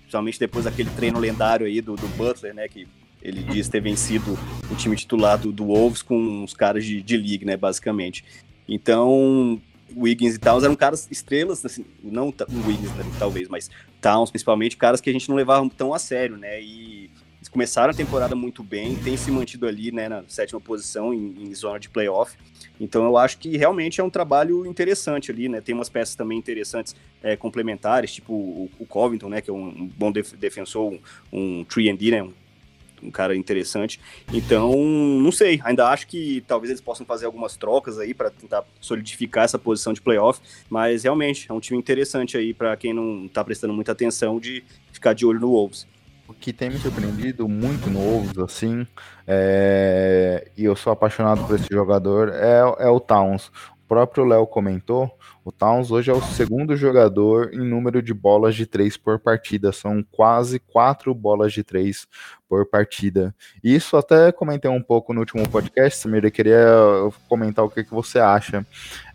principalmente 0.07 0.39
depois 0.39 0.63
daquele 0.63 0.89
treino 0.91 1.19
lendário 1.19 1.67
aí 1.67 1.81
do, 1.81 1.95
do 1.95 2.07
Butler, 2.15 2.53
né, 2.53 2.67
que 2.67 2.87
ele 3.21 3.43
diz 3.43 3.67
ter 3.67 3.81
vencido 3.81 4.39
o 4.71 4.75
time 4.75 4.95
titular 4.95 5.37
do, 5.37 5.51
do 5.51 5.65
Wolves 5.65 6.01
com 6.01 6.45
os 6.45 6.53
caras 6.53 6.85
de, 6.85 7.01
de 7.01 7.17
league, 7.17 7.43
né, 7.43 7.57
basicamente. 7.57 8.23
Então, 8.69 9.61
Wiggins 9.95 10.35
e 10.35 10.39
Towns 10.39 10.63
eram 10.63 10.75
caras 10.75 11.07
estrelas, 11.11 11.65
assim, 11.65 11.85
não 12.01 12.29
o 12.29 12.67
Wiggins, 12.67 12.91
né, 12.93 13.03
talvez, 13.19 13.49
mas 13.49 13.69
Towns 14.01 14.29
principalmente, 14.29 14.77
caras 14.77 15.01
que 15.01 15.09
a 15.09 15.13
gente 15.13 15.27
não 15.27 15.35
levava 15.35 15.69
tão 15.69 15.93
a 15.93 15.99
sério, 15.99 16.37
né? 16.37 16.61
E 16.61 17.09
eles 17.37 17.49
começaram 17.49 17.91
a 17.91 17.93
temporada 17.93 18.35
muito 18.35 18.63
bem, 18.63 18.95
tem 18.95 19.17
se 19.17 19.29
mantido 19.29 19.67
ali, 19.67 19.91
né, 19.91 20.07
na 20.07 20.23
sétima 20.27 20.61
posição 20.61 21.13
em, 21.13 21.33
em 21.43 21.53
zona 21.53 21.79
de 21.79 21.89
playoff. 21.89 22.37
Então 22.79 23.05
eu 23.05 23.17
acho 23.17 23.37
que 23.37 23.57
realmente 23.57 23.99
é 23.99 24.03
um 24.03 24.09
trabalho 24.09 24.65
interessante 24.65 25.31
ali, 25.31 25.49
né? 25.49 25.61
Tem 25.61 25.73
umas 25.73 25.89
peças 25.89 26.15
também 26.15 26.37
interessantes 26.37 26.95
é, 27.23 27.35
complementares, 27.35 28.13
tipo 28.13 28.33
o, 28.33 28.69
o 28.79 28.85
Covington, 28.85 29.29
né, 29.29 29.41
que 29.41 29.49
é 29.49 29.53
um, 29.53 29.89
bom 29.97 30.11
def- 30.11 30.33
defensor, 30.33 30.93
um, 30.93 30.99
um 31.31 31.65
3D, 31.65 32.11
né? 32.11 32.23
Um, 32.23 32.33
um 33.01 33.11
cara 33.11 33.35
interessante. 33.35 33.99
Então, 34.33 34.75
não 34.75 35.31
sei, 35.31 35.59
ainda 35.63 35.87
acho 35.89 36.07
que 36.07 36.43
talvez 36.47 36.71
eles 36.71 36.81
possam 36.81 37.05
fazer 37.05 37.27
algumas 37.27 37.55
trocas 37.55 37.99
aí 37.99 38.13
para 38.13 38.29
tentar 38.29 38.63
solidificar 38.81 39.45
essa 39.45 39.59
posição 39.59 39.93
de 39.93 40.01
playoff, 40.01 40.39
mas 40.69 41.03
realmente 41.03 41.45
é 41.49 41.53
um 41.53 41.59
time 41.59 41.77
interessante 41.77 42.37
aí 42.37 42.53
para 42.53 42.75
quem 42.75 42.93
não 42.93 43.27
tá 43.27 43.43
prestando 43.43 43.73
muita 43.73 43.91
atenção 43.91 44.39
de 44.39 44.63
ficar 44.91 45.13
de 45.13 45.25
olho 45.25 45.39
no 45.39 45.49
Wolves. 45.49 45.85
Que 46.39 46.53
tem 46.53 46.69
me 46.69 46.77
surpreendido 46.77 47.47
muito 47.47 47.89
no 47.89 47.99
Wolves, 47.99 48.37
assim, 48.37 48.87
é, 49.25 50.49
e 50.55 50.63
eu 50.63 50.75
sou 50.75 50.93
apaixonado 50.93 51.45
por 51.45 51.55
esse 51.55 51.67
jogador, 51.69 52.29
é, 52.29 52.59
é 52.85 52.89
o 52.89 52.99
Towns. 52.99 53.51
O 53.83 53.87
próprio 53.87 54.25
Léo 54.25 54.45
comentou, 54.45 55.09
o 55.45 55.51
Towns 55.51 55.91
hoje 55.91 56.11
é 56.11 56.13
o 56.13 56.21
segundo 56.21 56.75
jogador 56.75 57.53
em 57.53 57.59
número 57.59 58.01
de 58.01 58.13
bolas 58.13 58.53
de 58.53 58.65
três 58.65 58.97
por 58.97 59.17
partida, 59.17 59.71
são 59.71 60.03
quase 60.11 60.59
quatro 60.59 61.13
bolas 61.15 61.53
de 61.53 61.63
três 61.63 62.05
por 62.49 62.65
partida. 62.65 63.33
Isso 63.63 63.95
até 63.95 64.29
comentei 64.31 64.69
um 64.69 64.81
pouco 64.81 65.13
no 65.13 65.21
último 65.21 65.47
podcast, 65.47 65.99
Samir, 65.99 66.25
eu 66.25 66.31
queria 66.31 66.67
comentar 67.29 67.63
o 67.63 67.69
que, 67.69 67.83
que 67.83 67.93
você 67.93 68.19
acha. 68.19 68.65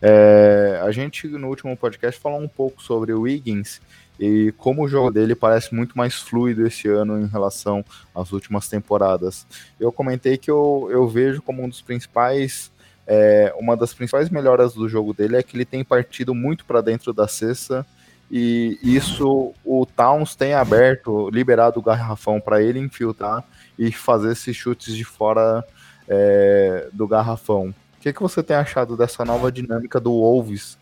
É, 0.01 0.79
a 0.83 0.91
gente 0.91 1.27
no 1.27 1.49
último 1.49 1.77
podcast 1.77 2.19
falou 2.19 2.41
um 2.41 2.47
pouco 2.47 2.81
sobre 2.81 3.13
o 3.13 3.21
Wiggins, 3.21 3.79
e 4.19 4.53
como 4.57 4.83
o 4.83 4.87
jogo 4.87 5.11
dele 5.11 5.35
parece 5.35 5.73
muito 5.73 5.97
mais 5.97 6.15
fluido 6.15 6.65
esse 6.65 6.87
ano 6.87 7.19
em 7.19 7.27
relação 7.27 7.83
às 8.13 8.31
últimas 8.31 8.67
temporadas. 8.67 9.45
Eu 9.79 9.91
comentei 9.91 10.37
que 10.37 10.51
eu, 10.51 10.87
eu 10.91 11.07
vejo 11.07 11.41
como 11.41 11.63
um 11.63 11.69
dos 11.69 11.81
principais, 11.81 12.71
é, 13.07 13.53
uma 13.57 13.75
das 13.75 13.93
principais 13.93 14.29
melhoras 14.29 14.73
do 14.73 14.87
jogo 14.87 15.13
dele 15.13 15.35
é 15.35 15.43
que 15.43 15.57
ele 15.57 15.65
tem 15.65 15.83
partido 15.83 16.33
muito 16.33 16.65
para 16.65 16.81
dentro 16.81 17.11
da 17.13 17.27
cesta 17.27 17.85
e 18.31 18.79
isso 18.81 19.53
o 19.63 19.85
Towns 19.85 20.35
tem 20.35 20.53
aberto, 20.53 21.29
liberado 21.29 21.79
o 21.79 21.83
garrafão 21.83 22.39
para 22.39 22.61
ele 22.61 22.79
infiltrar 22.79 23.43
e 23.77 23.91
fazer 23.91 24.31
esses 24.31 24.55
chutes 24.55 24.95
de 24.95 25.03
fora 25.03 25.63
é, 26.07 26.87
do 26.91 27.07
garrafão. 27.07 27.69
O 27.69 28.01
que, 28.01 28.11
que 28.11 28.21
você 28.21 28.41
tem 28.41 28.55
achado 28.55 28.97
dessa 28.97 29.23
nova 29.23 29.51
dinâmica 29.51 29.99
do 29.99 30.11
Wolves 30.11 30.77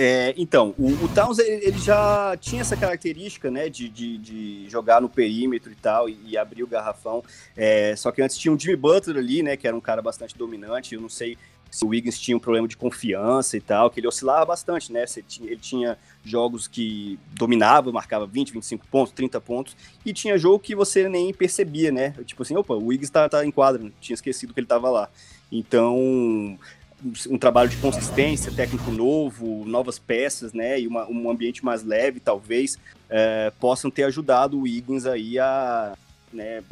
É, 0.00 0.32
então, 0.36 0.76
o, 0.78 0.92
o 1.04 1.08
Towns 1.08 1.40
ele, 1.40 1.76
já 1.76 2.36
tinha 2.40 2.60
essa 2.60 2.76
característica, 2.76 3.50
né, 3.50 3.68
de, 3.68 3.88
de, 3.88 4.16
de 4.16 4.68
jogar 4.68 5.00
no 5.00 5.08
perímetro 5.08 5.72
e 5.72 5.74
tal, 5.74 6.08
e, 6.08 6.16
e 6.24 6.38
abrir 6.38 6.62
o 6.62 6.68
garrafão. 6.68 7.20
É, 7.56 7.96
só 7.96 8.12
que 8.12 8.22
antes 8.22 8.38
tinha 8.38 8.54
o 8.54 8.56
Jimmy 8.56 8.76
Butler 8.76 9.16
ali, 9.16 9.42
né, 9.42 9.56
que 9.56 9.66
era 9.66 9.76
um 9.76 9.80
cara 9.80 10.00
bastante 10.00 10.38
dominante. 10.38 10.94
Eu 10.94 11.00
não 11.00 11.08
sei 11.08 11.36
se 11.68 11.84
o 11.84 11.88
Wiggins 11.88 12.16
tinha 12.16 12.36
um 12.36 12.40
problema 12.40 12.68
de 12.68 12.76
confiança 12.76 13.56
e 13.56 13.60
tal, 13.60 13.90
que 13.90 13.98
ele 13.98 14.06
oscilava 14.06 14.46
bastante, 14.46 14.92
né? 14.92 15.04
Ele 15.40 15.56
tinha 15.56 15.98
jogos 16.24 16.68
que 16.68 17.18
dominava, 17.32 17.90
marcava 17.90 18.24
20, 18.24 18.52
25 18.52 18.86
pontos, 18.86 19.12
30 19.12 19.40
pontos, 19.40 19.76
e 20.06 20.12
tinha 20.12 20.38
jogo 20.38 20.60
que 20.60 20.76
você 20.76 21.08
nem 21.08 21.34
percebia, 21.34 21.90
né? 21.90 22.14
Tipo 22.24 22.42
assim, 22.42 22.56
opa, 22.56 22.72
o 22.72 22.86
Wiggins 22.86 23.10
tá, 23.10 23.28
tá 23.28 23.44
em 23.44 23.50
quadra, 23.50 23.90
tinha 24.00 24.14
esquecido 24.14 24.54
que 24.54 24.60
ele 24.60 24.66
tava 24.66 24.88
lá. 24.88 25.10
Então, 25.50 26.58
um 27.28 27.38
trabalho 27.38 27.68
de 27.68 27.76
consistência, 27.76 28.50
técnico 28.50 28.90
novo, 28.90 29.64
novas 29.64 29.98
peças, 29.98 30.52
né, 30.52 30.80
e 30.80 30.86
uma, 30.86 31.08
um 31.08 31.30
ambiente 31.30 31.64
mais 31.64 31.84
leve, 31.84 32.18
talvez, 32.18 32.78
é, 33.08 33.52
possam 33.60 33.90
ter 33.90 34.02
ajudado 34.04 34.58
o 34.58 34.62
Wiggins 34.62 35.06
aí 35.06 35.38
a 35.38 35.96
né, 36.32 36.62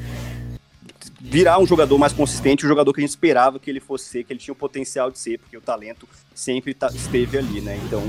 virar 1.20 1.58
um 1.58 1.66
jogador 1.66 1.96
mais 1.96 2.12
consistente, 2.12 2.64
o 2.64 2.68
jogador 2.68 2.92
que 2.92 3.00
a 3.00 3.02
gente 3.02 3.10
esperava 3.10 3.58
que 3.58 3.70
ele 3.70 3.78
fosse 3.78 4.06
ser, 4.06 4.24
que 4.24 4.32
ele 4.32 4.40
tinha 4.40 4.52
o 4.52 4.56
potencial 4.56 5.10
de 5.10 5.18
ser, 5.18 5.38
porque 5.38 5.56
o 5.56 5.60
talento 5.60 6.08
sempre 6.34 6.74
tá, 6.74 6.88
esteve 6.88 7.38
ali, 7.38 7.60
né, 7.60 7.80
então 7.84 8.02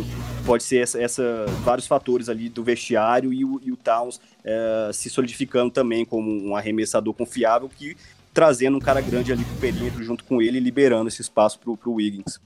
pode 0.43 0.63
ser 0.63 0.81
essa, 0.81 0.99
essa, 0.99 1.45
vários 1.63 1.85
fatores 1.85 2.29
ali 2.29 2.49
do 2.49 2.63
vestiário 2.63 3.31
e 3.31 3.45
o, 3.45 3.61
e 3.63 3.71
o 3.71 3.77
Towns 3.77 4.19
é, 4.43 4.89
se 4.91 5.09
solidificando 5.09 5.69
também 5.69 6.03
como 6.03 6.31
um 6.31 6.55
arremessador 6.55 7.13
confiável 7.13 7.69
que 7.69 7.95
trazendo 8.37 8.77
um 8.77 8.79
cara 8.79 9.01
grande 9.01 9.33
ali 9.33 9.43
pro 9.43 9.55
perímetro 9.55 10.03
junto 10.03 10.23
com 10.23 10.39
ele 10.39 10.59
liberando 10.59 11.07
esse 11.07 11.23
espaço 11.23 11.57
pro, 11.57 11.75
pro 11.75 11.93
Wiggins. 11.93 12.39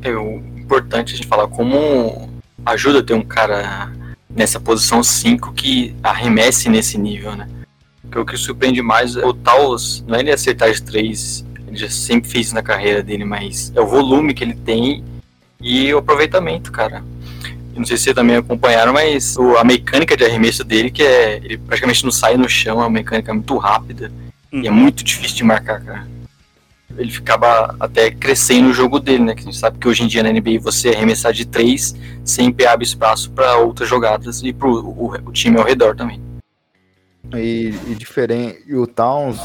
É 0.00 0.14
o 0.14 0.36
importante 0.36 1.12
a 1.12 1.16
gente 1.16 1.26
falar 1.26 1.48
como 1.48 2.30
ajuda 2.64 3.02
ter 3.02 3.12
um 3.12 3.24
cara 3.24 3.92
nessa 4.30 4.60
posição 4.60 5.02
5 5.02 5.52
que 5.54 5.92
arremesse 6.04 6.68
nesse 6.68 6.96
nível, 6.98 7.34
né? 7.34 7.48
Porque 8.00 8.16
o 8.16 8.24
que 8.24 8.36
surpreende 8.36 8.80
mais 8.80 9.16
é 9.16 9.26
o 9.26 9.34
Taos, 9.34 10.04
não 10.06 10.14
é 10.14 10.20
ele 10.20 10.30
acertar 10.30 10.70
de 10.70 10.80
três, 10.80 11.44
ele 11.66 11.76
já 11.76 11.90
sempre 11.90 12.30
fez 12.30 12.52
na 12.52 12.62
carreira 12.62 13.02
dele, 13.02 13.24
mas 13.24 13.72
é 13.74 13.80
o 13.80 13.86
volume 13.88 14.34
que 14.34 14.44
ele 14.44 14.54
tem 14.54 15.02
e 15.60 15.92
o 15.92 15.98
aproveitamento, 15.98 16.70
cara. 16.70 17.02
Eu 17.74 17.80
não 17.80 17.84
sei 17.84 17.96
se 17.96 18.04
vocês 18.04 18.14
também 18.14 18.36
acompanharam, 18.36 18.92
mas 18.92 19.36
a 19.58 19.64
mecânica 19.64 20.16
de 20.16 20.24
arremesso 20.24 20.62
dele, 20.62 20.92
que 20.92 21.02
é. 21.02 21.38
Ele 21.38 21.58
praticamente 21.58 22.04
não 22.04 22.12
sai 22.12 22.36
no 22.36 22.48
chão, 22.48 22.78
é 22.78 22.84
uma 22.84 22.90
mecânica 22.90 23.34
muito 23.34 23.56
rápida. 23.56 24.12
Hum. 24.56 24.62
E 24.62 24.68
é 24.68 24.70
muito 24.70 25.04
difícil 25.04 25.36
de 25.36 25.44
marcar, 25.44 25.82
cara. 25.84 26.08
Ele 26.96 27.10
ficava 27.10 27.76
até 27.78 28.10
crescendo 28.10 28.70
o 28.70 28.72
jogo 28.72 28.98
dele, 28.98 29.24
né? 29.24 29.34
Que 29.34 29.42
a 29.42 29.44
gente 29.44 29.56
sabe 29.56 29.78
que 29.78 29.86
hoje 29.86 30.02
em 30.02 30.06
dia 30.06 30.22
na 30.22 30.32
NBA 30.32 30.60
você 30.60 30.90
arremessar 30.90 31.32
de 31.32 31.44
três 31.44 31.94
sempre 32.24 32.64
abre 32.64 32.86
espaço 32.86 33.30
para 33.32 33.58
outras 33.58 33.88
jogadas 33.88 34.42
e 34.42 34.52
pro 34.52 34.70
o, 34.70 35.12
o 35.12 35.32
time 35.32 35.58
ao 35.58 35.64
redor 35.64 35.94
também. 35.94 36.22
E, 37.34 37.74
e, 37.88 37.94
diferente. 37.94 38.62
E 38.66 38.74
o 38.74 38.86
Towns 38.86 39.38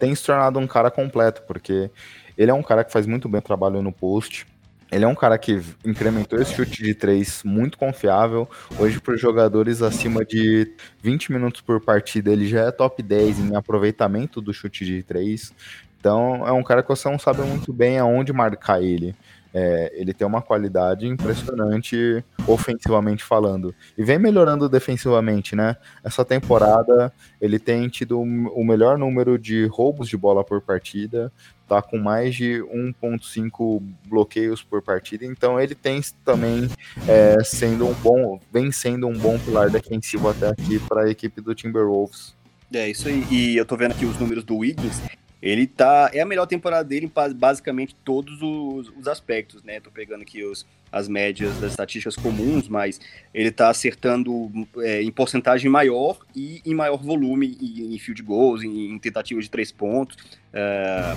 tem 0.00 0.14
se 0.14 0.24
tornado 0.24 0.58
um 0.58 0.66
cara 0.66 0.90
completo, 0.90 1.42
porque 1.46 1.90
ele 2.36 2.50
é 2.50 2.54
um 2.54 2.62
cara 2.62 2.82
que 2.82 2.92
faz 2.92 3.06
muito 3.06 3.28
bem 3.28 3.38
o 3.38 3.42
trabalho 3.42 3.80
no 3.80 3.92
post. 3.92 4.46
Ele 4.90 5.04
é 5.04 5.08
um 5.08 5.14
cara 5.14 5.36
que 5.36 5.62
incrementou 5.84 6.40
esse 6.40 6.54
chute 6.54 6.82
de 6.82 6.94
três 6.94 7.42
muito 7.44 7.76
confiável. 7.76 8.48
Hoje, 8.78 8.98
para 9.00 9.14
os 9.14 9.20
jogadores 9.20 9.82
acima 9.82 10.24
de 10.24 10.72
20 11.02 11.30
minutos 11.32 11.60
por 11.60 11.80
partida, 11.80 12.32
ele 12.32 12.48
já 12.48 12.64
é 12.64 12.70
top 12.70 13.02
10 13.02 13.38
em 13.40 13.54
aproveitamento 13.54 14.40
do 14.40 14.52
chute 14.52 14.86
de 14.86 15.02
três. 15.02 15.52
Então, 16.00 16.46
é 16.46 16.52
um 16.52 16.62
cara 16.62 16.82
que 16.82 16.88
você 16.88 17.08
não 17.10 17.18
sabe 17.18 17.42
muito 17.42 17.72
bem 17.72 17.98
aonde 17.98 18.32
marcar 18.32 18.82
ele. 18.82 19.14
É, 19.52 19.92
ele 19.94 20.12
tem 20.12 20.26
uma 20.26 20.42
qualidade 20.42 21.06
impressionante 21.06 22.24
ofensivamente 22.46 23.24
falando. 23.24 23.74
E 23.96 24.04
vem 24.04 24.18
melhorando 24.18 24.68
defensivamente, 24.68 25.56
né? 25.56 25.76
Essa 26.04 26.24
temporada 26.24 27.12
ele 27.40 27.58
tem 27.58 27.88
tido 27.88 28.20
o 28.20 28.64
melhor 28.64 28.98
número 28.98 29.38
de 29.38 29.66
roubos 29.66 30.08
de 30.08 30.16
bola 30.16 30.44
por 30.44 30.60
partida, 30.60 31.32
tá 31.68 31.82
com 31.82 31.98
mais 31.98 32.34
de 32.34 32.62
1.5 32.62 33.82
bloqueios 34.06 34.62
por 34.62 34.82
partida, 34.82 35.24
então 35.24 35.60
ele 35.60 35.74
tem 35.74 36.00
também 36.24 36.68
é, 37.06 37.36
sendo 37.44 37.86
um 37.86 37.94
bom, 37.94 38.40
vem 38.52 38.72
sendo 38.72 39.06
um 39.06 39.16
bom 39.16 39.38
pilar 39.38 39.70
defensivo 39.70 40.28
até 40.28 40.48
aqui 40.48 40.78
para 40.78 41.02
a 41.02 41.10
equipe 41.10 41.40
do 41.40 41.54
Timberwolves. 41.54 42.34
É 42.72 42.88
isso 42.88 43.08
aí. 43.08 43.24
E 43.30 43.56
eu 43.56 43.64
tô 43.64 43.76
vendo 43.76 43.92
aqui 43.92 44.04
os 44.04 44.18
números 44.18 44.44
do 44.44 44.56
Wiggins. 44.56 45.00
Ele 45.40 45.66
tá. 45.66 46.10
É 46.12 46.20
a 46.20 46.26
melhor 46.26 46.46
temporada 46.46 46.84
dele 46.86 47.06
em 47.06 47.34
basicamente 47.34 47.94
todos 48.04 48.42
os, 48.42 48.92
os 48.98 49.06
aspectos, 49.06 49.62
né? 49.62 49.78
Tô 49.78 49.90
pegando 49.90 50.22
aqui 50.22 50.42
os, 50.42 50.66
as 50.90 51.08
médias 51.08 51.56
das 51.60 51.70
estatísticas 51.70 52.16
comuns, 52.16 52.68
mas 52.68 53.00
ele 53.32 53.50
tá 53.50 53.70
acertando 53.70 54.50
é, 54.78 55.00
em 55.02 55.10
porcentagem 55.10 55.70
maior 55.70 56.18
e 56.34 56.60
em 56.66 56.74
maior 56.74 56.96
volume 56.96 57.56
em, 57.60 57.94
em 57.94 57.98
field 57.98 58.22
goals, 58.22 58.62
em, 58.62 58.90
em 58.90 58.98
tentativas 58.98 59.44
de 59.44 59.50
três 59.50 59.70
pontos. 59.70 60.16
É, 60.52 61.16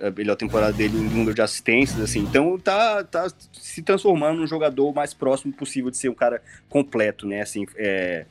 a 0.00 0.10
melhor 0.10 0.36
temporada 0.36 0.72
dele 0.72 0.96
em 0.96 1.02
número 1.02 1.34
de 1.34 1.42
assistências, 1.42 2.00
assim. 2.00 2.20
Então 2.20 2.58
tá, 2.58 3.02
tá 3.04 3.28
se 3.52 3.82
transformando 3.82 4.40
num 4.40 4.46
jogador 4.46 4.92
mais 4.94 5.12
próximo 5.12 5.52
possível 5.52 5.90
de 5.90 5.96
ser 5.96 6.08
um 6.08 6.14
cara 6.14 6.40
completo, 6.68 7.26
né? 7.26 7.40
Assim, 7.40 7.66
é, 7.76 8.24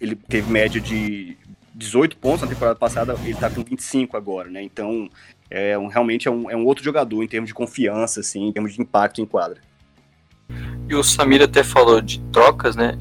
ele 0.00 0.16
teve 0.16 0.50
média 0.50 0.80
de 0.80 1.36
18 1.74 2.16
pontos 2.16 2.42
na 2.42 2.48
temporada 2.48 2.78
passada, 2.78 3.16
ele 3.24 3.34
tá 3.34 3.50
com 3.50 3.62
25 3.62 4.16
agora, 4.16 4.50
né? 4.50 4.62
Então, 4.62 5.08
é 5.50 5.78
um, 5.78 5.86
realmente 5.86 6.28
é 6.28 6.30
um, 6.30 6.50
é 6.50 6.56
um 6.56 6.64
outro 6.64 6.84
jogador 6.84 7.22
em 7.22 7.28
termos 7.28 7.48
de 7.48 7.54
confiança, 7.54 8.20
assim, 8.20 8.48
em 8.48 8.52
termos 8.52 8.74
de 8.74 8.80
impacto 8.80 9.20
em 9.20 9.26
quadra. 9.26 9.60
E 10.88 10.94
o 10.94 11.02
Samir 11.02 11.42
até 11.42 11.62
falou 11.62 12.00
de 12.00 12.20
trocas, 12.32 12.76
né? 12.76 12.98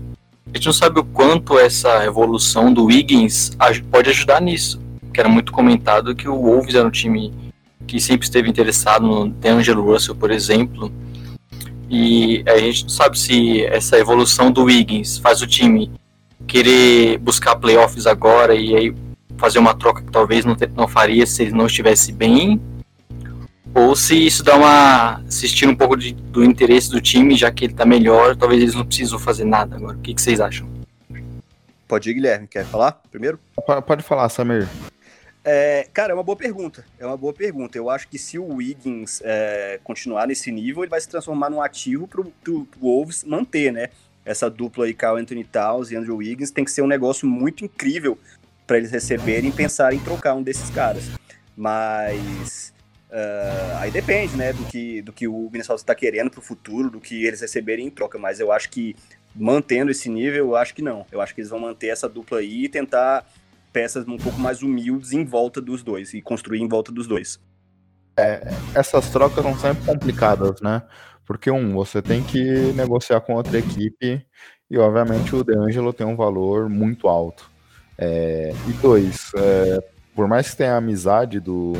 A 0.53 0.57
gente 0.57 0.67
não 0.67 0.73
sabe 0.73 0.99
o 0.99 1.03
quanto 1.03 1.57
essa 1.57 2.05
evolução 2.05 2.71
do 2.71 2.85
Wiggins 2.85 3.57
pode 3.89 4.09
ajudar 4.09 4.39
nisso. 4.39 4.81
Que 5.11 5.19
era 5.19 5.27
muito 5.27 5.51
comentado 5.51 6.15
que 6.15 6.27
o 6.27 6.35
Wolves 6.35 6.75
era 6.75 6.87
um 6.87 6.91
time 6.91 7.33
que 7.87 7.99
sempre 7.99 8.25
esteve 8.25 8.49
interessado 8.49 9.05
no 9.05 9.29
D'Angelo 9.29 9.83
Russell, 9.83 10.15
por 10.15 10.31
exemplo. 10.31 10.91
E 11.89 12.43
a 12.47 12.57
gente 12.57 12.83
não 12.83 12.89
sabe 12.89 13.19
se 13.19 13.63
essa 13.65 13.97
evolução 13.97 14.51
do 14.51 14.63
Wiggins 14.63 15.17
faz 15.17 15.41
o 15.41 15.47
time 15.47 15.91
querer 16.47 17.17
buscar 17.19 17.55
playoffs 17.55 18.07
agora 18.07 18.55
e 18.55 18.75
aí 18.75 18.95
fazer 19.37 19.59
uma 19.59 19.73
troca 19.73 20.01
que 20.01 20.11
talvez 20.11 20.45
não, 20.45 20.55
não 20.75 20.87
faria 20.87 21.25
se 21.25 21.43
ele 21.43 21.51
não 21.51 21.65
estivesse 21.65 22.11
bem, 22.11 22.61
ou 23.75 23.95
se 23.95 24.25
isso 24.25 24.43
dá 24.43 24.55
uma. 24.55 25.21
assistir 25.27 25.67
um 25.67 25.75
pouco 25.75 25.97
de, 25.97 26.13
do 26.13 26.43
interesse 26.43 26.89
do 26.89 27.01
time, 27.01 27.35
já 27.35 27.51
que 27.51 27.65
ele 27.65 27.73
está 27.73 27.85
melhor, 27.85 28.35
talvez 28.35 28.61
eles 28.61 28.75
não 28.75 28.85
precisam 28.85 29.17
fazer 29.17 29.45
nada 29.45 29.75
agora. 29.75 29.97
O 29.97 29.99
que, 29.99 30.13
que 30.13 30.21
vocês 30.21 30.39
acham? 30.39 30.67
Pode 31.87 32.09
ir, 32.09 32.13
Guilherme. 32.13 32.47
Quer 32.47 32.65
falar 32.65 33.01
primeiro? 33.11 33.39
Pode 33.85 34.03
falar, 34.03 34.29
Samir. 34.29 34.67
É, 35.45 35.87
cara, 35.93 36.13
é 36.13 36.15
uma 36.15 36.23
boa 36.23 36.37
pergunta. 36.37 36.85
É 36.97 37.05
uma 37.05 37.17
boa 37.17 37.33
pergunta. 37.33 37.77
Eu 37.77 37.89
acho 37.89 38.07
que 38.07 38.17
se 38.17 38.39
o 38.39 38.55
Wiggins 38.55 39.21
é, 39.23 39.79
continuar 39.83 40.27
nesse 40.27 40.51
nível, 40.51 40.83
ele 40.83 40.89
vai 40.89 41.01
se 41.01 41.09
transformar 41.09 41.49
num 41.49 41.61
ativo 41.61 42.07
para 42.07 42.21
o 42.21 42.67
Wolves 42.79 43.23
manter, 43.23 43.71
né? 43.71 43.89
essa 44.25 44.49
dupla 44.49 44.85
aí, 44.85 44.93
Carl 44.93 45.17
Anthony 45.17 45.43
Towns 45.43 45.91
e 45.91 45.95
Andrew 45.95 46.17
Wiggins, 46.17 46.51
tem 46.51 46.63
que 46.63 46.71
ser 46.71 46.81
um 46.81 46.87
negócio 46.87 47.27
muito 47.27 47.63
incrível 47.63 48.17
para 48.65 48.77
eles 48.77 48.91
receberem 48.91 49.49
e 49.49 49.53
pensarem 49.53 49.99
em 49.99 50.03
trocar 50.03 50.33
um 50.35 50.43
desses 50.43 50.69
caras. 50.69 51.03
Mas 51.55 52.73
uh, 53.09 53.77
aí 53.79 53.91
depende, 53.91 54.35
né, 54.35 54.53
do 54.53 54.63
que, 54.65 55.01
do 55.01 55.11
que 55.11 55.27
o 55.27 55.49
Minnesota 55.51 55.81
está 55.81 55.95
querendo 55.95 56.31
para 56.31 56.39
o 56.39 56.43
futuro, 56.43 56.89
do 56.89 56.99
que 56.99 57.25
eles 57.25 57.41
receberem 57.41 57.87
em 57.87 57.89
troca. 57.89 58.17
Mas 58.17 58.39
eu 58.39 58.51
acho 58.51 58.69
que 58.69 58.95
mantendo 59.35 59.91
esse 59.91 60.09
nível, 60.09 60.47
eu 60.47 60.55
acho 60.55 60.73
que 60.73 60.81
não. 60.81 61.05
Eu 61.11 61.19
acho 61.19 61.35
que 61.35 61.41
eles 61.41 61.49
vão 61.49 61.59
manter 61.59 61.87
essa 61.87 62.07
dupla 62.07 62.39
aí 62.39 62.65
e 62.65 62.69
tentar 62.69 63.25
peças 63.73 64.07
um 64.07 64.17
pouco 64.17 64.39
mais 64.39 64.61
humildes 64.61 65.11
em 65.11 65.25
volta 65.25 65.59
dos 65.59 65.83
dois 65.83 66.13
e 66.13 66.21
construir 66.21 66.61
em 66.61 66.67
volta 66.67 66.91
dos 66.91 67.07
dois. 67.07 67.41
É, 68.15 68.47
essas 68.75 69.09
trocas 69.09 69.43
são 69.43 69.57
sempre 69.57 69.83
complicadas, 69.83 70.61
né? 70.61 70.83
Porque, 71.25 71.49
um, 71.49 71.73
você 71.73 72.01
tem 72.01 72.23
que 72.23 72.43
negociar 72.73 73.19
com 73.21 73.33
outra 73.33 73.57
equipe 73.57 74.23
e, 74.69 74.77
obviamente, 74.77 75.35
o 75.35 75.43
DeAngelo 75.43 75.91
tem 75.91 76.05
um 76.05 76.15
valor 76.15 76.69
muito 76.69 77.07
alto. 77.07 77.49
É, 77.97 78.53
e 78.67 78.73
dois, 78.73 79.31
é, 79.35 79.83
por 80.15 80.27
mais 80.27 80.51
que 80.51 80.57
tenha 80.57 80.73
a 80.73 80.77
amizade 80.77 81.39
do 81.39 81.73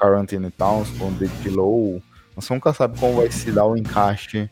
Anthony 0.00 0.50
Towns 0.50 0.90
com 0.98 1.08
o 1.08 1.12
Dick 1.12 1.48
Low, 1.48 2.02
você 2.34 2.52
nunca 2.52 2.72
sabe 2.72 2.98
como 2.98 3.16
vai 3.16 3.30
se 3.30 3.50
dar 3.50 3.66
o 3.66 3.76
encaixe 3.76 4.48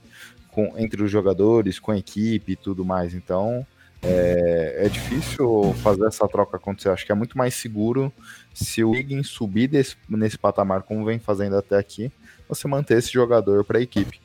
com, 0.51 0.73
entre 0.77 1.03
os 1.03 1.11
jogadores, 1.11 1.79
com 1.79 1.93
a 1.93 1.99
equipe 1.99 2.53
e 2.53 2.57
tudo 2.57 2.85
mais. 2.85 3.15
Então, 3.15 3.67
é, 4.03 4.87
é, 4.87 4.89
difícil 4.89 5.75
fazer 5.83 6.07
essa 6.07 6.27
troca 6.27 6.57
acontecer. 6.57 6.89
Acho 6.89 7.05
que 7.05 7.13
é 7.13 7.15
muito 7.15 7.37
mais 7.37 7.55
seguro 7.55 8.13
se 8.55 8.83
o 8.83 8.91
Wiggins 8.91 9.29
subir 9.29 9.69
desse, 9.69 9.97
nesse 10.09 10.39
patamar, 10.39 10.83
como 10.83 11.05
vem 11.05 11.19
fazendo 11.19 11.57
até 11.57 11.77
aqui, 11.77 12.11
você 12.49 12.67
manter 12.67 12.99
esse 12.99 13.13
jogador 13.13 13.65
para 13.65 13.79
a 13.79 13.83
equipe. 13.83 14.21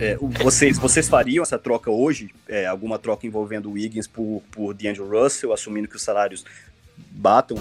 É, 0.00 0.16
vocês, 0.42 0.78
vocês 0.78 1.08
fariam 1.08 1.42
essa 1.42 1.58
troca 1.58 1.90
hoje? 1.90 2.30
É, 2.48 2.66
alguma 2.66 2.98
troca 2.98 3.26
envolvendo 3.26 3.68
o 3.68 3.72
Wiggins 3.72 4.06
por, 4.06 4.42
por 4.50 4.74
D'Angelo 4.74 5.08
Russell, 5.08 5.52
assumindo 5.52 5.88
que 5.88 5.96
os 5.96 6.02
salários 6.02 6.44
batam? 7.10 7.56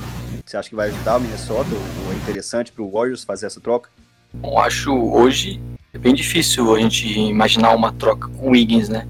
Você 0.45 0.57
acha 0.57 0.69
que 0.69 0.75
vai 0.75 0.89
ajudar 0.89 1.17
o 1.17 1.19
Minnesota 1.19 1.69
ou 2.05 2.13
é 2.13 2.15
interessante 2.15 2.71
para 2.71 2.83
o 2.83 2.91
Warriors 2.91 3.23
fazer 3.23 3.45
essa 3.45 3.61
troca? 3.61 3.89
Eu 4.43 4.57
acho 4.59 4.93
hoje 4.93 5.61
é 5.93 5.97
bem 5.97 6.13
difícil 6.13 6.75
a 6.75 6.79
gente 6.79 7.07
imaginar 7.07 7.73
uma 7.73 7.91
troca 7.91 8.27
com 8.27 8.47
o 8.47 8.51
Wiggins, 8.51 8.89
né? 8.89 9.07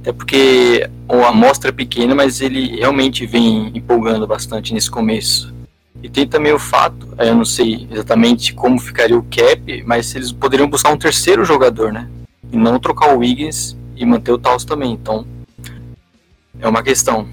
Até 0.00 0.12
porque 0.12 0.88
a 1.08 1.28
amostra 1.28 1.70
é 1.70 1.72
pequena, 1.72 2.14
mas 2.14 2.40
ele 2.40 2.76
realmente 2.76 3.26
vem 3.26 3.70
empolgando 3.74 4.26
bastante 4.26 4.72
nesse 4.72 4.90
começo. 4.90 5.54
E 6.02 6.08
tem 6.08 6.26
também 6.26 6.52
o 6.52 6.58
fato, 6.58 7.08
eu 7.18 7.34
não 7.34 7.44
sei 7.44 7.86
exatamente 7.90 8.54
como 8.54 8.78
ficaria 8.78 9.18
o 9.18 9.22
cap, 9.24 9.82
mas 9.84 10.14
eles 10.14 10.32
poderiam 10.32 10.68
buscar 10.68 10.90
um 10.90 10.96
terceiro 10.96 11.44
jogador, 11.44 11.92
né? 11.92 12.08
e 12.52 12.56
não 12.56 12.78
trocar 12.78 13.14
o 13.14 13.18
Wiggins 13.18 13.76
e 13.96 14.04
manter 14.04 14.32
o 14.32 14.38
Taos 14.38 14.64
também. 14.64 14.92
Então, 14.92 15.26
é 16.58 16.68
uma 16.68 16.82
questão. 16.82 17.28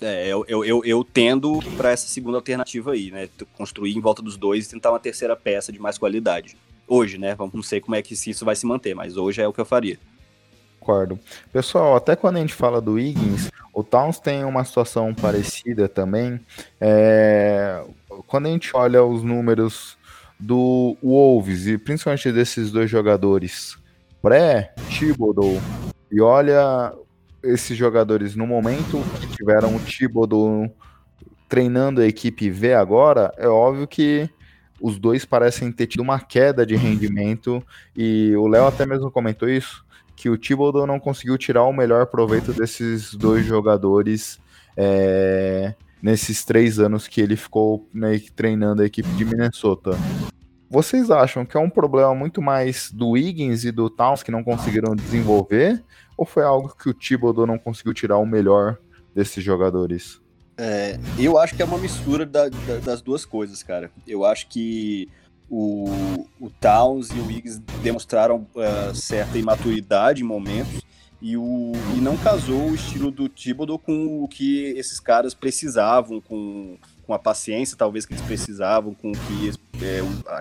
É, 0.00 0.28
eu, 0.28 0.44
eu, 0.48 0.64
eu, 0.64 0.84
eu 0.84 1.04
tendo 1.04 1.60
para 1.76 1.90
essa 1.90 2.06
segunda 2.06 2.38
alternativa 2.38 2.92
aí, 2.92 3.10
né? 3.10 3.28
Construir 3.56 3.96
em 3.96 4.00
volta 4.00 4.20
dos 4.20 4.36
dois 4.36 4.66
e 4.66 4.70
tentar 4.70 4.90
uma 4.90 5.00
terceira 5.00 5.36
peça 5.36 5.72
de 5.72 5.78
mais 5.78 5.96
qualidade. 5.96 6.56
Hoje, 6.86 7.16
né? 7.16 7.36
Não 7.52 7.62
sei 7.62 7.80
como 7.80 7.94
é 7.94 8.02
que 8.02 8.14
isso 8.14 8.44
vai 8.44 8.56
se 8.56 8.66
manter, 8.66 8.94
mas 8.94 9.16
hoje 9.16 9.40
é 9.40 9.48
o 9.48 9.52
que 9.52 9.60
eu 9.60 9.64
faria. 9.64 9.98
Concordo. 10.84 11.18
Pessoal, 11.50 11.96
até 11.96 12.14
quando 12.14 12.36
a 12.36 12.40
gente 12.40 12.52
fala 12.52 12.78
do 12.78 12.92
Wiggins, 12.92 13.50
o 13.72 13.82
Towns 13.82 14.18
tem 14.18 14.44
uma 14.44 14.62
situação 14.64 15.14
parecida 15.14 15.88
também. 15.88 16.38
É... 16.78 17.82
Quando 18.26 18.46
a 18.46 18.50
gente 18.50 18.70
olha 18.76 19.02
os 19.02 19.22
números 19.22 19.96
do 20.38 20.94
Wolves, 21.02 21.66
e 21.66 21.78
principalmente 21.78 22.30
desses 22.30 22.70
dois 22.70 22.90
jogadores, 22.90 23.78
pré-Thibodeau 24.20 25.58
e 26.12 26.20
olha 26.20 26.92
esses 27.42 27.76
jogadores 27.76 28.36
no 28.36 28.46
momento 28.46 29.02
que 29.20 29.26
tiveram 29.28 29.74
o 29.74 29.80
Thibodeau 29.80 30.70
treinando 31.48 32.02
a 32.02 32.06
equipe 32.06 32.50
V 32.50 32.74
agora, 32.74 33.32
é 33.38 33.48
óbvio 33.48 33.86
que 33.86 34.28
os 34.80 34.98
dois 34.98 35.24
parecem 35.24 35.72
ter 35.72 35.86
tido 35.86 36.00
uma 36.00 36.20
queda 36.20 36.66
de 36.66 36.76
rendimento 36.76 37.64
e 37.96 38.36
o 38.36 38.46
Léo 38.46 38.66
até 38.66 38.84
mesmo 38.84 39.10
comentou 39.10 39.48
isso, 39.48 39.84
que 40.16 40.30
o 40.30 40.38
Thibodeau 40.38 40.86
não 40.86 41.00
conseguiu 41.00 41.36
tirar 41.36 41.64
o 41.64 41.72
melhor 41.72 42.06
proveito 42.06 42.52
desses 42.52 43.14
dois 43.14 43.44
jogadores 43.44 44.38
é, 44.76 45.74
nesses 46.02 46.44
três 46.44 46.78
anos 46.78 47.08
que 47.08 47.20
ele 47.20 47.36
ficou 47.36 47.88
né, 47.92 48.20
treinando 48.34 48.82
a 48.82 48.86
equipe 48.86 49.08
de 49.10 49.24
Minnesota. 49.24 49.92
vocês 50.68 51.10
acham 51.10 51.44
que 51.46 51.56
é 51.56 51.60
um 51.60 51.70
problema 51.70 52.14
muito 52.14 52.42
mais 52.42 52.90
do 52.90 53.10
Wiggins 53.10 53.64
e 53.64 53.72
do 53.72 53.88
Towns 53.88 54.22
que 54.22 54.30
não 54.30 54.44
conseguiram 54.44 54.94
desenvolver? 54.94 55.82
Ou 56.16 56.24
foi 56.24 56.44
algo 56.44 56.74
que 56.76 56.88
o 56.88 56.94
Thibodeau 56.94 57.46
não 57.46 57.58
conseguiu 57.58 57.94
tirar 57.94 58.18
o 58.18 58.26
melhor 58.26 58.78
desses 59.14 59.42
jogadores? 59.42 60.20
É, 60.56 60.98
eu 61.18 61.36
acho 61.36 61.56
que 61.56 61.62
é 61.62 61.64
uma 61.64 61.78
mistura 61.78 62.24
da, 62.24 62.48
da, 62.48 62.76
das 62.84 63.02
duas 63.02 63.24
coisas, 63.24 63.62
cara. 63.62 63.90
Eu 64.06 64.24
acho 64.24 64.48
que 64.48 65.08
o, 65.50 66.26
o 66.40 66.50
Towns 66.60 67.10
e 67.10 67.18
o 67.18 67.26
Wiggins 67.26 67.58
demonstraram 67.82 68.46
uh, 68.54 68.94
certa 68.94 69.38
imaturidade 69.38 70.22
em 70.22 70.26
momentos 70.26 70.82
e, 71.20 71.36
o, 71.36 71.72
e 71.96 72.00
não 72.00 72.16
casou 72.16 72.70
o 72.70 72.74
estilo 72.74 73.10
do 73.10 73.28
Thibodeau 73.28 73.78
com 73.78 74.22
o 74.22 74.28
que 74.28 74.74
esses 74.76 75.00
caras 75.00 75.32
precisavam, 75.34 76.20
com 76.20 76.76
com 77.06 77.12
a 77.12 77.18
paciência 77.18 77.76
talvez 77.76 78.06
que 78.06 78.14
eles 78.14 78.24
precisavam, 78.24 78.94
com 78.94 79.12
que 79.12 79.84
é, 79.84 80.02
o, 80.02 80.28
a, 80.28 80.40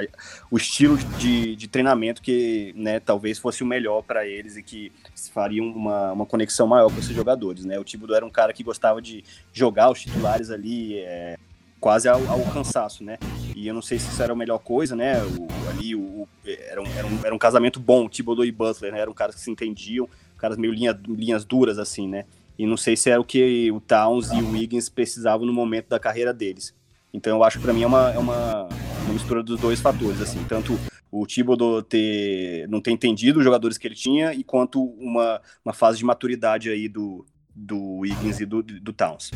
o, 0.50 0.58
estilo 0.58 0.98
de, 0.98 1.56
de, 1.56 1.68
treinamento 1.68 2.22
que 2.22 2.74
né, 2.76 3.00
talvez 3.00 3.38
fosse 3.38 3.64
o 3.64 3.66
melhor 3.66 4.02
para 4.02 4.26
eles 4.26 4.56
e 4.56 4.64
que 4.64 4.92
fariam 5.32 5.66
uma, 5.66 6.14
uma 6.14 6.26
conexão 6.26 6.66
maior 6.66 6.92
com 6.92 7.00
esses 7.00 7.16
jogadores. 7.16 7.66
Né? 7.66 7.78
O 7.78 7.84
Thibodeau 7.84 8.16
era 8.16 8.26
um 8.26 8.30
cara 8.30 8.54
que 8.54 8.64
gostava 8.64 9.02
de 9.02 9.24
jogar 9.52 9.92
os 9.92 10.02
titulares 10.02 10.50
ali 10.50 11.00
é, 11.00 11.38
quase 11.84 12.08
ao, 12.08 12.26
ao, 12.30 12.40
cansaço, 12.46 13.04
né? 13.04 13.18
E 13.54 13.68
eu 13.68 13.74
não 13.74 13.82
sei 13.82 14.00
se 14.00 14.10
isso 14.10 14.24
era 14.24 14.32
a 14.32 14.36
melhor 14.36 14.60
coisa, 14.60 14.96
né? 14.96 15.22
O, 15.22 15.70
ali 15.70 15.94
o, 15.94 16.26
era, 16.46 16.82
um, 16.82 16.86
era, 16.86 17.06
um, 17.06 17.20
era 17.26 17.36
um 17.36 17.38
casamento 17.38 17.78
bom, 17.78 18.08
Thibodeau 18.08 18.46
e 18.46 18.54
Butler, 18.54 18.94
né? 18.94 19.02
Eram 19.02 19.14
caras 19.14 19.36
que 19.36 19.42
se 19.42 19.52
entendiam, 19.52 20.08
caras 20.38 20.58
meio 20.58 20.72
linha, 20.72 20.98
linhas 21.06 21.44
duras 21.44 21.78
assim, 21.78 22.08
né? 22.08 22.24
E 22.58 22.66
não 22.66 22.78
sei 22.78 22.96
se 22.96 23.10
era 23.10 23.20
o 23.20 23.26
que 23.26 23.70
o 23.70 23.82
Towns 23.82 24.32
e 24.32 24.42
o 24.42 24.52
Wiggins 24.52 24.88
precisavam 24.88 25.46
no 25.46 25.52
momento 25.52 25.90
da 25.90 26.00
carreira 26.00 26.34
deles. 26.34 26.74
Então 27.14 27.36
eu 27.36 27.44
acho 27.44 27.58
que 27.58 27.66
para 27.66 27.74
mim 27.74 27.84
é 27.84 27.88
uma, 27.88 28.12
é 28.14 28.18
uma, 28.18 28.64
uma, 29.04 29.14
mistura 29.14 29.44
dos 29.44 29.60
dois 29.60 29.82
fatores, 29.82 30.22
assim, 30.22 30.42
tanto 30.48 30.80
o 31.12 31.28
Thibodeau 31.28 31.84
ter, 31.84 32.66
não 32.70 32.80
ter 32.80 32.92
entendido 32.92 33.40
os 33.40 33.44
jogadores 33.44 33.78
que 33.78 33.86
ele 33.86 33.96
tinha, 33.96 34.34
e 34.34 34.42
quanto 34.42 34.82
uma, 34.82 35.42
uma 35.66 35.74
fase 35.74 35.98
de 35.98 36.06
maturidade 36.06 36.70
aí 36.70 36.88
do, 36.88 37.26
do 37.54 37.98
Wiggins 37.98 38.40
e 38.40 38.46
do, 38.46 38.64
do 38.64 38.94
Towns. 38.94 39.32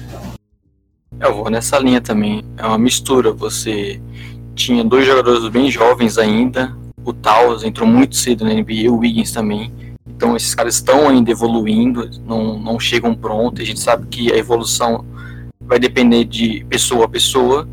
Eu 1.19 1.33
vou 1.33 1.49
nessa 1.49 1.79
linha 1.79 2.01
também. 2.01 2.43
É 2.57 2.65
uma 2.65 2.77
mistura. 2.77 3.31
Você 3.31 4.01
tinha 4.55 4.83
dois 4.83 5.05
jogadores 5.05 5.47
bem 5.49 5.69
jovens 5.71 6.17
ainda. 6.17 6.75
O 7.03 7.13
Towns 7.13 7.63
entrou 7.63 7.87
muito 7.87 8.15
cedo 8.15 8.43
na 8.43 8.53
NBA, 8.53 8.91
o 8.91 8.97
Wiggins 8.97 9.31
também. 9.31 9.71
Então 10.05 10.35
esses 10.35 10.53
caras 10.53 10.75
estão 10.75 11.07
ainda 11.07 11.29
evoluindo, 11.29 12.09
não, 12.25 12.59
não 12.59 12.79
chegam 12.79 13.15
prontos. 13.15 13.61
A 13.61 13.65
gente 13.65 13.79
sabe 13.79 14.07
que 14.07 14.31
a 14.31 14.37
evolução 14.37 15.05
vai 15.61 15.79
depender 15.79 16.25
de 16.25 16.65
pessoa 16.65 17.05
a 17.05 17.09
pessoa. 17.09 17.67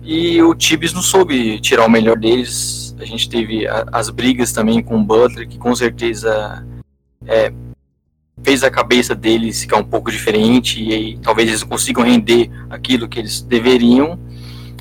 E 0.00 0.42
o 0.42 0.54
Tibbs 0.54 0.92
não 0.92 1.00
soube 1.00 1.58
tirar 1.60 1.86
o 1.86 1.90
melhor 1.90 2.18
deles. 2.18 2.94
A 2.98 3.04
gente 3.04 3.28
teve 3.28 3.66
a, 3.66 3.86
as 3.92 4.10
brigas 4.10 4.52
também 4.52 4.82
com 4.82 4.98
o 4.98 5.04
Butler, 5.04 5.48
que 5.48 5.58
com 5.58 5.74
certeza 5.74 6.64
é, 7.26 7.52
fez 8.42 8.62
a 8.62 8.70
cabeça 8.70 9.14
deles 9.14 9.60
ficar 9.60 9.76
um 9.78 9.84
pouco 9.84 10.10
diferente. 10.10 10.82
E 10.82 10.92
aí, 10.92 11.18
talvez 11.18 11.48
eles 11.48 11.62
consigam 11.62 12.04
render 12.04 12.50
aquilo 12.68 13.08
que 13.08 13.18
eles 13.18 13.40
deveriam. 13.40 14.18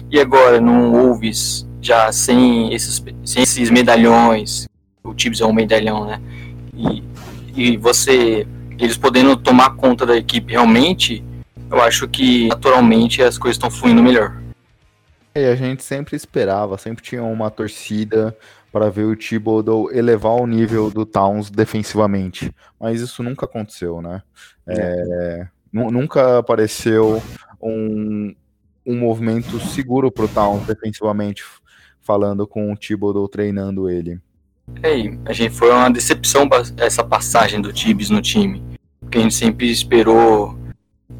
E 0.09 0.19
agora, 0.19 0.59
no 0.59 0.91
Wolves, 0.91 1.67
já 1.81 2.11
sem 2.11 2.73
esses, 2.73 3.03
sem 3.25 3.43
esses 3.43 3.69
medalhões, 3.69 4.67
o 5.03 5.13
Tibbs 5.13 5.41
é 5.41 5.45
um 5.45 5.53
medalhão, 5.53 6.05
né? 6.05 6.21
e, 6.75 7.03
e 7.55 7.77
você 7.77 8.47
eles 8.79 8.97
podendo 8.97 9.37
tomar 9.37 9.75
conta 9.75 10.05
da 10.05 10.17
equipe 10.17 10.51
realmente, 10.51 11.23
eu 11.69 11.81
acho 11.81 12.07
que 12.07 12.47
naturalmente 12.47 13.21
as 13.21 13.37
coisas 13.37 13.55
estão 13.55 13.69
fluindo 13.69 14.01
melhor. 14.01 14.35
E 15.35 15.45
a 15.45 15.55
gente 15.55 15.83
sempre 15.83 16.15
esperava, 16.15 16.77
sempre 16.77 17.03
tinha 17.03 17.23
uma 17.23 17.49
torcida 17.49 18.35
para 18.73 18.89
ver 18.89 19.03
o 19.03 19.15
Thibodeau 19.15 19.91
elevar 19.91 20.33
o 20.33 20.47
nível 20.47 20.89
do 20.89 21.05
Towns 21.05 21.51
defensivamente, 21.51 22.51
mas 22.79 22.99
isso 22.99 23.21
nunca 23.21 23.45
aconteceu, 23.45 24.01
né? 24.01 24.23
É, 24.67 24.75
é 24.75 25.47
nunca 25.71 26.39
apareceu 26.39 27.21
um, 27.61 28.33
um 28.83 28.97
movimento 28.97 29.59
seguro 29.59 30.11
para 30.11 30.25
o 30.25 30.27
Towns 30.27 30.65
defensivamente, 30.65 31.43
falando 32.01 32.47
com 32.47 32.73
o 32.73 32.75
Thibodeau 32.75 33.27
treinando 33.27 33.87
ele. 33.87 34.19
É, 34.81 34.91
a 35.25 35.33
gente 35.33 35.53
foi 35.53 35.69
uma 35.69 35.89
decepção 35.91 36.49
essa 36.77 37.03
passagem 37.03 37.61
do 37.61 37.71
Tibes 37.71 38.09
no 38.09 38.23
time. 38.23 38.63
Porque 38.99 39.19
a 39.19 39.21
gente 39.21 39.35
sempre 39.35 39.69
esperou. 39.69 40.57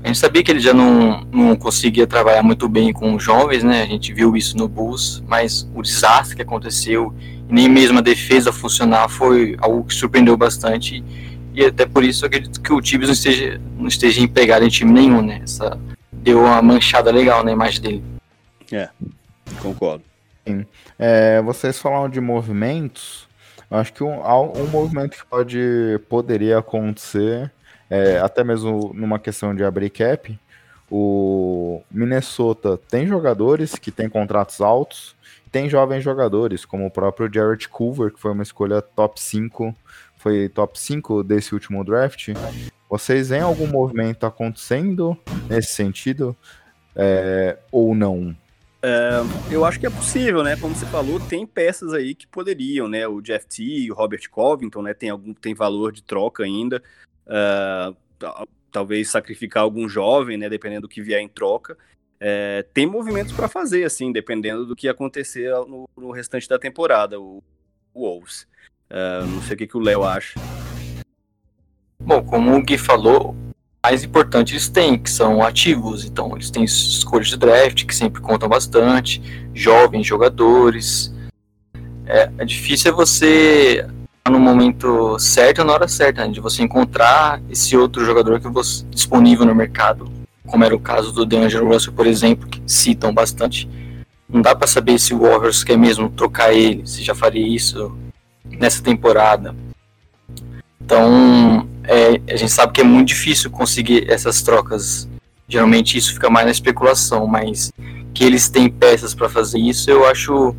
A 0.04 0.08
gente 0.08 0.20
sabia 0.20 0.44
que 0.44 0.52
ele 0.52 0.60
já 0.60 0.74
não, 0.74 1.26
não 1.32 1.56
conseguia 1.56 2.06
trabalhar 2.08 2.44
muito 2.44 2.68
bem 2.68 2.91
com 2.91 3.14
os 3.16 3.24
jovens, 3.24 3.64
né? 3.64 3.84
A 3.84 3.86
gente 3.86 4.14
viu 4.14 4.36
isso 4.36 4.58
no 4.58 4.68
Bulls, 4.68 5.24
mas 5.28 5.70
o 5.74 5.82
desastre 5.82 6.36
que 6.36 6.41
aconteceu, 6.41 7.14
e 7.50 7.54
nem 7.54 7.70
mesmo 7.70 8.00
a 8.00 8.02
defesa 8.02 8.52
funcionar, 8.52 9.08
foi 9.08 9.56
algo 9.60 9.84
que 9.86 9.94
surpreendeu 9.94 10.36
bastante. 10.36 11.04
E 11.54 11.66
até 11.66 11.86
por 11.86 12.04
isso 12.04 12.26
eu 12.26 12.28
acredito 12.28 12.60
que 12.62 12.74
o 12.74 12.82
Tibes 12.82 13.08
não 13.08 13.14
esteja, 13.14 13.62
não 13.78 13.88
esteja 13.88 14.22
empregado 14.22 14.66
em 14.66 14.70
time 14.70 14.91
nenhum, 14.91 15.22
né? 15.22 15.41
Essa, 15.44 15.80
deu 16.12 16.39
uma 16.39 16.62
manchada 16.62 17.12
legal 17.12 17.44
na 17.44 17.52
imagem 17.52 17.82
dele. 17.82 18.04
É, 18.72 18.89
concordo. 19.62 20.04
Sim. 20.48 20.66
É, 20.98 21.41
vocês 21.41 21.78
falaram 21.78 22.10
de 22.10 22.20
movimentos. 22.20 23.28
Acho 23.70 23.94
que 23.94 24.04
um, 24.04 24.20
um 24.20 24.68
movimento 24.68 25.18
que 25.18 25.26
pode, 25.26 25.60
poderia 26.08 26.60
acontecer, 26.60 27.52
é, 27.94 28.18
até 28.18 28.44
mesmo 28.44 28.91
numa 28.96 29.20
questão 29.20 29.54
de 29.54 29.64
abrir 29.64 29.91
cap, 29.91 30.39
o 30.89 31.84
Minnesota 31.91 32.76
tem 32.89 33.06
jogadores 33.06 33.76
que 33.76 33.91
têm 33.91 34.10
contratos 34.10 34.62
altos, 34.62 35.16
tem 35.52 35.70
jovens 35.70 36.04
jogadores, 36.04 36.66
como 36.66 36.88
o 36.88 36.91
próprio 36.91 37.32
Jared 37.32 37.70
Culver, 37.70 38.12
que 38.12 38.20
foi 38.20 38.32
uma 38.32 38.41
escolha 38.41 38.82
top 38.82 39.22
5, 39.22 39.76
foi 40.18 40.50
top 40.50 40.80
5 40.80 41.24
desse 41.24 41.54
último 41.54 41.84
draft. 41.84 42.30
Vocês 42.89 43.30
veem 43.30 43.44
algum 43.44 43.68
movimento 43.68 44.26
acontecendo 44.26 45.16
nesse 45.48 45.74
sentido? 45.74 46.36
É, 46.96 47.60
ou 47.72 47.94
não? 47.94 48.36
É, 48.82 49.22
eu 49.52 49.64
acho 49.66 49.80
que 49.80 49.86
é 49.86 49.91
possível, 49.91 50.44
né? 50.44 50.58
Como 50.58 50.74
você 50.74 50.88
falou, 50.88 51.20
tem 51.20 51.46
peças 51.46 51.94
aí 51.94 52.16
que 52.16 52.26
poderiam, 52.26 52.88
né? 52.88 53.08
O 53.08 53.22
Jeff 53.22 53.46
T, 53.46 53.91
o 53.91 53.94
Robert 53.94 54.28
Covington, 54.32 54.82
né? 54.82 54.96
Tem 54.96 55.12
algum 55.12 55.32
tem 55.32 55.54
valor 55.54 55.91
de 55.91 56.02
troca 56.02 56.44
ainda. 56.44 56.82
Uh, 57.28 57.95
talvez 58.71 59.09
sacrificar 59.09 59.63
algum 59.63 59.88
jovem, 59.88 60.38
né? 60.38 60.49
Dependendo 60.49 60.82
do 60.82 60.89
que 60.89 61.01
vier 61.01 61.21
em 61.21 61.28
troca. 61.30 61.78
É, 62.26 62.65
tem 62.74 62.86
movimentos 62.86 63.34
para 63.34 63.49
fazer, 63.49 63.84
assim, 63.84 64.11
dependendo 64.11 64.65
do 64.65 64.76
que 64.76 64.88
acontecer 64.88 65.51
no, 65.67 65.89
no 65.95 66.11
restante 66.11 66.47
da 66.47 66.57
temporada, 66.57 67.19
o, 67.19 67.43
o 67.93 68.01
Wolves. 68.01 68.47
Uh, 68.89 69.26
não 69.28 69.41
sei 69.41 69.55
o 69.55 69.57
que, 69.57 69.67
que 69.67 69.78
o 69.78 69.82
Léo 69.82 70.03
acha. 70.03 70.39
Bom, 71.99 72.24
como 72.24 72.55
o 72.55 72.63
Gui 72.63 72.78
falou, 72.78 73.36
mais 73.84 74.03
importante 74.03 74.53
eles 74.53 74.69
têm, 74.69 74.97
que 74.97 75.09
são 75.09 75.43
ativos. 75.43 76.05
Então, 76.05 76.34
eles 76.34 76.49
têm 76.49 76.63
escolhas 76.63 77.28
de 77.28 77.38
draft, 77.38 77.86
que 77.86 77.93
sempre 77.93 78.21
contam 78.21 78.47
bastante, 78.47 79.21
jovens 79.53 80.07
jogadores. 80.07 81.13
É, 82.05 82.32
é 82.38 82.45
difícil 82.45 82.91
é 82.91 82.95
você 82.95 83.86
no 84.30 84.39
momento 84.39 85.19
certo 85.19 85.63
na 85.63 85.74
hora 85.74 85.88
certa, 85.88 86.26
né, 86.26 86.32
de 86.32 86.39
você 86.39 86.63
encontrar 86.63 87.41
esse 87.49 87.76
outro 87.76 88.05
jogador 88.05 88.39
que 88.39 88.47
você 88.47 88.86
disponível 88.89 89.45
no 89.45 89.53
mercado, 89.53 90.09
como 90.47 90.63
era 90.63 90.76
o 90.76 90.80
caso 90.80 91.11
do 91.11 91.26
DeAngelo 91.26 91.67
Russell, 91.67 91.93
por 91.93 92.07
exemplo, 92.07 92.47
que 92.47 92.61
citam 92.65 93.13
bastante. 93.13 93.69
Não 94.30 94.41
dá 94.41 94.55
para 94.55 94.67
saber 94.67 94.97
se 94.97 95.13
o 95.13 95.19
Warriors 95.19 95.63
quer 95.63 95.78
mesmo 95.78 96.09
trocar 96.09 96.53
ele, 96.53 96.88
se 96.88 97.03
já 97.03 97.13
faria 97.13 97.45
isso 97.45 97.95
nessa 98.45 98.82
temporada. 98.82 99.53
Então, 100.82 101.67
é, 101.84 102.34
a 102.34 102.38
gente 102.38 102.51
sabe 102.51 102.74
que 102.74 102.82
é 102.82 102.84
muito 102.84 103.09
difícil 103.09 103.51
conseguir 103.51 104.09
essas 104.09 104.41
trocas. 104.41 105.07
Geralmente 105.47 105.97
isso 105.97 106.13
fica 106.13 106.30
mais 106.30 106.45
na 106.45 106.51
especulação, 106.51 107.28
mas 107.28 107.71
que 108.13 108.24
eles 108.24 108.47
têm 108.47 108.69
peças 108.69 109.13
para 109.13 109.28
fazer 109.28 109.59
isso, 109.59 109.89
eu 109.89 110.05
acho 110.05 110.55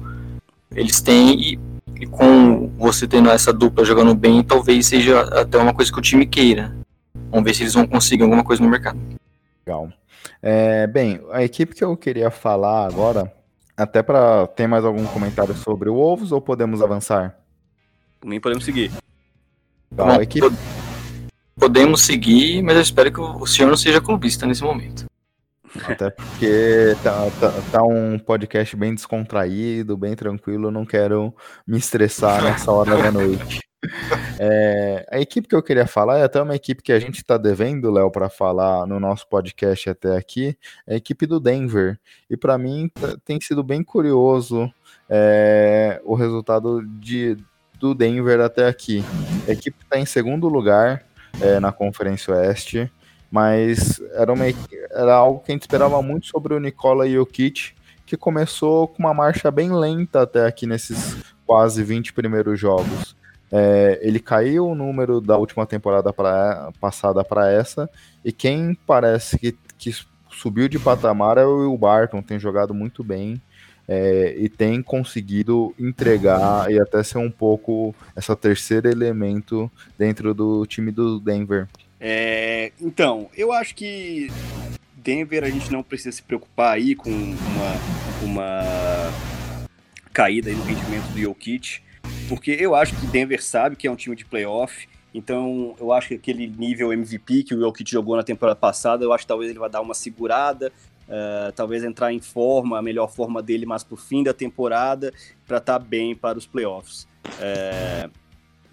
eles 0.75 1.01
têm 1.01 1.41
e, 1.41 1.59
e, 2.01 2.07
com 2.07 2.69
você 2.77 3.07
tendo 3.07 3.31
essa 3.31 3.53
dupla 3.53 3.85
jogando 3.85 4.15
bem, 4.15 4.43
talvez 4.43 4.87
seja 4.87 5.21
até 5.41 5.59
uma 5.59 5.75
coisa 5.75 5.93
que 5.93 5.99
o 5.99 6.03
time 6.03 6.27
queira. 6.27 6.75
Vamos 7.31 7.45
ver 7.45 7.55
se 7.55 7.63
eles 7.63 7.75
vão 7.75 7.87
conseguir 7.87 8.23
alguma 8.23 8.45
coisa 8.45 8.63
no 8.63 8.69
mercado. 8.69 8.99
Legal. 9.67 9.89
É, 10.43 10.87
bem, 10.87 11.21
a 11.31 11.43
equipe 11.43 11.75
que 11.75 11.83
eu 11.85 11.97
queria 11.97 12.31
falar 12.31 12.87
agora, 12.87 13.33
até 13.77 14.03
para 14.03 14.47
ter 14.49 14.67
mais 14.67 14.85
algum 14.85 15.07
comentário 15.07 15.55
sobre 15.55 15.89
o 15.89 15.95
Wolves 15.95 16.33
ou 16.33 16.41
podemos 16.41 16.83
avançar? 16.83 17.39
Por 18.21 18.29
mim 18.29 18.41
podemos 18.41 18.65
seguir. 18.65 18.93
Bom, 19.91 20.11
a 20.11 20.23
equipe... 20.23 20.47
Podemos 21.57 22.03
seguir, 22.03 22.63
mas 22.63 22.77
eu 22.77 22.83
espero 22.83 23.13
que 23.13 23.21
o 23.21 23.47
senhor 23.47 23.69
não 23.69 23.77
seja 23.77 24.01
clubista 24.01 24.45
nesse 24.45 24.63
momento. 24.63 25.07
Até 25.83 26.11
porque 26.11 26.97
tá, 27.03 27.31
tá, 27.41 27.53
tá, 27.73 27.83
um 27.83 28.19
podcast 28.19 28.77
bem 28.77 28.95
descontraído, 28.95 29.97
bem 29.97 30.15
tranquilo, 30.15 30.71
não 30.71 30.85
quero 30.85 31.35
me 31.67 31.79
estressar 31.79 32.43
nessa 32.43 32.71
hora 32.71 32.97
da 32.97 33.11
noite. 33.11 33.61
É, 34.41 35.07
a 35.11 35.21
equipe 35.21 35.47
que 35.47 35.55
eu 35.55 35.63
queria 35.63 35.87
falar 35.87 36.19
é 36.19 36.23
até 36.25 36.41
uma 36.41 36.57
equipe 36.57 36.83
que 36.83 36.91
a 36.91 36.99
gente 36.99 37.17
está 37.17 37.37
devendo, 37.37 37.91
Léo, 37.91 38.11
para 38.11 38.31
falar 38.31 38.87
no 38.87 38.99
nosso 38.99 39.29
podcast 39.29 39.91
até 39.91 40.17
aqui, 40.17 40.57
é 40.87 40.95
a 40.95 40.97
equipe 40.97 41.27
do 41.27 41.39
Denver. 41.39 42.01
E 42.31 42.37
para 42.37 42.57
mim 42.57 42.91
tem 43.27 43.39
sido 43.41 43.63
bem 43.63 43.85
curioso 43.85 44.73
é, 45.09 46.01
o 46.03 46.15
resultado 46.15 46.83
de, 46.99 47.37
do 47.79 47.95
Denver 47.95 48.41
até 48.41 48.67
aqui. 48.67 49.05
A 49.47 49.53
equipe 49.53 49.77
está 49.83 49.99
em 49.99 50.07
segundo 50.07 50.49
lugar 50.49 51.05
é, 51.41 51.61
na 51.61 51.71
Conferência 51.71 52.35
Oeste, 52.35 52.91
mas 53.35 54.01
era, 54.13 54.33
uma, 54.33 54.45
era 54.93 55.13
algo 55.13 55.41
que 55.41 55.51
a 55.51 55.55
gente 55.57 55.63
esperava 55.63 56.01
muito 56.01 56.29
sobre 56.29 56.55
o 56.55 56.61
Nikola 56.61 57.11
Jokic, 57.11 57.73
que 58.07 58.17
começou 58.17 58.87
com 58.87 59.03
uma 59.03 59.13
marcha 59.13 59.51
bem 59.51 59.73
lenta 59.73 60.23
até 60.23 60.47
aqui 60.47 60.69
nesses 60.69 61.17
quase 61.45 61.83
20 61.83 62.13
primeiros 62.13 62.61
jogos. 62.61 63.17
É, 63.51 63.99
ele 64.03 64.21
caiu 64.21 64.69
o 64.69 64.75
número 64.77 65.21
da 65.21 65.37
última 65.37 65.67
temporada 65.67 66.13
pra, 66.13 66.71
passada 66.81 67.25
para 67.25 67.51
essa, 67.51 67.91
e 68.25 68.31
quem 68.31 68.79
parece 68.87 69.37
que, 69.37 69.59
que 69.77 69.91
subiu 70.31 70.69
de 70.69 70.79
patamar 70.79 71.37
é 71.37 71.45
o 71.45 71.59
Will 71.59 71.77
Barton, 71.77 72.23
tem 72.23 72.39
jogado 72.39 72.73
muito 72.73 73.03
bem 73.03 73.43
é, 73.89 74.37
e 74.39 74.49
tem 74.49 74.81
conseguido 74.81 75.75
entregar 75.77 76.71
e 76.71 76.79
até 76.79 77.03
ser 77.03 77.19
um 77.19 77.33
pouco 77.33 77.93
essa 78.15 78.37
terceiro 78.37 78.89
elemento 78.89 79.69
dentro 79.99 80.33
do 80.33 80.65
time 80.67 80.93
do 80.93 81.19
Denver. 81.19 81.67
É, 82.07 82.71
então, 82.79 83.31
eu 83.35 83.51
acho 83.51 83.75
que 83.75 84.31
Denver 84.95 85.43
a 85.43 85.49
gente 85.49 85.73
não 85.73 85.83
precisa 85.83 86.13
se 86.13 86.23
preocupar 86.23 86.75
aí 86.75 86.95
com 86.95 87.09
uma, 87.09 88.23
uma 88.23 88.63
caída 90.13 90.53
no 90.53 90.63
rendimento 90.65 91.11
do 91.15 91.19
Jokic, 91.19 91.81
porque 92.29 92.51
eu 92.61 92.75
acho 92.75 92.95
que 92.95 93.07
Denver 93.07 93.43
sabe 93.43 93.75
que 93.75 93.87
é 93.87 93.91
um 93.91 93.97
time 93.97 94.15
de 94.15 94.27
playoff, 94.27 94.87
então 95.15 95.75
eu 95.81 95.91
acho 95.95 96.09
que 96.09 96.15
aquele 96.15 96.47
nível 96.47 96.93
MVP 96.93 97.45
que 97.45 97.55
o 97.55 97.61
Jokic 97.61 97.91
jogou 97.91 98.17
na 98.17 98.23
temporada 98.23 98.61
passada, 98.61 99.03
eu 99.03 99.11
acho 99.11 99.25
que 99.25 99.29
talvez 99.29 99.49
ele 99.49 99.59
vai 99.59 99.71
dar 99.71 99.81
uma 99.81 99.95
segurada, 99.95 100.71
uh, 101.09 101.53
talvez 101.53 101.83
entrar 101.85 102.13
em 102.13 102.21
forma, 102.21 102.79
a 102.79 102.83
melhor 102.83 103.11
forma 103.11 103.43
dele 103.43 103.65
mais 103.65 103.83
pro 103.83 103.97
fim 103.97 104.23
da 104.23 104.35
temporada, 104.35 105.11
para 105.47 105.57
estar 105.57 105.79
tá 105.79 105.83
bem 105.83 106.15
para 106.15 106.37
os 106.37 106.47
playoffs. 106.47 107.09
Uh, 107.25 108.24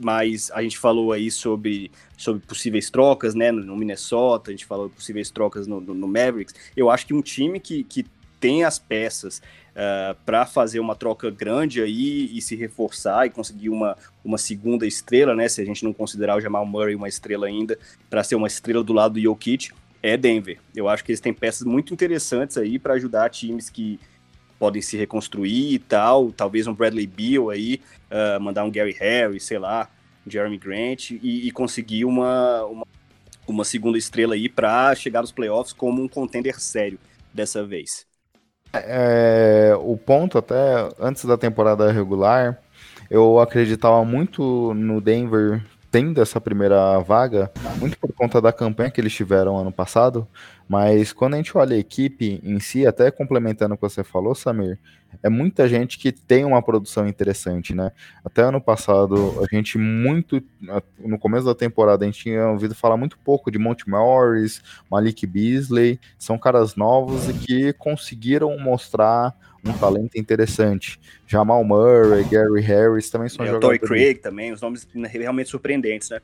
mas 0.02 0.52
a 0.52 0.62
gente 0.62 0.78
falou 0.78 1.12
aí 1.12 1.30
sobre, 1.30 1.92
sobre 2.18 2.42
possíveis 2.46 2.90
trocas, 2.90 3.36
né, 3.36 3.52
no 3.52 3.76
Minnesota, 3.76 4.52
a 4.52 4.54
gente 4.54 4.66
falou 4.66 4.90
possíveis 4.90 5.30
trocas 5.30 5.68
no, 5.68 5.80
no, 5.80 5.94
no 5.94 6.08
Mavericks. 6.08 6.56
Eu 6.76 6.90
acho 6.90 7.06
que 7.06 7.14
um 7.14 7.22
time 7.22 7.60
que, 7.60 7.84
que 7.84 8.06
tem 8.40 8.64
as 8.64 8.80
peças 8.80 9.38
uh, 9.38 9.42
eh, 9.76 10.16
para 10.26 10.48
fazer 10.48 10.80
uma 10.80 10.96
troca 10.96 11.30
grande 11.30 11.80
aí 11.82 12.36
e 12.36 12.42
se 12.42 12.56
reforçar 12.56 13.28
e 13.28 13.30
conseguir 13.30 13.70
uma, 13.70 13.96
uma 14.26 14.38
segunda 14.40 14.86
estrela, 14.86 15.36
né? 15.36 15.48
Se 15.48 15.62
a 15.62 15.66
gente 15.66 15.84
não 15.84 15.94
considerar 15.94 16.36
o 16.36 16.42
Jamal 16.42 16.66
Murray 16.66 16.96
uma 16.96 17.08
estrela 17.08 17.46
ainda, 17.46 17.78
para 18.10 18.24
ser 18.24 18.34
uma 18.34 18.48
estrela 18.48 18.84
do 18.84 18.94
lado 18.94 19.14
do 19.14 19.22
Jokic, 19.22 19.70
é 20.02 20.18
Denver. 20.18 20.58
Eu 20.76 20.90
acho 20.90 21.04
que 21.04 21.12
eles 21.12 21.20
têm 21.20 21.34
peças 21.34 21.66
muito 21.66 21.94
interessantes 21.94 22.58
aí 22.58 22.80
para 22.80 22.96
ajudar 22.96 23.30
times 23.30 23.70
que 23.70 24.00
podem 24.62 24.80
se 24.80 24.96
reconstruir 24.96 25.74
e 25.74 25.80
tal. 25.80 26.32
Talvez 26.32 26.68
um 26.68 26.74
Bradley 26.76 27.08
Beal 27.08 27.50
aí, 27.50 27.82
uh, 28.12 28.40
mandar 28.40 28.64
um 28.64 28.70
Gary 28.70 28.92
Harris, 28.92 29.44
sei 29.44 29.58
lá, 29.58 29.90
Jeremy 30.28 30.60
Grant 30.60 31.10
e, 31.10 31.48
e 31.48 31.52
conseguir 31.52 32.06
uma, 32.06 32.64
uma, 32.66 32.88
uma 33.48 33.66
segunda 33.66 33.98
estrela 33.98 34.36
aí 34.36 34.48
para 34.48 34.94
chegar 34.94 35.22
nos 35.22 35.32
playoffs 35.32 35.74
como 35.74 36.04
um 36.04 36.08
contender 36.08 36.62
sério 36.62 37.00
dessa 37.34 37.66
vez. 37.66 38.06
É, 38.72 39.74
o 39.82 39.98
ponto 39.98 40.38
até 40.38 40.56
antes 41.00 41.26
da 41.26 41.40
temporada 41.40 41.92
regular, 41.92 42.62
eu 43.10 43.40
acreditava 43.40 44.06
muito 44.06 44.76
no 44.76 45.02
Denver 45.02 45.66
tendo 45.92 46.22
essa 46.22 46.40
primeira 46.40 47.00
vaga, 47.00 47.52
muito 47.78 48.00
por 48.00 48.14
conta 48.14 48.42
da 48.42 48.54
campanha 48.54 48.90
que 48.90 49.02
eles 49.02 49.14
tiveram 49.14 49.58
ano 49.58 49.74
passado, 49.74 50.26
mas 50.68 51.12
quando 51.12 51.34
a 51.34 51.38
gente 51.38 51.56
olha 51.58 51.76
a 51.76 51.80
equipe 51.80 52.40
em 52.42 52.58
si, 52.62 52.88
até 52.88 53.12
complementando 53.12 53.76
o 53.76 53.78
que 53.78 53.84
você 53.84 54.02
falou, 54.02 54.34
Samir, 54.34 54.80
é 55.22 55.28
muita 55.28 55.68
gente 55.68 56.00
que 56.00 56.14
tem 56.14 56.46
uma 56.46 56.62
produção 56.62 57.06
interessante, 57.06 57.76
né? 57.76 57.92
Até 58.24 58.42
ano 58.42 58.62
passado, 58.62 59.44
a 59.44 59.54
gente 59.54 59.78
muito, 59.78 60.42
no 60.98 61.20
começo 61.20 61.46
da 61.46 61.54
temporada, 61.54 62.06
a 62.06 62.08
gente 62.08 62.22
tinha 62.24 62.48
ouvido 62.48 62.74
falar 62.74 62.96
muito 62.96 63.20
pouco 63.20 63.52
de 63.52 63.60
Monte 63.60 63.90
Morris, 63.90 64.62
Malik 64.90 65.28
Beasley, 65.28 66.00
são 66.18 66.38
caras 66.38 66.78
novos 66.78 67.28
e 67.28 67.34
que 67.34 67.74
conseguiram 67.74 68.58
mostrar 68.58 69.36
um 69.64 69.74
talento 69.74 70.18
interessante. 70.18 71.00
Jamal 71.28 71.64
Murray, 71.64 72.24
Gary 72.26 72.62
Harris 72.62 73.10
também 73.10 73.30
são 73.30 73.46
é, 73.46 73.50
jogadores. 73.50 73.78
O 73.78 73.88
Tory 73.88 74.02
Craig 74.02 74.16
também, 74.20 74.52
os 74.52 74.62
nomes 74.62 74.88
realmente 74.94 75.50
surpreendentes, 75.50 76.10
né? 76.10 76.20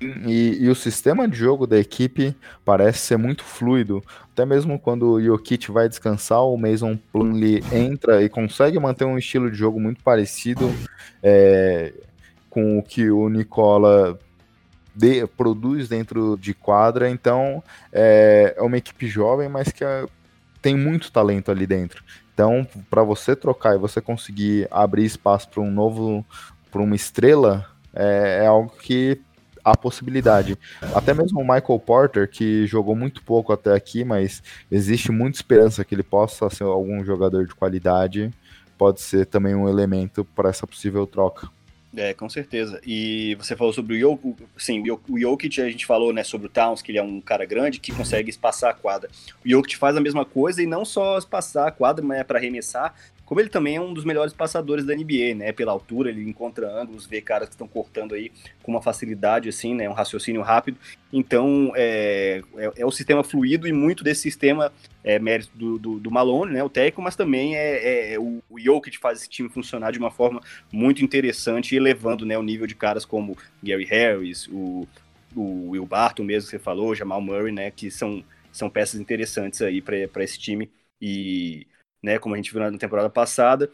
E, 0.00 0.64
e, 0.64 0.68
o 0.70 0.74
sistema 0.74 1.28
de 1.28 1.36
jogo 1.36 1.66
da 1.66 1.78
equipe 1.78 2.34
parece 2.64 3.00
ser 3.00 3.18
muito 3.18 3.44
fluido. 3.44 4.02
Até 4.32 4.46
mesmo 4.46 4.78
quando 4.78 5.12
o 5.12 5.22
Jokic 5.22 5.70
vai 5.70 5.90
descansar, 5.90 6.42
o 6.42 6.56
Mason 6.56 6.96
Plumlee 7.12 7.62
entra 7.70 8.22
e 8.22 8.28
consegue 8.30 8.78
manter 8.78 9.04
um 9.04 9.18
estilo 9.18 9.50
de 9.50 9.58
jogo 9.58 9.78
muito 9.78 10.02
parecido 10.02 10.72
é, 11.22 11.92
com 12.48 12.78
o 12.78 12.82
que 12.82 13.10
o 13.10 13.28
Nicola 13.28 14.18
de, 14.94 15.26
produz 15.26 15.86
dentro 15.86 16.38
de 16.40 16.54
quadra. 16.54 17.10
Então 17.10 17.62
é, 17.92 18.54
é 18.56 18.62
uma 18.62 18.78
equipe 18.78 19.06
jovem, 19.06 19.50
mas 19.50 19.70
que 19.70 19.84
é, 19.84 20.06
tem 20.62 20.74
muito 20.74 21.12
talento 21.12 21.50
ali 21.50 21.66
dentro. 21.66 22.02
Então, 22.32 22.66
para 22.88 23.02
você 23.02 23.36
trocar 23.36 23.74
e 23.74 23.78
você 23.78 24.00
conseguir 24.00 24.66
abrir 24.70 25.04
espaço 25.04 25.48
para 25.48 25.60
um 25.60 25.70
novo, 25.70 26.24
para 26.70 26.80
uma 26.80 26.96
estrela, 26.96 27.66
é, 27.94 28.44
é 28.44 28.46
algo 28.46 28.72
que 28.80 29.20
a 29.64 29.76
possibilidade. 29.76 30.58
Até 30.94 31.12
mesmo 31.12 31.40
o 31.40 31.44
Michael 31.44 31.78
Porter, 31.78 32.28
que 32.28 32.66
jogou 32.66 32.96
muito 32.96 33.22
pouco 33.22 33.52
até 33.52 33.74
aqui, 33.74 34.04
mas 34.04 34.42
existe 34.70 35.12
muita 35.12 35.36
esperança 35.36 35.84
que 35.84 35.94
ele 35.94 36.02
possa 36.02 36.48
ser 36.50 36.64
algum 36.64 37.04
jogador 37.04 37.46
de 37.46 37.54
qualidade, 37.54 38.30
pode 38.78 39.00
ser 39.00 39.26
também 39.26 39.54
um 39.54 39.68
elemento 39.68 40.24
para 40.24 40.48
essa 40.48 40.66
possível 40.66 41.06
troca. 41.06 41.48
É, 41.96 42.14
com 42.14 42.28
certeza. 42.28 42.80
E 42.86 43.34
você 43.34 43.56
falou 43.56 43.72
sobre 43.72 43.96
o 43.96 43.98
Jokic, 43.98 44.46
sim, 44.56 44.82
o 45.08 45.18
Jokic, 45.18 45.60
a 45.60 45.68
gente 45.68 45.84
falou, 45.84 46.12
né, 46.12 46.22
sobre 46.22 46.46
o 46.46 46.50
Towns, 46.50 46.82
que 46.82 46.92
ele 46.92 46.98
é 46.98 47.02
um 47.02 47.20
cara 47.20 47.44
grande 47.44 47.80
que 47.80 47.92
consegue 47.92 48.30
espaçar 48.30 48.70
a 48.70 48.74
quadra. 48.74 49.10
O 49.44 49.48
Jokic 49.48 49.76
faz 49.76 49.96
a 49.96 50.00
mesma 50.00 50.24
coisa 50.24 50.62
e 50.62 50.66
não 50.66 50.84
só 50.84 51.18
espaçar 51.18 51.66
a 51.66 51.72
quadra, 51.72 52.04
mas 52.04 52.20
é 52.20 52.24
para 52.24 52.38
arremessar, 52.38 52.94
como 53.30 53.40
ele 53.40 53.48
também 53.48 53.76
é 53.76 53.80
um 53.80 53.94
dos 53.94 54.04
melhores 54.04 54.32
passadores 54.32 54.84
da 54.84 54.92
NBA, 54.92 55.36
né? 55.36 55.52
Pela 55.52 55.70
altura, 55.70 56.10
ele 56.10 56.28
encontra 56.28 56.68
ângulos, 56.68 57.06
vê 57.06 57.20
caras 57.20 57.48
que 57.48 57.54
estão 57.54 57.68
cortando 57.68 58.12
aí 58.12 58.32
com 58.60 58.72
uma 58.72 58.82
facilidade, 58.82 59.48
assim, 59.48 59.72
né? 59.72 59.88
Um 59.88 59.92
raciocínio 59.92 60.42
rápido. 60.42 60.76
Então, 61.12 61.70
é, 61.76 62.42
é, 62.56 62.72
é 62.78 62.84
o 62.84 62.90
sistema 62.90 63.22
fluido 63.22 63.68
e 63.68 63.72
muito 63.72 64.02
desse 64.02 64.22
sistema 64.22 64.72
é 65.04 65.20
mérito 65.20 65.56
do, 65.56 65.78
do, 65.78 66.00
do 66.00 66.10
Malone, 66.10 66.54
né? 66.54 66.64
O 66.64 66.68
técnico, 66.68 67.00
mas 67.02 67.14
também 67.14 67.54
é, 67.54 67.76
é, 67.76 68.14
é 68.14 68.18
o, 68.18 68.42
o 68.50 68.58
Jokic 68.58 68.98
faz 68.98 69.20
esse 69.20 69.28
time 69.28 69.48
funcionar 69.48 69.92
de 69.92 70.00
uma 70.00 70.10
forma 70.10 70.40
muito 70.72 71.04
interessante, 71.04 71.76
elevando 71.76 72.26
né, 72.26 72.36
o 72.36 72.42
nível 72.42 72.66
de 72.66 72.74
caras 72.74 73.04
como 73.04 73.38
Gary 73.62 73.84
Harris, 73.84 74.48
o, 74.48 74.88
o 75.36 75.70
Will 75.70 75.86
Barton 75.86 76.24
mesmo 76.24 76.50
que 76.50 76.56
você 76.56 76.58
falou, 76.58 76.96
Jamal 76.96 77.20
Murray, 77.20 77.52
né? 77.52 77.70
Que 77.70 77.92
são, 77.92 78.24
são 78.50 78.68
peças 78.68 78.98
interessantes 78.98 79.62
aí 79.62 79.80
para 79.80 80.24
esse 80.24 80.36
time. 80.36 80.68
E 81.00 81.68
né, 82.02 82.18
como 82.18 82.34
a 82.34 82.38
gente 82.38 82.52
viu 82.52 82.60
na 82.60 82.76
temporada 82.76 83.10
passada, 83.10 83.70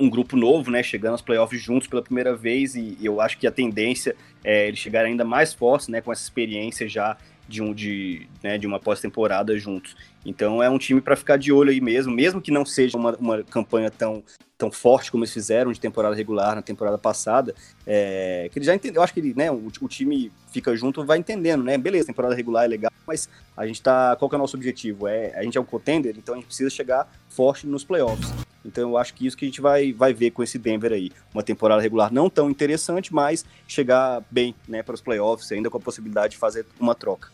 um 0.00 0.10
grupo 0.10 0.36
novo, 0.36 0.70
né, 0.70 0.82
chegando 0.82 1.12
aos 1.12 1.22
playoffs 1.22 1.60
juntos 1.60 1.86
pela 1.86 2.02
primeira 2.02 2.34
vez 2.34 2.74
e, 2.74 2.96
e 3.00 3.06
eu 3.06 3.20
acho 3.20 3.38
que 3.38 3.46
a 3.46 3.52
tendência 3.52 4.16
é 4.42 4.66
eles 4.68 4.80
chegarem 4.80 5.12
ainda 5.12 5.24
mais 5.24 5.54
fortes, 5.54 5.88
né, 5.88 6.00
com 6.00 6.12
essa 6.12 6.22
experiência 6.22 6.88
já 6.88 7.16
de 7.48 7.62
um 7.62 7.72
de, 7.72 8.26
né, 8.42 8.58
de 8.58 8.66
uma 8.66 8.78
pós-temporada 8.78 9.56
juntos. 9.58 9.96
Então 10.24 10.62
é 10.62 10.70
um 10.70 10.78
time 10.78 11.00
para 11.00 11.16
ficar 11.16 11.36
de 11.36 11.52
olho 11.52 11.70
aí 11.70 11.80
mesmo, 11.80 12.12
mesmo 12.12 12.40
que 12.40 12.50
não 12.50 12.64
seja 12.64 12.96
uma, 12.96 13.14
uma 13.16 13.42
campanha 13.42 13.90
tão, 13.90 14.22
tão 14.56 14.70
forte 14.70 15.10
como 15.10 15.24
eles 15.24 15.32
fizeram 15.32 15.72
de 15.72 15.80
temporada 15.80 16.14
regular 16.14 16.54
na 16.54 16.62
temporada 16.62 16.96
passada, 16.96 17.54
é, 17.86 18.48
que 18.50 18.58
ele 18.58 18.66
já 18.66 18.74
entendeu, 18.74 19.00
eu 19.00 19.04
acho 19.04 19.12
que 19.12 19.20
ele, 19.20 19.34
né, 19.34 19.50
o, 19.50 19.70
o, 19.80 19.88
time 19.88 20.32
fica 20.52 20.74
junto, 20.76 21.04
vai 21.04 21.18
entendendo, 21.18 21.62
né? 21.62 21.76
Beleza, 21.76 22.06
temporada 22.06 22.34
regular 22.34 22.64
é 22.64 22.68
legal, 22.68 22.92
mas 23.06 23.28
a 23.56 23.66
gente 23.66 23.82
tá, 23.82 24.16
qual 24.16 24.28
que 24.28 24.34
é 24.34 24.38
o 24.38 24.40
nosso 24.40 24.56
objetivo? 24.56 25.06
É, 25.06 25.34
a 25.36 25.42
gente 25.42 25.58
é 25.58 25.60
um 25.60 25.64
contender, 25.64 26.14
então 26.16 26.34
a 26.34 26.38
gente 26.38 26.46
precisa 26.46 26.70
chegar 26.70 27.10
forte 27.28 27.66
nos 27.66 27.84
playoffs. 27.84 28.43
Então 28.64 28.90
eu 28.90 28.96
acho 28.96 29.14
que 29.14 29.26
isso 29.26 29.36
que 29.36 29.44
a 29.44 29.48
gente 29.48 29.60
vai, 29.60 29.92
vai 29.92 30.14
ver 30.14 30.30
com 30.30 30.42
esse 30.42 30.58
Denver 30.58 30.92
aí. 30.92 31.10
Uma 31.32 31.42
temporada 31.42 31.82
regular 31.82 32.12
não 32.12 32.30
tão 32.30 32.50
interessante, 32.50 33.12
mas 33.12 33.44
chegar 33.68 34.22
bem 34.30 34.54
né, 34.66 34.82
para 34.82 34.94
os 34.94 35.00
playoffs, 35.00 35.50
ainda 35.52 35.68
com 35.68 35.76
a 35.76 35.80
possibilidade 35.80 36.32
de 36.32 36.38
fazer 36.38 36.64
uma 36.80 36.94
troca. 36.94 37.28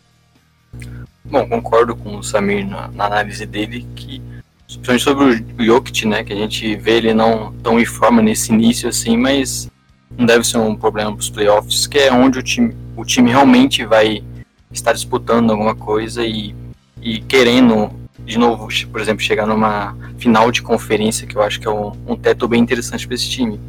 Bom, 1.25 1.49
concordo 1.49 1.95
com 1.95 2.17
o 2.17 2.23
Samir 2.23 2.67
na, 2.67 2.89
na 2.89 3.07
análise 3.07 3.47
dele, 3.47 3.87
que 3.95 4.21
principalmente 4.67 5.03
sobre 5.03 5.25
o 5.59 5.65
Jokic, 5.65 6.07
né, 6.07 6.25
que 6.25 6.33
a 6.33 6.37
gente 6.37 6.77
vê 6.77 6.99
ele 6.99 7.15
não 7.15 7.53
tão 7.55 7.79
em 7.79 7.85
forma 7.85 8.23
nesse 8.23 8.53
início 8.53 8.89
assim, 8.89 9.17
mas 9.17 9.69
não 10.17 10.27
deve 10.27 10.45
ser 10.45 10.59
um 10.59 10.77
problema 10.77 11.13
para 11.13 11.21
os 11.21 11.31
playoffs, 11.31 11.87
que 11.87 11.99
é 11.99 12.13
onde 12.13 12.39
o 12.39 12.43
time, 12.43 12.77
o 12.97 13.05
time 13.05 13.31
realmente 13.31 13.85
vai 13.85 14.23
estar 14.71 14.93
disputando 14.93 15.51
alguma 15.51 15.75
coisa 15.75 16.25
e, 16.25 16.55
e 17.01 17.21
querendo 17.23 18.00
de 18.25 18.39
novo, 18.39 18.69
por 18.91 19.01
exemplo, 19.01 19.23
chegar 19.23 19.47
numa 19.47 19.97
final 20.19 20.51
de 20.51 20.63
conferência, 20.63 21.27
que 21.27 21.37
eu 21.37 21.43
acho 21.43 21.61
que 21.61 21.67
é 21.67 21.71
um, 21.71 21.93
um 22.07 22.17
teto 22.17 22.47
bem 22.47 22.61
interessante 22.61 23.07
para 23.07 23.15
esse 23.15 23.29
time. 23.29 23.61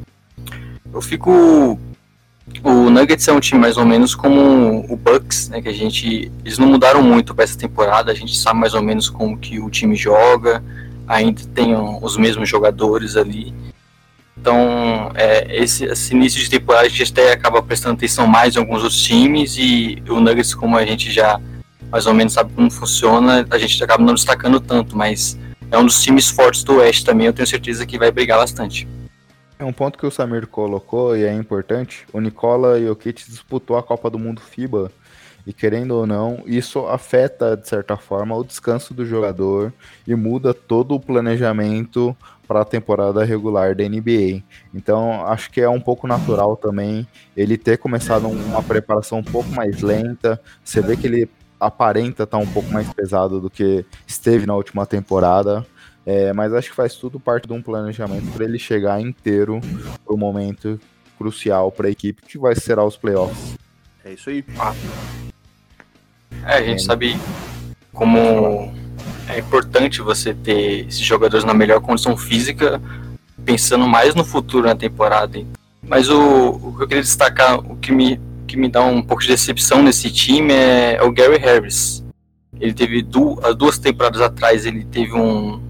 Eu 0.94 1.02
fico. 1.02 1.80
O 2.64 2.90
Nuggets 2.90 3.28
é 3.28 3.32
um 3.32 3.40
time 3.40 3.62
mais 3.62 3.78
ou 3.78 3.86
menos 3.86 4.14
como 4.14 4.86
o 4.92 4.96
Bucks, 4.98 5.50
né? 5.50 5.62
Que 5.62 5.70
a 5.70 5.74
gente. 5.74 6.32
Eles 6.44 6.58
não 6.58 6.68
mudaram 6.68 7.02
muito 7.02 7.34
para 7.34 7.44
essa 7.44 7.58
temporada, 7.58 8.12
a 8.12 8.16
gente 8.16 8.38
sabe 8.38 8.60
mais 8.60 8.74
ou 8.74 8.82
menos 8.82 9.10
como 9.10 9.38
que 9.38 9.60
o 9.60 9.70
time 9.70 9.96
joga, 9.96 10.64
ainda 11.08 11.42
tem 11.54 11.76
os 11.76 12.18
mesmos 12.18 12.50
jogadores 12.50 13.16
ali. 13.16 13.54
Então, 14.38 15.12
é, 15.14 15.56
esse, 15.64 15.86
esse, 15.86 16.16
início 16.16 16.42
de 16.42 16.50
temporada 16.50 16.88
a 16.88 16.90
gente 16.90 17.12
até 17.12 17.32
acaba 17.32 17.62
prestando 17.62 17.94
atenção 17.94 18.26
mais 18.26 18.56
em 18.56 18.60
alguns 18.60 18.82
outros 18.82 19.02
times 19.02 19.56
e 19.58 20.02
o 20.10 20.20
Nuggets, 20.20 20.56
como 20.56 20.76
a 20.76 20.86
gente 20.86 21.12
já 21.12 21.40
mais 21.92 22.06
ou 22.06 22.14
menos 22.14 22.34
sabe 22.34 22.54
como 22.54 22.72
funciona, 22.72 23.46
a 23.50 23.58
gente 23.58 23.84
acaba 23.84 24.04
não 24.04 24.14
destacando 24.14 24.60
tanto, 24.60 24.96
mas 24.96 25.38
é 25.70 25.78
um 25.78 25.86
dos 25.86 26.02
times 26.02 26.30
fortes 26.30 26.64
do 26.64 26.78
Oeste 26.78 27.06
também, 27.06 27.28
eu 27.28 27.34
tenho 27.34 27.48
certeza 27.48 27.86
que 27.86 27.98
vai 27.98 28.12
brigar 28.12 28.40
bastante. 28.40 28.88
É 29.60 29.66
um 29.66 29.74
ponto 29.74 30.00
que 30.00 30.06
o 30.06 30.12
Samir 30.12 30.48
colocou 30.48 31.16
e 31.16 31.24
é 31.24 31.32
importante. 31.32 32.08
O 32.12 32.20
Nicola 32.20 32.82
Jokic 32.82 33.30
disputou 33.30 33.78
a 33.78 33.84
Copa 33.84 34.10
do 34.10 34.18
Mundo 34.18 34.42
FIBA 34.42 34.92
e 35.46 35.54
querendo 35.54 35.92
ou 35.92 36.08
não, 36.08 36.44
isso 36.46 36.86
afeta 36.88 37.56
de 37.58 37.68
certa 37.68 37.98
forma 37.98 38.36
o 38.36 38.44
descanso 38.44 38.94
do 38.94 39.06
jogador 39.06 39.74
e 40.08 40.16
muda 40.16 40.54
todo 40.54 40.96
o 40.96 41.00
planejamento 41.00 42.16
para 42.48 42.62
a 42.62 42.66
temporada 42.66 43.24
regular 43.24 43.76
da 43.76 43.88
NBA. 43.88 44.44
Então, 44.74 45.26
acho 45.28 45.50
que 45.52 45.62
é 45.62 45.70
um 45.70 45.80
pouco 45.80 46.08
natural 46.08 46.58
também 46.58 47.08
ele 47.36 47.58
ter 47.58 47.78
começado 47.78 48.28
uma 48.28 48.62
preparação 48.62 49.20
um 49.20 49.24
pouco 49.24 49.50
mais 49.52 49.82
lenta. 49.82 50.42
Você 50.64 50.82
vê 50.82 50.98
que 50.98 51.08
ele 51.08 51.30
aparenta 51.62 52.24
estar 52.24 52.38
tá 52.38 52.44
um 52.44 52.48
pouco 52.48 52.72
mais 52.72 52.92
pesado 52.92 53.40
do 53.40 53.50
que 53.50 53.86
esteve 54.08 54.46
na 54.46 54.56
última 54.56 54.86
temporada. 54.86 55.66
É, 56.06 56.34
mas 56.34 56.52
acho 56.54 56.70
que 56.70 56.76
faz 56.76 56.96
tudo 56.96 57.20
parte 57.20 57.48
de 57.48 57.54
um 57.54 57.62
planejamento 57.62 58.32
para 58.34 58.44
ele 58.44 58.58
chegar 58.58 59.00
inteiro 59.00 59.62
para 60.04 60.14
o 60.14 60.18
momento 60.18 60.80
crucial 61.18 61.72
para 61.72 61.88
a 61.88 61.92
equipe 61.92 62.24
que 62.24 62.40
vai 62.40 62.56
ser 62.56 62.80
os 62.80 62.98
playoffs. 62.98 63.56
É 64.04 64.14
isso 64.14 64.32
aí. 64.32 64.44
Ah. 64.58 64.74
É, 66.48 66.54
a 66.56 66.64
gente 66.64 66.82
sabe 66.82 67.16
como 67.94 68.74
é 69.30 69.38
importante 69.38 70.02
você 70.02 70.34
ter 70.34 70.88
esses 70.88 71.02
jogadores 71.02 71.46
na 71.46 71.54
melhor 71.54 71.80
condição 71.82 72.18
física, 72.18 72.82
pensando 73.46 73.88
mais 73.88 74.16
no 74.16 74.26
futuro 74.26 74.66
na 74.68 74.76
temporada. 74.76 75.40
Mas 75.84 76.10
o, 76.10 76.50
o 76.50 76.76
que 76.78 76.84
eu 76.84 76.88
queria 76.88 77.04
destacar, 77.04 77.60
o 77.60 77.76
que 77.76 77.92
me, 77.92 78.20
que 78.52 78.58
me 78.58 78.68
dá 78.68 78.84
um 78.84 79.02
pouco 79.02 79.22
de 79.24 79.30
decepção 79.30 79.82
nesse 79.82 80.12
time 80.12 80.54
é, 80.54 80.98
é 80.98 81.04
o 81.04 81.12
Gary 81.12 81.38
Harris. 81.38 82.04
Ele 82.60 82.74
teve 82.74 83.02
duas, 83.02 83.56
duas 83.56 83.80
temporadas 83.80 84.20
atrás, 84.20 84.66
ele 84.66 84.84
teve 84.84 85.14
um. 85.14 85.62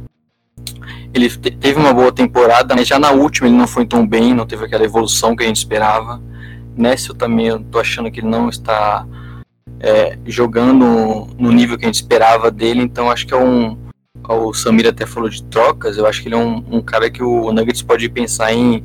Ele 1.14 1.30
teve 1.30 1.80
uma 1.80 1.94
boa 1.94 2.12
temporada, 2.12 2.74
mas 2.76 2.88
já 2.88 2.98
na 2.98 3.12
última 3.12 3.48
ele 3.48 3.56
não 3.56 3.68
foi 3.68 3.86
tão 3.86 4.08
bem, 4.08 4.34
não 4.34 4.48
teve 4.48 4.66
aquela 4.66 4.84
evolução 4.84 5.36
que 5.36 5.44
a 5.44 5.48
gente 5.48 5.58
esperava. 5.58 6.20
Nessa 6.76 7.12
eu 7.12 7.16
também 7.16 7.48
eu 7.48 7.60
tô 7.60 7.80
achando 7.80 8.10
que 8.10 8.20
ele 8.20 8.30
não 8.30 8.50
está 8.50 9.06
é, 9.80 10.18
jogando 10.26 11.28
no 11.38 11.52
nível 11.52 11.78
que 11.78 11.86
a 11.86 11.88
gente 11.88 11.96
esperava 11.96 12.50
dele, 12.50 12.82
então 12.82 13.12
acho 13.12 13.28
que 13.28 13.34
é 13.34 13.38
um. 13.38 13.78
O 14.28 14.54
Samir 14.54 14.88
até 14.88 15.06
falou 15.06 15.30
de 15.30 15.44
trocas, 15.44 15.98
eu 15.98 16.08
acho 16.08 16.22
que 16.22 16.30
ele 16.30 16.36
é 16.36 16.38
um, 16.38 16.64
um 16.72 16.82
cara 16.82 17.12
que 17.12 17.22
o 17.22 17.52
Nuggets 17.52 17.82
pode 17.82 18.08
pensar 18.10 18.54
em, 18.54 18.84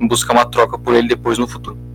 em, 0.00 0.08
buscar 0.08 0.32
uma 0.32 0.46
troca 0.46 0.78
por 0.78 0.94
ele 0.94 1.08
depois 1.08 1.38
no 1.38 1.46
futuro. 1.46 1.85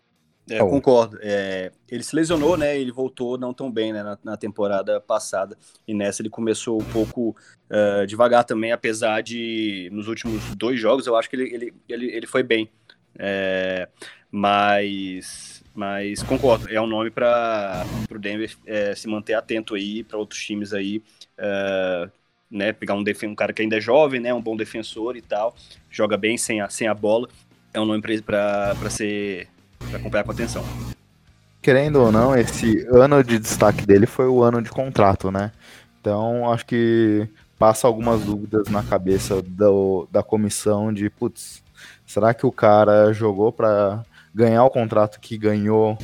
É, 0.55 0.59
concordo. 0.59 1.17
É, 1.21 1.71
ele 1.89 2.03
se 2.03 2.15
lesionou, 2.15 2.57
né? 2.57 2.77
Ele 2.77 2.91
voltou 2.91 3.37
não 3.37 3.53
tão 3.53 3.71
bem 3.71 3.93
né, 3.93 4.03
na, 4.03 4.17
na 4.23 4.37
temporada 4.37 4.99
passada. 4.99 5.57
E 5.87 5.93
nessa 5.93 6.21
ele 6.21 6.29
começou 6.29 6.81
um 6.81 6.85
pouco 6.85 7.35
uh, 7.69 8.05
devagar 8.05 8.43
também, 8.43 8.71
apesar 8.71 9.21
de 9.21 9.89
nos 9.91 10.07
últimos 10.07 10.55
dois 10.55 10.79
jogos 10.79 11.07
eu 11.07 11.15
acho 11.15 11.29
que 11.29 11.35
ele, 11.35 11.53
ele, 11.53 11.73
ele, 11.87 12.05
ele 12.11 12.27
foi 12.27 12.43
bem. 12.43 12.69
É, 13.17 13.87
mas 14.31 15.61
mas 15.73 16.21
concordo, 16.23 16.67
é 16.69 16.81
um 16.81 16.87
nome 16.87 17.09
para 17.09 17.85
o 18.09 18.19
Denver 18.19 18.53
é, 18.65 18.93
se 18.93 19.07
manter 19.07 19.33
atento 19.33 19.75
aí, 19.75 20.03
para 20.03 20.17
outros 20.17 20.43
times 20.43 20.73
aí, 20.73 21.01
é, 21.37 22.09
né? 22.49 22.73
Pegar 22.73 22.95
um, 22.95 23.03
um 23.23 23.35
cara 23.35 23.53
que 23.53 23.61
ainda 23.61 23.77
é 23.77 23.81
jovem, 23.81 24.19
né? 24.19 24.33
Um 24.33 24.41
bom 24.41 24.57
defensor 24.57 25.15
e 25.15 25.21
tal, 25.21 25.55
joga 25.89 26.17
bem 26.17 26.37
sem 26.37 26.59
a, 26.59 26.69
sem 26.69 26.87
a 26.87 26.93
bola. 26.93 27.29
É 27.73 27.79
um 27.79 27.85
nome 27.85 28.01
para 28.21 28.75
ser. 28.89 29.47
Para 29.89 29.99
acompanhar 29.99 30.23
com 30.23 30.31
atenção. 30.31 30.63
Querendo 31.61 31.97
ou 32.01 32.11
não, 32.11 32.35
esse 32.35 32.85
ano 32.91 33.23
de 33.23 33.37
destaque 33.37 33.85
dele 33.85 34.05
foi 34.05 34.27
o 34.27 34.41
ano 34.41 34.61
de 34.61 34.69
contrato, 34.69 35.31
né? 35.31 35.51
Então 35.99 36.51
acho 36.51 36.65
que 36.65 37.27
passa 37.59 37.87
algumas 37.87 38.21
dúvidas 38.21 38.67
na 38.69 38.81
cabeça 38.81 39.41
do, 39.41 40.07
da 40.11 40.23
comissão 40.23 40.91
de, 40.91 41.09
putz, 41.11 41.63
será 42.07 42.33
que 42.33 42.45
o 42.45 42.51
cara 42.51 43.13
jogou 43.13 43.51
para 43.51 44.03
ganhar 44.33 44.63
o 44.63 44.69
contrato 44.69 45.19
que 45.19 45.37
ganhou 45.37 45.97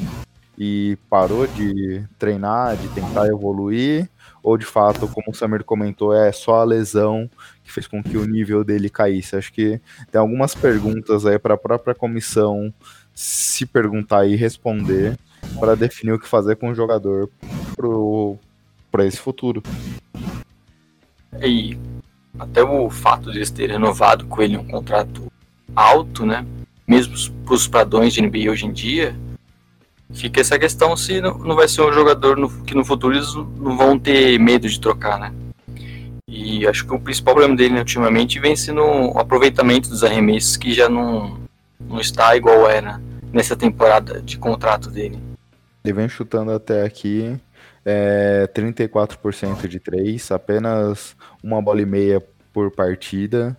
e 0.55 0.97
parou 1.09 1.47
de 1.47 2.03
treinar, 2.19 2.75
de 2.75 2.87
tentar 2.89 3.27
evoluir, 3.27 4.09
ou 4.43 4.57
de 4.57 4.65
fato, 4.65 5.07
como 5.07 5.31
o 5.31 5.33
Samir 5.33 5.63
comentou, 5.63 6.13
é 6.13 6.31
só 6.31 6.61
a 6.61 6.63
lesão 6.63 7.29
que 7.63 7.71
fez 7.71 7.87
com 7.87 8.01
que 8.01 8.17
o 8.17 8.25
nível 8.25 8.63
dele 8.63 8.89
caísse. 8.89 9.35
Acho 9.35 9.51
que 9.51 9.81
tem 10.11 10.19
algumas 10.19 10.55
perguntas 10.55 11.25
aí 11.25 11.37
para 11.37 11.55
a 11.55 11.57
própria 11.57 11.93
comissão 11.93 12.73
se 13.17 13.65
perguntar 13.65 14.27
e 14.27 14.35
responder 14.35 15.17
para 15.59 15.75
definir 15.75 16.11
o 16.11 16.19
que 16.19 16.27
fazer 16.27 16.55
com 16.55 16.69
o 16.69 16.75
jogador 16.75 17.27
para 18.91 19.05
esse 19.07 19.17
futuro. 19.17 19.63
E 21.41 21.75
até 22.37 22.61
o 22.61 22.91
fato 22.91 23.31
de 23.31 23.39
eles 23.39 23.49
terem 23.49 23.77
renovado 23.77 24.27
com 24.27 24.39
ele 24.39 24.55
um 24.55 24.67
contrato 24.67 25.31
alto, 25.75 26.27
né? 26.27 26.45
mesmo 26.87 27.15
para 27.43 27.55
os 27.55 27.67
padrões 27.67 28.13
de 28.13 28.21
NBA 28.21 28.51
hoje 28.51 28.67
em 28.67 28.71
dia, 28.71 29.15
fica 30.13 30.39
essa 30.39 30.59
questão 30.59 30.95
se 30.95 31.19
não, 31.19 31.39
não 31.39 31.55
vai 31.55 31.67
ser 31.67 31.81
um 31.81 31.91
jogador 31.91 32.37
no, 32.37 32.49
que 32.65 32.75
no 32.75 32.85
futuro 32.85 33.15
eles 33.15 33.33
não 33.33 33.75
vão 33.75 33.97
ter 33.97 34.39
medo 34.39 34.69
de 34.69 34.79
trocar, 34.79 35.19
né? 35.19 35.33
E 36.29 36.67
acho 36.67 36.85
que 36.85 36.93
o 36.93 36.99
principal 36.99 37.33
problema 37.33 37.57
dele 37.57 37.79
ultimamente 37.79 38.39
vem 38.39 38.55
sendo 38.55 38.83
o 38.83 39.17
aproveitamento 39.17 39.89
dos 39.89 40.03
arremessos 40.03 40.55
que 40.55 40.71
já 40.71 40.87
não, 40.87 41.39
não 41.79 41.99
está 41.99 42.37
igual 42.37 42.69
era 42.69 43.01
nessa 43.31 43.55
temporada 43.55 44.21
de 44.21 44.37
contrato 44.37 44.89
dele. 44.89 45.19
Ele 45.83 45.93
vem 45.93 46.09
chutando 46.09 46.51
até 46.51 46.83
aqui 46.83 47.39
é, 47.85 48.49
34% 48.53 49.67
de 49.67 49.79
3, 49.79 50.31
apenas 50.31 51.15
uma 51.41 51.61
bola 51.61 51.81
e 51.81 51.85
meia 51.85 52.21
por 52.51 52.71
partida 52.71 53.57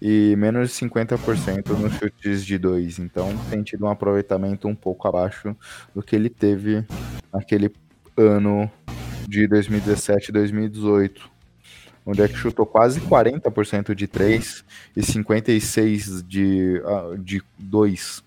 e 0.00 0.34
menos 0.36 0.70
de 0.70 0.74
50% 0.74 1.68
nos 1.78 1.92
chutes 1.94 2.44
de 2.44 2.58
dois. 2.58 2.98
Então 2.98 3.32
tem 3.48 3.62
tido 3.62 3.84
um 3.84 3.88
aproveitamento 3.88 4.66
um 4.66 4.74
pouco 4.74 5.06
abaixo 5.06 5.56
do 5.94 6.02
que 6.02 6.16
ele 6.16 6.28
teve 6.28 6.84
naquele 7.32 7.72
ano 8.16 8.68
de 9.28 9.46
2017 9.46 10.30
e 10.30 10.32
2018, 10.32 11.30
onde 12.04 12.20
é 12.20 12.26
que 12.26 12.34
chutou 12.34 12.66
quase 12.66 13.00
40% 13.00 13.94
de 13.94 14.08
3 14.08 14.64
e 14.96 15.00
56% 15.00 16.26
de, 16.26 16.82
uh, 16.84 17.16
de 17.16 17.40
2. 17.56 18.24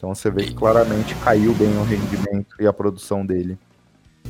Então 0.00 0.14
você 0.14 0.30
vê 0.30 0.44
que 0.44 0.54
claramente 0.54 1.14
caiu 1.16 1.52
bem 1.52 1.76
o 1.76 1.82
rendimento 1.82 2.54
e 2.58 2.66
a 2.66 2.72
produção 2.72 3.24
dele. 3.26 3.58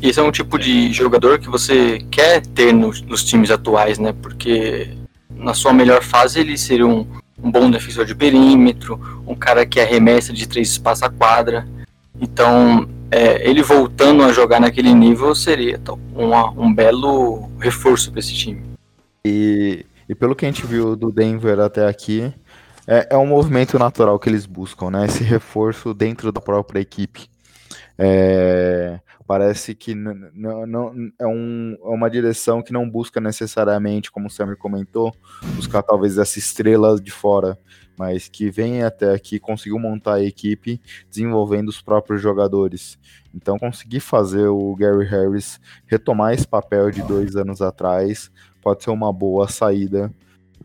Esse 0.03 0.19
é 0.19 0.23
um 0.23 0.33
tipo 0.33 0.59
de 0.59 0.93
jogador 0.93 1.39
que 1.39 1.49
você 1.49 2.01
quer 2.11 2.45
ter 2.45 2.73
nos, 2.73 3.01
nos 3.03 3.23
times 3.23 3.53
atuais, 3.53 3.97
né? 3.97 4.13
Porque 4.13 4.91
na 5.31 5.55
sua 5.55 5.73
melhor 5.73 6.03
fase, 6.03 6.41
ele 6.41 6.59
seria 6.59 6.89
um, 6.89 7.07
um 7.41 7.53
bom 7.53 7.71
defensor 7.71 8.05
de 8.05 8.17
perímetro, 8.17 9.23
um 9.25 9.37
cara 9.37 9.65
que 9.65 9.79
arremessa 9.79 10.33
de 10.33 10.49
três 10.49 10.71
espaços 10.71 11.05
a 11.05 11.09
quadra. 11.09 11.69
Então, 12.21 12.89
é, 13.09 13.49
ele 13.49 13.63
voltando 13.63 14.25
a 14.25 14.33
jogar 14.33 14.59
naquele 14.59 14.93
nível 14.93 15.37
seria 15.37 15.81
uma, 16.17 16.51
um 16.51 16.75
belo 16.75 17.49
reforço 17.61 18.11
para 18.11 18.19
esse 18.19 18.35
time. 18.35 18.61
E, 19.25 19.87
e 20.09 20.17
pelo 20.17 20.35
que 20.35 20.45
a 20.45 20.49
gente 20.49 20.67
viu 20.67 20.97
do 20.97 21.13
Denver 21.13 21.61
até 21.61 21.87
aqui, 21.87 22.35
é, 22.91 23.09
é 23.11 23.17
um 23.17 23.27
movimento 23.27 23.79
natural 23.79 24.19
que 24.19 24.29
eles 24.29 24.47
buscam, 24.47 24.91
né? 24.91 25.07
Esse 25.07 25.23
reforço 25.25 25.95
dentro 25.95 26.33
da 26.33 26.41
própria 26.41 26.81
equipe. 26.81 27.29
É, 27.97 29.01
Parece 29.31 29.77
que 29.77 29.95
não, 29.95 30.13
é, 31.17 31.25
um, 31.25 31.77
é, 31.81 31.87
uma 31.87 32.11
direção 32.11 32.61
que 32.61 32.73
não 32.73 32.91
busca 32.91 33.21
necessariamente, 33.21 34.11
como 34.11 34.27
o 34.27 34.29
Samir 34.29 34.57
comentou, 34.57 35.15
buscar 35.55 35.85
talvez 35.85 36.19
essa 36.19 36.37
estrela 36.37 37.01
de 37.01 37.13
fora, 37.13 37.57
mas 37.97 38.29
que 38.29 38.51
vem 38.51 38.83
até 38.83 39.15
aqui, 39.15 39.39
conseguiu 39.39 39.79
montar 39.79 40.15
a 40.15 40.25
equipe 40.25 40.81
desenvolvendo 41.09 41.69
os 41.69 41.81
próprios 41.81 42.21
jogadores. 42.21 42.99
Então, 43.33 43.57
conseguir 43.57 44.01
fazer 44.01 44.49
o 44.49 44.75
Gary 44.75 45.07
Harris 45.07 45.61
retomar 45.87 46.35
esse 46.35 46.49
papel 46.49 46.91
de 46.91 47.01
dois 47.03 47.37
anos 47.37 47.63
atrás 47.63 48.33
pode 48.61 48.83
ser 48.83 48.91
uma 48.91 49.13
boa 49.13 49.47
saída 49.47 50.13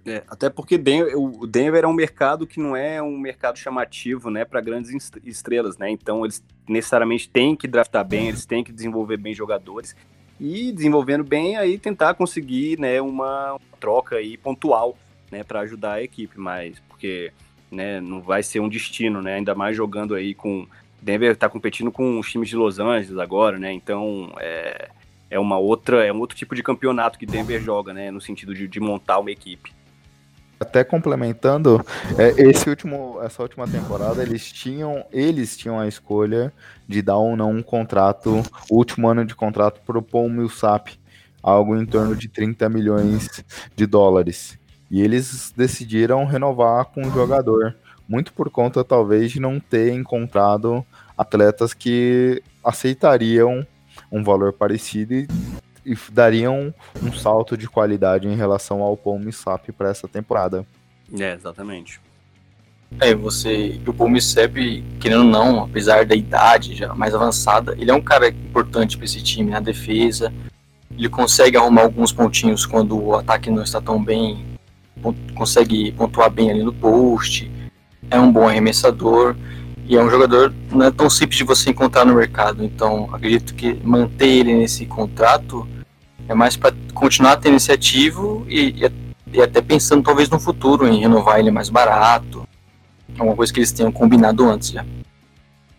é, 0.06 0.24
até 0.28 0.50
porque 0.52 0.78
Denver, 0.78 1.18
o 1.18 1.48
Denver 1.48 1.84
é 1.84 1.88
um 1.88 1.94
mercado 1.94 2.46
que 2.46 2.60
não 2.60 2.76
é 2.76 3.02
um 3.02 3.18
mercado 3.18 3.58
chamativo, 3.58 4.30
né, 4.30 4.46
para 4.46 4.62
grandes 4.62 5.12
estrelas, 5.24 5.78
né? 5.80 5.90
Então 5.90 6.24
eles 6.24 6.44
necessariamente 6.70 7.28
têm 7.28 7.56
que 7.56 7.68
draftar 7.68 8.06
bem, 8.06 8.28
eles 8.28 8.46
têm 8.46 8.64
que 8.64 8.72
desenvolver 8.72 9.18
bem 9.18 9.34
jogadores 9.34 9.96
e 10.40 10.72
desenvolvendo 10.72 11.24
bem 11.24 11.58
aí 11.58 11.80
tentar 11.80 12.14
conseguir, 12.14 12.80
né, 12.80 13.02
uma 13.02 13.60
troca 13.80 14.18
aí 14.18 14.38
pontual, 14.38 14.96
né, 15.32 15.44
para 15.44 15.62
ajudar 15.62 15.94
a 15.94 16.04
equipe, 16.04 16.40
mas 16.40 16.80
porque, 16.88 17.32
né, 17.72 18.00
não 18.00 18.22
vai 18.22 18.44
ser 18.44 18.60
um 18.60 18.70
destino, 18.70 19.24
né? 19.24 19.36
Ainda 19.36 19.56
mais 19.56 19.76
jogando 19.76 20.14
aí 20.14 20.36
com 20.36 20.68
Denver 21.02 21.32
está 21.32 21.50
competindo 21.50 21.92
com 21.92 22.20
os 22.20 22.32
times 22.32 22.50
de 22.50 22.56
Los 22.56 22.80
Angeles 22.80 23.18
agora, 23.18 23.58
né? 23.58 23.74
Então 23.74 24.32
é, 24.40 24.90
é 25.32 25.40
uma 25.40 25.58
outra, 25.58 26.06
é 26.06 26.14
um 26.14 26.20
outro 26.20 26.38
tipo 26.38 26.54
de 26.54 26.62
campeonato 26.62 27.18
que 27.18 27.26
Denver 27.26 27.60
joga, 27.60 27.92
né? 27.92 28.12
No 28.12 28.22
sentido 28.22 28.54
de, 28.54 28.68
de 28.68 28.80
montar 28.80 29.18
uma 29.18 29.32
equipe. 29.32 29.75
Até 30.60 30.84
complementando, 30.84 31.86
é, 32.18 32.30
esse 32.42 32.70
último, 32.70 33.20
essa 33.22 33.42
última 33.42 33.68
temporada 33.68 34.24
eles 34.24 34.52
tinham, 34.52 35.06
eles 35.12 35.58
tinham 35.58 35.80
a 35.80 35.88
escolha 35.88 36.54
de 36.88 37.02
dar 37.02 37.18
ou 37.18 37.36
não 37.36 37.52
um 37.52 37.62
contrato, 37.62 38.42
o 38.70 38.78
último 38.78 39.10
ano 39.10 39.26
de 39.26 39.36
contrato 39.36 39.82
para 39.86 40.00
o 40.00 40.30
Millsap, 40.30 40.98
algo 41.44 41.76
em 41.76 41.86
torno 41.86 42.16
de 42.16 42.30
30 42.30 42.70
milhões 42.70 43.44
de 43.76 43.86
dólares. 43.86 44.58
E 44.90 45.02
eles 45.02 45.54
decidiram 45.56 46.26
renovar 46.26 46.86
com 46.86 47.02
o 47.02 47.12
jogador, 47.12 47.76
muito 48.08 48.32
por 48.32 48.50
conta 48.50 48.84
talvez 48.84 49.32
de 49.32 49.40
não 49.40 49.60
ter 49.60 49.92
encontrado 49.92 50.86
atletas 51.18 51.74
que 51.74 52.42
aceitariam 52.64 53.66
um 54.12 54.24
valor 54.24 54.54
parecido 54.54 55.14
e, 55.14 55.28
e 55.86 55.96
dariam 56.12 56.74
um 57.02 57.14
salto 57.14 57.56
de 57.56 57.68
qualidade 57.68 58.28
em 58.28 58.36
relação 58.36 58.82
ao 58.82 58.98
Paul 58.98 59.20
Millsap 59.20 59.72
para 59.72 59.90
essa 59.90 60.08
temporada. 60.08 60.66
É, 61.18 61.34
exatamente. 61.34 62.02
É, 63.00 63.14
você. 63.14 63.80
O 63.86 63.94
Paul 63.94 64.10
Millsap, 64.10 64.84
querendo 65.00 65.24
ou 65.24 65.30
não, 65.30 65.64
apesar 65.64 66.06
da 66.06 66.16
idade 66.16 66.76
já 66.76 66.94
mais 66.94 67.14
avançada, 67.14 67.76
ele 67.78 67.92
é 67.92 67.94
um 67.94 68.02
cara 68.02 68.30
importante 68.30 68.98
para 68.98 69.06
esse 69.06 69.22
time 69.22 69.52
na 69.52 69.60
defesa. 69.60 70.34
Ele 70.98 71.10
consegue 71.10 71.58
arrumar 71.58 71.84
alguns 71.84 72.12
pontinhos 72.12 72.66
quando 72.66 72.98
o 72.98 73.16
ataque 73.16 73.50
não 73.50 73.64
está 73.64 73.82
tão 73.82 74.02
bem, 74.02 74.46
consegue 75.36 75.92
pontuar 75.92 76.30
bem 76.30 76.50
ali 76.50 76.64
no 76.64 76.74
post. 76.74 77.52
É 78.10 78.20
um 78.20 78.32
bom 78.32 78.48
arremessador. 78.48 79.36
E 79.88 79.96
é 79.96 80.04
um 80.04 80.10
jogador 80.10 80.52
não 80.72 80.88
é 80.88 80.90
tão 80.90 81.08
simples 81.12 81.38
de 81.38 81.44
você 81.44 81.70
encontrar 81.70 82.06
no 82.06 82.16
mercado. 82.16 82.64
Então, 82.64 83.08
acredito 83.14 83.54
que 83.54 83.76
manter 83.84 84.28
ele 84.28 84.56
nesse 84.56 84.86
contrato 84.86 85.68
é 86.28 86.34
mais 86.34 86.58
para 86.58 86.76
continuar 86.94 87.38
tendo 87.38 87.58
esse 87.58 87.72
ativo 87.72 88.46
e, 88.50 88.84
e, 89.32 89.42
até 89.42 89.62
pensando 89.62 90.04
talvez 90.04 90.30
no 90.30 90.40
futuro 90.40 90.88
em 90.88 91.00
renovar 91.00 91.40
ele 91.40 91.52
mais 91.52 91.70
barato. 91.70 92.48
Alguma 93.18 93.36
coisa 93.36 93.54
que 93.54 93.60
eles 93.60 93.72
tenham 93.72 93.92
combinado 93.92 94.48
antes 94.50 94.72
já. 94.72 94.86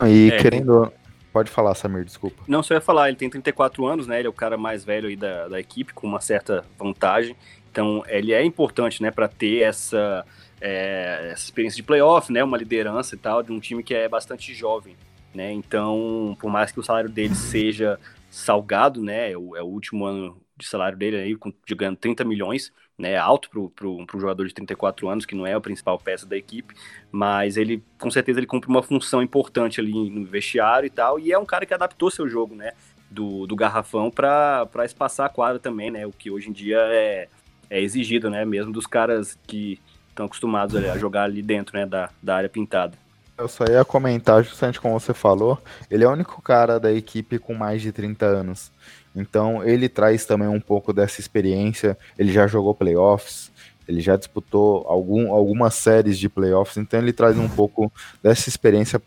E 0.07 0.31
é, 0.31 0.39
querendo. 0.39 0.93
Pode 1.33 1.51
falar, 1.51 1.75
Samir, 1.75 2.05
desculpa. 2.05 2.43
Não, 2.49 2.63
só 2.63 2.75
ia 2.75 2.81
falar, 2.81 3.09
ele 3.09 3.17
tem 3.17 3.29
34 3.29 3.85
anos, 3.87 4.07
né? 4.07 4.19
Ele 4.19 4.27
é 4.27 4.31
o 4.31 4.33
cara 4.33 4.57
mais 4.57 4.85
velho 4.85 5.09
aí 5.09 5.17
da, 5.17 5.49
da 5.49 5.61
equipe, 5.61 5.93
com 5.93 6.07
uma 6.07 6.21
certa 6.21 6.65
vantagem. 6.79 7.37
Então, 7.71 8.03
ele 8.09 8.33
é 8.33 8.43
importante, 8.43 9.03
né, 9.03 9.11
para 9.11 9.29
ter 9.29 9.61
essa 9.61 10.25
é, 10.61 11.31
essa 11.33 11.45
experiência 11.45 11.77
de 11.77 11.83
playoff, 11.83 12.33
né, 12.33 12.43
uma 12.43 12.57
liderança 12.57 13.15
e 13.15 13.19
tal, 13.19 13.43
de 13.43 13.53
um 13.53 13.61
time 13.61 13.83
que 13.83 13.95
é 13.95 14.09
bastante 14.09 14.55
jovem, 14.55 14.97
né, 15.35 15.53
então, 15.53 16.37
por 16.41 16.51
mais 16.51 16.73
que 16.73 16.81
o 16.81 16.83
salário 16.83 17.11
dele 17.11 17.35
seja 17.35 17.99
salgado, 18.37 19.03
né, 19.03 19.33
é 19.33 19.39
o, 19.39 19.57
é 19.57 19.63
o 19.63 19.67
último 19.67 20.05
ano 20.05 20.37
de 20.57 20.67
salário 20.67 20.97
dele 20.97 21.17
aí, 21.17 21.35
com, 21.35 21.51
ganhando 21.71 21.97
30 21.97 22.23
milhões, 22.23 22.71
né, 22.99 23.17
alto 23.17 23.49
para 23.75 23.89
um 23.89 24.21
jogador 24.21 24.47
de 24.47 24.53
34 24.53 25.09
anos, 25.09 25.25
que 25.25 25.35
não 25.35 25.47
é 25.47 25.55
a 25.55 25.61
principal 25.61 25.99
peça 25.99 26.27
da 26.27 26.37
equipe, 26.37 26.75
mas 27.11 27.57
ele, 27.57 27.83
com 27.99 28.11
certeza, 28.11 28.39
ele 28.39 28.47
cumpre 28.47 28.69
uma 28.69 28.83
função 28.83 29.23
importante 29.23 29.81
ali 29.81 30.11
no 30.11 30.27
vestiário 30.27 30.87
e 30.87 30.91
tal, 30.91 31.19
e 31.19 31.33
é 31.33 31.39
um 31.39 31.47
cara 31.47 31.65
que 31.65 31.73
adaptou 31.73 32.11
seu 32.11 32.29
jogo, 32.29 32.55
né, 32.55 32.73
do, 33.11 33.47
do 33.47 33.57
garrafão 33.57 34.11
para 34.11 34.85
espaçar 34.85 35.27
a 35.27 35.31
quadra 35.31 35.59
também, 35.59 35.91
né, 35.91 36.07
o 36.07 36.13
que 36.13 36.31
hoje 36.31 36.51
em 36.51 36.53
dia 36.53 36.79
é, 36.91 37.29
é 37.71 37.81
exigido, 37.81 38.29
né, 38.29 38.45
mesmo 38.45 38.71
dos 38.71 38.87
caras 38.87 39.39
que 39.47 39.81
estão 40.11 40.27
acostumados 40.27 40.77
a 40.77 40.99
jogar 40.99 41.25
ali 41.25 41.41
dentro, 41.41 41.77
né, 41.79 41.87
da, 41.87 42.11
da 42.23 42.37
área 42.37 42.51
pintada. 42.51 43.06
Eu 43.39 43.49
só 43.49 43.65
ia 43.67 43.85
comentar, 43.85 44.43
justamente 44.43 44.81
como 44.81 44.99
você 44.99 45.13
falou, 45.13 45.59
ele 45.91 46.03
é 46.03 46.09
o 46.09 46.13
único 46.13 46.41
cara 46.41 46.81
da 46.81 46.91
equipe 46.91 47.39
com 47.39 47.53
mais 47.53 47.83
de 47.83 47.93
30 47.93 48.25
anos. 48.25 48.73
Então 49.15 49.63
ele 49.63 49.91
traz 49.91 50.25
também 50.25 50.49
um 50.49 50.61
pouco 50.61 50.91
dessa 50.91 51.21
experiência. 51.21 51.99
Ele 52.19 52.33
já 52.33 52.47
jogou 52.47 52.75
playoffs, 52.75 53.53
ele 53.87 54.01
já 54.01 54.17
disputou 54.17 54.87
algum, 54.89 55.33
algumas 55.33 55.75
séries 55.75 56.19
de 56.19 56.31
playoffs, 56.31 56.79
então 56.79 56.99
ele 56.99 57.13
traz 57.13 57.39
um 57.39 57.49
pouco 57.49 57.93
dessa 58.23 58.49
experiência 58.49 59.01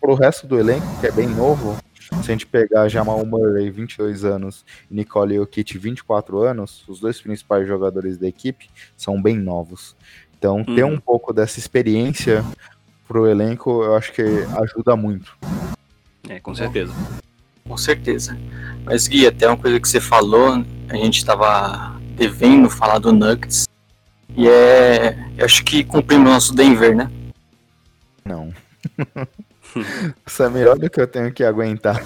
para 0.00 0.10
o 0.10 0.14
resto 0.14 0.46
do 0.46 0.58
elenco, 0.58 0.86
que 1.00 1.06
é 1.06 1.12
bem 1.12 1.28
novo. 1.28 1.76
Se 2.22 2.30
a 2.30 2.34
gente 2.34 2.46
pegar 2.46 2.88
Jamal 2.88 3.24
Murray, 3.26 3.68
22 3.68 4.24
anos, 4.24 4.64
e 4.90 4.94
Nicole 4.94 5.36
Jokic, 5.36 5.76
24 5.76 6.38
anos, 6.38 6.84
os 6.88 7.00
dois 7.00 7.20
principais 7.20 7.66
jogadores 7.66 8.16
da 8.16 8.28
equipe 8.28 8.70
são 8.96 9.20
bem 9.20 9.36
novos. 9.36 9.96
Então, 10.38 10.64
ter 10.64 10.84
um 10.84 10.98
pouco 10.98 11.32
dessa 11.32 11.58
experiência 11.58 12.44
pro 13.06 13.26
elenco, 13.26 13.82
eu 13.82 13.94
acho 13.94 14.12
que 14.12 14.22
ajuda 14.62 14.96
muito. 14.96 15.36
É, 16.28 16.40
com 16.40 16.54
certeza. 16.54 16.92
Com 17.66 17.76
certeza. 17.76 18.36
Mas, 18.84 19.08
Gui, 19.08 19.26
até 19.26 19.46
uma 19.46 19.56
coisa 19.56 19.80
que 19.80 19.88
você 19.88 20.00
falou, 20.00 20.64
a 20.88 20.96
gente 20.96 21.18
estava 21.18 22.00
devendo 22.16 22.70
falar 22.70 22.98
do 22.98 23.12
Nuggets. 23.12 23.66
E 24.36 24.48
é. 24.48 25.16
Eu 25.36 25.44
acho 25.44 25.64
que 25.64 25.84
cumprimos 25.84 26.28
o 26.28 26.32
nosso 26.32 26.54
Denver, 26.54 26.96
né? 26.96 27.10
Não. 28.24 28.52
Samir, 30.26 30.68
olha 30.68 30.86
o 30.86 30.90
que 30.90 31.00
eu 31.00 31.06
tenho 31.06 31.32
que 31.32 31.44
aguentar 31.44 32.02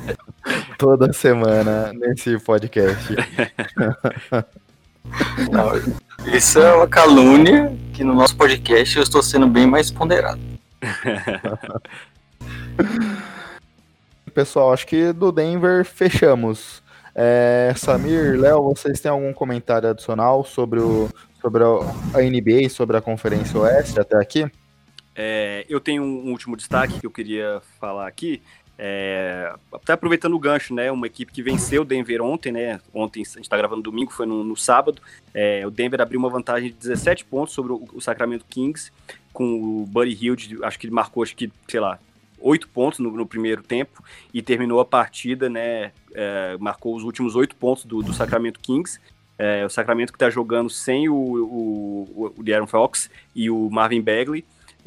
toda 0.78 1.12
semana 1.12 1.92
nesse 1.92 2.38
podcast. 2.38 3.14
Não, 5.50 5.72
isso 6.34 6.58
é 6.58 6.74
uma 6.74 6.86
calúnia 6.86 7.74
que 8.00 8.04
no 8.04 8.14
nosso 8.14 8.34
podcast 8.34 8.96
eu 8.96 9.02
estou 9.02 9.22
sendo 9.22 9.46
bem 9.46 9.66
mais 9.66 9.90
ponderado. 9.90 10.40
Pessoal, 14.32 14.72
acho 14.72 14.86
que 14.86 15.12
do 15.12 15.30
Denver 15.30 15.84
fechamos. 15.84 16.82
É, 17.14 17.74
Samir, 17.76 18.40
Léo, 18.40 18.74
vocês 18.74 19.00
têm 19.00 19.10
algum 19.10 19.34
comentário 19.34 19.90
adicional 19.90 20.42
sobre, 20.46 20.80
o, 20.80 21.10
sobre 21.42 21.62
a 21.62 22.22
NBA, 22.22 22.70
sobre 22.70 22.96
a 22.96 23.02
Conferência 23.02 23.60
Oeste 23.60 24.00
até 24.00 24.16
aqui? 24.16 24.50
É, 25.14 25.66
eu 25.68 25.78
tenho 25.78 26.02
um 26.02 26.30
último 26.30 26.56
destaque 26.56 27.00
que 27.00 27.06
eu 27.06 27.10
queria 27.10 27.60
falar 27.78 28.08
aqui. 28.08 28.42
É, 28.82 29.52
até 29.74 29.92
aproveitando 29.92 30.32
o 30.32 30.38
gancho, 30.38 30.74
né? 30.74 30.90
Uma 30.90 31.06
equipe 31.06 31.30
que 31.30 31.42
venceu 31.42 31.82
o 31.82 31.84
Denver 31.84 32.22
ontem, 32.22 32.50
né? 32.50 32.80
Ontem, 32.94 33.20
a 33.20 33.24
gente 33.24 33.42
está 33.42 33.54
gravando 33.54 33.82
domingo, 33.82 34.10
foi 34.10 34.24
no, 34.24 34.42
no 34.42 34.56
sábado. 34.56 35.02
É, 35.34 35.66
o 35.66 35.70
Denver 35.70 36.00
abriu 36.00 36.18
uma 36.18 36.30
vantagem 36.30 36.70
de 36.70 36.76
17 36.76 37.26
pontos 37.26 37.52
sobre 37.52 37.74
o, 37.74 37.86
o 37.92 38.00
Sacramento 38.00 38.46
Kings, 38.48 38.90
com 39.34 39.82
o 39.82 39.86
Buddy 39.86 40.16
Hield, 40.24 40.58
acho 40.64 40.78
que 40.78 40.86
ele 40.86 40.94
marcou, 40.94 41.22
acho 41.22 41.36
que, 41.36 41.52
sei 41.68 41.78
lá, 41.78 41.98
8 42.40 42.70
pontos 42.70 43.00
no, 43.00 43.10
no 43.10 43.26
primeiro 43.26 43.62
tempo 43.62 44.02
e 44.32 44.40
terminou 44.40 44.80
a 44.80 44.84
partida, 44.86 45.50
né? 45.50 45.92
É, 46.14 46.56
marcou 46.58 46.96
os 46.96 47.04
últimos 47.04 47.36
8 47.36 47.54
pontos 47.56 47.84
do, 47.84 48.02
do 48.02 48.14
Sacramento 48.14 48.60
Kings. 48.60 48.98
É, 49.36 49.62
o 49.66 49.68
Sacramento 49.68 50.10
que 50.10 50.16
está 50.16 50.30
jogando 50.30 50.70
sem 50.70 51.06
o, 51.06 51.14
o, 51.14 52.34
o 52.34 52.42
De'Aaron 52.42 52.66
Fox 52.66 53.10
e 53.36 53.50
o 53.50 53.68
Marvin 53.68 54.00
Bagley. 54.00 54.42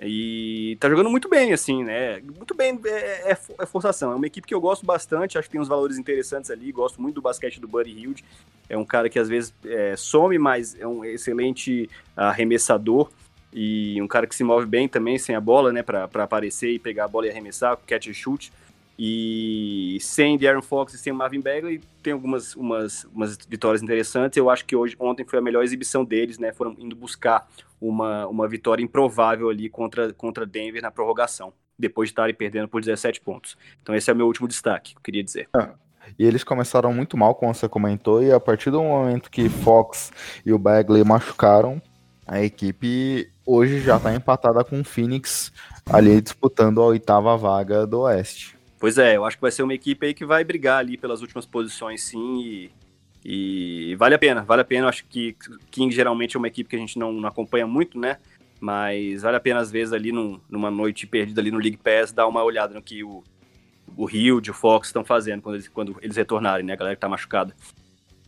E 0.05 0.77
tá 0.79 0.89
jogando 0.89 1.09
muito 1.09 1.29
bem, 1.29 1.53
assim, 1.53 1.83
né? 1.83 2.19
Muito 2.21 2.53
bem, 2.53 2.79
é, 2.85 3.31
é, 3.31 3.37
é, 3.59 3.65
forçação. 3.65 4.11
É 4.11 4.15
uma 4.15 4.27
equipe 4.27 4.47
que 4.47 4.53
eu 4.53 4.59
gosto 4.59 4.85
bastante, 4.85 5.37
acho 5.37 5.47
que 5.47 5.53
tem 5.53 5.61
uns 5.61 5.67
valores 5.67 5.97
interessantes 5.97 6.51
ali. 6.51 6.71
Gosto 6.71 7.01
muito 7.01 7.15
do 7.15 7.21
basquete 7.21 7.59
do 7.59 7.67
Buddy 7.67 7.91
Hilde. 7.91 8.23
É 8.67 8.77
um 8.77 8.85
cara 8.85 9.09
que 9.09 9.17
às 9.17 9.29
vezes 9.29 9.53
é, 9.65 9.95
some, 9.95 10.37
mas 10.37 10.75
é 10.79 10.87
um 10.87 11.05
excelente 11.05 11.89
arremessador. 12.15 13.09
E 13.53 14.01
um 14.01 14.07
cara 14.07 14.25
que 14.25 14.35
se 14.35 14.43
move 14.43 14.65
bem 14.65 14.87
também 14.87 15.17
sem 15.17 15.35
a 15.35 15.41
bola, 15.41 15.71
né? 15.71 15.83
Pra 15.83 16.09
aparecer 16.15 16.71
e 16.71 16.79
pegar 16.79 17.05
a 17.05 17.07
bola 17.07 17.27
e 17.27 17.29
arremessar, 17.29 17.77
catch 17.85 18.07
and 18.07 18.13
shoot. 18.13 18.51
E 18.97 19.97
sem 20.01 20.37
Darren 20.37 20.61
Fox 20.61 20.93
e 20.93 20.97
sem 20.97 21.11
Marvin 21.11 21.39
Bagley, 21.39 21.81
tem 22.01 22.13
algumas 22.13 22.55
umas, 22.55 23.05
umas 23.05 23.37
vitórias 23.47 23.81
interessantes. 23.81 24.37
Eu 24.37 24.49
acho 24.49 24.65
que 24.65 24.75
hoje, 24.75 24.95
ontem 24.99 25.25
foi 25.25 25.39
a 25.39 25.41
melhor 25.41 25.63
exibição 25.63 26.03
deles, 26.03 26.37
né? 26.37 26.51
Foram 26.51 26.75
indo 26.77 26.95
buscar 26.95 27.47
uma, 27.87 28.27
uma 28.27 28.47
vitória 28.47 28.83
improvável 28.83 29.49
ali 29.49 29.69
contra, 29.69 30.13
contra 30.13 30.45
Denver 30.45 30.81
na 30.81 30.91
prorrogação, 30.91 31.53
depois 31.77 32.09
de 32.09 32.13
estarem 32.13 32.33
perdendo 32.33 32.67
por 32.67 32.81
17 32.81 33.21
pontos. 33.21 33.57
Então 33.81 33.93
esse 33.93 34.09
é 34.09 34.13
o 34.13 34.15
meu 34.15 34.25
último 34.25 34.47
destaque 34.47 34.93
que 34.93 34.97
eu 34.97 35.03
queria 35.03 35.23
dizer. 35.23 35.49
Ah, 35.53 35.71
e 36.17 36.25
eles 36.25 36.43
começaram 36.43 36.93
muito 36.93 37.17
mal, 37.17 37.35
como 37.35 37.53
você 37.53 37.67
comentou, 37.67 38.23
e 38.23 38.31
a 38.31 38.39
partir 38.39 38.71
do 38.71 38.81
momento 38.81 39.29
que 39.29 39.49
Fox 39.49 40.11
e 40.45 40.53
o 40.53 40.57
Bagley 40.57 41.03
machucaram, 41.03 41.81
a 42.25 42.41
equipe 42.41 43.29
hoje 43.45 43.81
já 43.81 43.97
está 43.97 44.15
empatada 44.15 44.63
com 44.63 44.79
o 44.79 44.83
Phoenix 44.83 45.51
ali 45.85 46.21
disputando 46.21 46.81
a 46.81 46.85
oitava 46.85 47.35
vaga 47.35 47.85
do 47.85 48.01
Oeste. 48.01 48.57
Pois 48.79 48.97
é, 48.97 49.17
eu 49.17 49.25
acho 49.25 49.37
que 49.37 49.41
vai 49.41 49.51
ser 49.51 49.63
uma 49.63 49.73
equipe 49.73 50.05
aí 50.05 50.13
que 50.13 50.25
vai 50.25 50.43
brigar 50.43 50.79
ali 50.79 50.97
pelas 50.97 51.21
últimas 51.21 51.45
posições, 51.45 52.03
sim, 52.03 52.41
e, 52.41 52.71
e 53.25 53.95
vale 53.95 54.15
a 54.15 54.19
pena, 54.19 54.43
vale 54.43 54.61
a 54.61 54.65
pena. 54.65 54.85
Eu 54.85 54.89
acho 54.89 55.05
que 55.05 55.35
King 55.71 55.93
geralmente 55.93 56.35
é 56.35 56.39
uma 56.39 56.47
equipe 56.47 56.69
que 56.69 56.75
a 56.75 56.79
gente 56.79 56.99
não, 56.99 57.11
não 57.11 57.27
acompanha 57.27 57.65
muito, 57.65 57.97
né? 57.97 58.17
Mas 58.59 59.21
vale 59.21 59.37
a 59.37 59.39
pena, 59.39 59.59
às 59.59 59.71
vezes, 59.71 59.93
ali 59.93 60.11
num, 60.11 60.39
numa 60.49 60.71
noite 60.71 61.07
perdida 61.07 61.41
ali 61.41 61.51
no 61.51 61.57
League 61.57 61.77
Pass, 61.77 62.11
dar 62.11 62.27
uma 62.27 62.43
olhada 62.43 62.73
no 62.73 62.81
que 62.81 63.03
o, 63.03 63.23
o 63.95 64.05
Rio 64.05 64.37
o 64.39 64.53
Fox 64.53 64.87
estão 64.87 65.03
fazendo 65.03 65.41
quando 65.41 65.55
eles, 65.55 65.67
quando 65.67 65.95
eles 66.01 66.17
retornarem, 66.17 66.65
né? 66.65 66.73
A 66.73 66.77
galera 66.77 66.95
que 66.95 67.01
tá 67.01 67.09
machucada. 67.09 67.55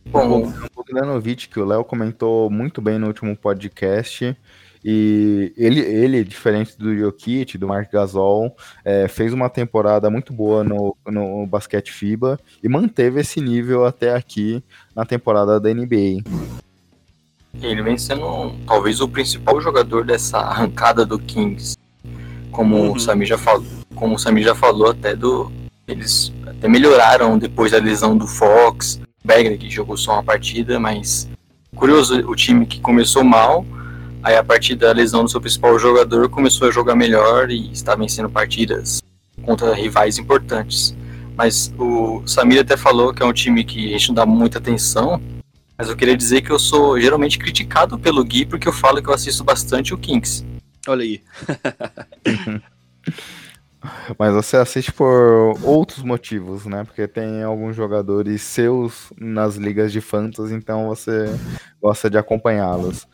Bom, 0.06 0.46
o 0.46 0.70
Bogdanovic, 0.74 1.48
que 1.48 1.58
o 1.58 1.64
Léo 1.64 1.84
comentou 1.84 2.48
muito 2.48 2.80
bem 2.80 2.98
no 2.98 3.08
último 3.08 3.36
podcast, 3.36 4.36
e 4.84 5.52
ele, 5.56 5.80
ele 5.80 6.24
diferente 6.24 6.76
do 6.78 6.96
Jokic, 6.96 7.58
do 7.58 7.68
Mark 7.68 7.90
Gasol, 7.90 8.54
é, 8.84 9.08
fez 9.08 9.32
uma 9.32 9.48
temporada 9.48 10.10
muito 10.10 10.32
boa 10.32 10.62
no, 10.62 10.96
no 11.06 11.46
basquete 11.46 11.92
FIBA 11.92 12.38
e 12.62 12.68
manteve 12.68 13.20
esse 13.20 13.40
nível 13.40 13.84
até 13.84 14.14
aqui 14.14 14.62
na 14.94 15.04
temporada 15.04 15.58
da 15.60 15.72
NBA. 15.72 16.22
Ele 17.62 17.82
vem 17.82 17.96
sendo 17.96 18.54
talvez 18.66 19.00
o 19.00 19.08
principal 19.08 19.60
jogador 19.60 20.04
dessa 20.04 20.38
arrancada 20.38 21.06
do 21.06 21.18
Kings. 21.18 21.76
Como 22.50 22.76
uhum. 22.76 22.92
o 22.92 23.00
Samir 23.00 23.26
já 23.26 23.38
falou, 23.38 23.66
como 23.94 24.14
o 24.14 24.18
Samir 24.18 24.44
já 24.44 24.54
falou 24.54 24.90
até 24.90 25.14
do 25.14 25.50
eles 25.86 26.32
até 26.44 26.68
melhoraram 26.68 27.38
depois 27.38 27.72
da 27.72 27.78
lesão 27.78 28.16
do 28.16 28.26
Fox, 28.26 29.00
Berger 29.24 29.58
que 29.58 29.70
jogou 29.70 29.96
só 29.96 30.14
uma 30.14 30.22
partida, 30.22 30.80
mas 30.80 31.28
curioso 31.74 32.28
o 32.28 32.34
time 32.34 32.66
que 32.66 32.80
começou 32.80 33.22
mal, 33.22 33.64
aí 34.26 34.34
a 34.34 34.42
partir 34.42 34.74
da 34.74 34.90
lesão 34.90 35.22
do 35.22 35.30
seu 35.30 35.40
principal 35.40 35.78
jogador 35.78 36.28
começou 36.28 36.66
a 36.66 36.70
jogar 36.72 36.96
melhor 36.96 37.48
e 37.48 37.70
está 37.70 37.94
vencendo 37.94 38.28
partidas 38.28 39.00
contra 39.42 39.72
rivais 39.72 40.18
importantes. 40.18 40.96
Mas 41.36 41.72
o 41.78 42.26
Samir 42.26 42.60
até 42.60 42.76
falou 42.76 43.14
que 43.14 43.22
é 43.22 43.26
um 43.26 43.32
time 43.32 43.62
que 43.62 43.86
a 43.86 43.92
gente 43.92 44.08
não 44.08 44.16
dá 44.16 44.26
muita 44.26 44.58
atenção, 44.58 45.22
mas 45.78 45.88
eu 45.88 45.94
queria 45.96 46.16
dizer 46.16 46.42
que 46.42 46.50
eu 46.50 46.58
sou 46.58 47.00
geralmente 47.00 47.38
criticado 47.38 47.96
pelo 48.00 48.24
Gui 48.24 48.44
porque 48.44 48.66
eu 48.66 48.72
falo 48.72 49.00
que 49.00 49.08
eu 49.08 49.14
assisto 49.14 49.44
bastante 49.44 49.94
o 49.94 49.98
Kings. 49.98 50.44
Olha 50.88 51.04
aí. 51.04 51.22
Mas 54.18 54.34
você 54.34 54.56
assiste 54.56 54.90
por 54.90 55.56
outros 55.62 56.02
motivos, 56.02 56.66
né? 56.66 56.82
Porque 56.82 57.06
tem 57.06 57.44
alguns 57.44 57.76
jogadores 57.76 58.42
seus 58.42 59.12
nas 59.16 59.54
ligas 59.54 59.92
de 59.92 60.00
fantasy, 60.00 60.52
então 60.54 60.88
você 60.88 61.26
gosta 61.80 62.10
de 62.10 62.18
acompanhá-los. 62.18 63.06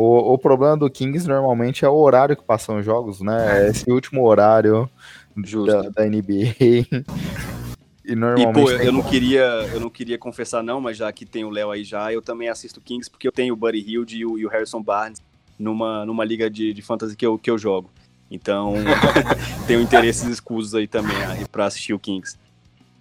O, 0.00 0.34
o 0.34 0.38
problema 0.38 0.76
do 0.76 0.88
Kings 0.88 1.26
normalmente 1.26 1.84
é 1.84 1.88
o 1.88 1.96
horário 1.96 2.36
que 2.36 2.44
passam 2.44 2.78
os 2.78 2.84
jogos, 2.84 3.20
né? 3.20 3.66
É 3.66 3.70
esse 3.70 3.90
último 3.90 4.24
horário 4.24 4.88
da, 5.66 5.88
da, 5.90 6.06
NBA. 6.06 6.54
E 8.04 8.14
normalmente. 8.14 8.58
E, 8.58 8.62
pô, 8.62 8.70
eu, 8.70 8.92
não 8.92 9.02
queria, 9.02 9.42
eu 9.70 9.80
não 9.80 9.90
queria 9.90 10.16
confessar, 10.16 10.62
não, 10.62 10.80
mas 10.80 10.96
já 10.96 11.12
que 11.12 11.26
tem 11.26 11.44
o 11.44 11.50
Léo 11.50 11.70
aí 11.70 11.84
já, 11.84 12.10
eu 12.10 12.22
também 12.22 12.48
assisto 12.48 12.80
Kings 12.80 13.10
porque 13.10 13.28
eu 13.28 13.32
tenho 13.32 13.52
o 13.52 13.56
Buddy 13.56 13.80
Hilde 13.80 14.16
e 14.16 14.24
o, 14.24 14.38
e 14.38 14.46
o 14.46 14.48
Harrison 14.48 14.82
Barnes 14.82 15.20
numa, 15.58 16.06
numa 16.06 16.24
liga 16.24 16.48
de, 16.48 16.72
de 16.72 16.80
fantasy 16.80 17.14
que 17.14 17.26
eu, 17.26 17.36
que 17.36 17.50
eu 17.50 17.58
jogo. 17.58 17.90
Então, 18.30 18.76
tenho 19.66 19.82
interesses 19.82 20.26
escusos 20.26 20.74
aí 20.74 20.86
também 20.86 21.16
para 21.52 21.66
assistir 21.66 21.92
o 21.92 21.98
Kings. 21.98 22.38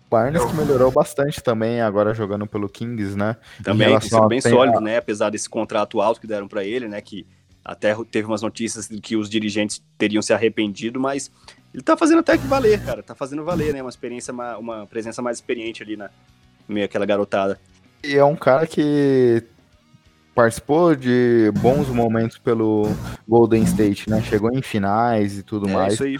Barnes 0.09 0.43
que 0.43 0.55
melhorou 0.55 0.91
bastante 0.91 1.41
também 1.41 1.81
agora 1.81 2.13
jogando 2.13 2.47
pelo 2.47 2.69
Kings, 2.69 3.17
né? 3.17 3.35
Também 3.63 3.89
tem 3.89 4.09
sido 4.09 4.27
bem 4.27 4.41
sólido, 4.41 4.79
né? 4.79 4.97
Apesar 4.97 5.29
desse 5.29 5.49
contrato 5.49 5.99
alto 6.01 6.21
que 6.21 6.27
deram 6.27 6.47
para 6.47 6.63
ele, 6.63 6.87
né? 6.87 7.01
Que 7.01 7.25
até 7.63 7.93
teve 8.09 8.27
umas 8.27 8.41
notícias 8.41 8.87
de 8.87 9.01
que 9.01 9.17
os 9.17 9.29
dirigentes 9.29 9.83
teriam 9.97 10.21
se 10.21 10.33
arrependido, 10.33 10.99
mas 10.99 11.29
ele 11.73 11.83
tá 11.83 11.97
fazendo 11.97 12.19
até 12.19 12.37
que 12.37 12.47
valer, 12.47 12.81
cara. 12.83 13.03
Tá 13.03 13.13
fazendo 13.13 13.43
valer, 13.43 13.73
né? 13.73 13.81
Uma 13.81 13.89
experiência, 13.89 14.33
uma, 14.33 14.57
uma 14.57 14.87
presença 14.87 15.21
mais 15.21 15.37
experiente 15.37 15.83
ali 15.83 15.97
na 15.97 16.09
meio 16.67 16.85
aquela 16.85 17.05
garotada. 17.05 17.59
E 18.03 18.15
é 18.15 18.23
um 18.23 18.35
cara 18.35 18.65
que 18.65 19.43
participou 20.33 20.95
de 20.95 21.51
bons 21.59 21.89
momentos 21.89 22.37
pelo 22.37 22.85
Golden 23.27 23.63
State, 23.63 24.09
né? 24.09 24.21
Chegou 24.21 24.51
em 24.51 24.61
finais 24.61 25.37
e 25.37 25.43
tudo 25.43 25.67
é 25.67 25.73
mais. 25.73 25.93
Isso 25.93 26.03
aí. 26.03 26.17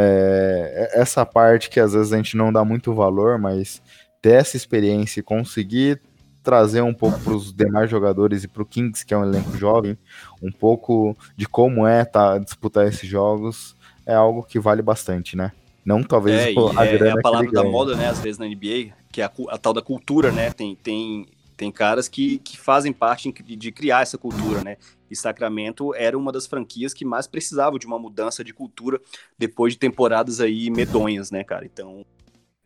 É, 0.00 0.90
é, 0.94 1.00
essa 1.00 1.26
parte 1.26 1.68
que 1.68 1.80
às 1.80 1.92
vezes 1.92 2.12
a 2.12 2.16
gente 2.16 2.36
não 2.36 2.52
dá 2.52 2.64
muito 2.64 2.94
valor, 2.94 3.38
mas 3.38 3.82
ter 4.22 4.32
essa 4.32 4.56
experiência 4.56 5.20
e 5.20 5.22
conseguir 5.22 6.00
trazer 6.42 6.80
um 6.80 6.94
pouco 6.94 7.20
para 7.20 7.34
os 7.34 7.52
demais 7.52 7.90
jogadores 7.90 8.44
e 8.44 8.48
para 8.48 8.62
o 8.62 8.66
Kings, 8.66 9.04
que 9.04 9.12
é 9.12 9.18
um 9.18 9.24
elenco 9.24 9.56
jovem, 9.56 9.96
um 10.42 10.50
pouco 10.50 11.16
de 11.36 11.46
como 11.46 11.86
é 11.86 12.04
tá, 12.04 12.38
disputar 12.38 12.86
esses 12.86 13.08
jogos, 13.08 13.76
é 14.06 14.14
algo 14.14 14.42
que 14.42 14.58
vale 14.58 14.80
bastante, 14.80 15.36
né? 15.36 15.52
Não 15.84 16.02
talvez 16.02 16.40
é, 16.40 16.54
a 16.78 16.86
é, 16.86 16.96
é 16.96 17.10
a 17.10 17.20
palavra 17.20 17.50
da 17.50 17.64
moda, 17.64 17.94
né? 17.94 18.08
Às 18.08 18.20
vezes 18.20 18.38
na 18.38 18.46
NBA, 18.46 18.92
que 19.12 19.20
é 19.20 19.24
a, 19.24 19.32
a 19.48 19.58
tal 19.58 19.72
da 19.72 19.82
cultura, 19.82 20.32
né? 20.32 20.50
Tem, 20.50 20.74
tem 20.74 21.26
tem 21.60 21.70
caras 21.70 22.08
que, 22.08 22.38
que 22.38 22.56
fazem 22.56 22.90
parte 22.90 23.30
de, 23.30 23.54
de 23.54 23.70
criar 23.70 24.00
essa 24.00 24.16
cultura, 24.16 24.64
né? 24.64 24.78
E 25.10 25.16
Sacramento 25.16 25.94
era 25.94 26.16
uma 26.16 26.30
das 26.30 26.46
franquias 26.46 26.94
que 26.94 27.04
mais 27.04 27.26
precisava 27.26 27.78
de 27.78 27.86
uma 27.86 27.98
mudança 27.98 28.44
de 28.44 28.54
cultura 28.54 29.00
depois 29.36 29.72
de 29.72 29.78
temporadas 29.78 30.40
aí 30.40 30.70
medonhas, 30.70 31.30
né, 31.30 31.42
cara? 31.42 31.64
Então, 31.66 32.04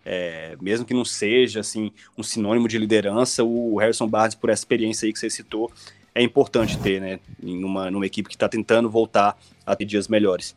é, 0.04 0.56
mesmo 0.60 0.84
que 0.84 0.92
não 0.92 1.04
seja 1.04 1.60
assim 1.60 1.90
um 2.18 2.22
sinônimo 2.22 2.68
de 2.68 2.76
liderança, 2.78 3.42
o 3.42 3.78
Harrison 3.78 4.06
Barnes, 4.06 4.34
por 4.34 4.50
essa 4.50 4.60
experiência 4.60 5.06
aí 5.06 5.12
que 5.12 5.18
você 5.18 5.30
citou, 5.30 5.72
é 6.14 6.22
importante 6.22 6.78
ter, 6.78 7.00
né? 7.00 7.18
Em 7.42 7.64
uma, 7.64 7.90
numa 7.90 8.06
equipe 8.06 8.28
que 8.28 8.36
está 8.36 8.48
tentando 8.48 8.90
voltar 8.90 9.36
a 9.66 9.74
ter 9.74 9.84
dias 9.84 10.06
melhores. 10.06 10.54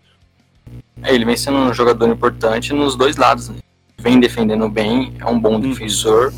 É, 1.02 1.16
ele 1.16 1.26
vem 1.26 1.38
sendo 1.38 1.58
um 1.58 1.74
jogador 1.74 2.10
importante 2.10 2.74
nos 2.74 2.96
dois 2.96 3.16
lados. 3.16 3.50
Né? 3.50 3.56
Vem 3.98 4.20
defendendo 4.20 4.70
bem, 4.70 5.16
é 5.20 5.26
um 5.26 5.40
bom 5.40 5.54
uhum. 5.54 5.62
defensor. 5.62 6.34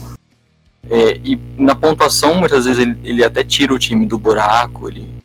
É, 0.90 1.18
e 1.24 1.38
na 1.58 1.76
pontuação, 1.76 2.36
muitas 2.36 2.66
vezes 2.66 2.80
ele, 2.80 2.98
ele 3.04 3.24
até 3.24 3.44
tira 3.44 3.74
o 3.74 3.80
time 3.80 4.06
do 4.06 4.18
buraco, 4.18 4.88
ele 4.88 5.19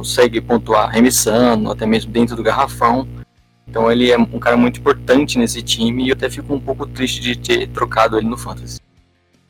consegue 0.00 0.40
pontuar 0.40 0.88
remissando, 0.88 1.70
até 1.70 1.84
mesmo 1.84 2.10
dentro 2.10 2.34
do 2.34 2.42
garrafão. 2.42 3.06
Então 3.68 3.92
ele 3.92 4.10
é 4.10 4.18
um 4.18 4.38
cara 4.38 4.56
muito 4.56 4.80
importante 4.80 5.38
nesse 5.38 5.62
time 5.62 6.04
e 6.04 6.08
eu 6.08 6.14
até 6.14 6.30
fico 6.30 6.54
um 6.54 6.60
pouco 6.60 6.86
triste 6.86 7.20
de 7.20 7.36
ter 7.36 7.68
trocado 7.68 8.16
ele 8.16 8.26
no 8.26 8.36
Fantasy. 8.36 8.80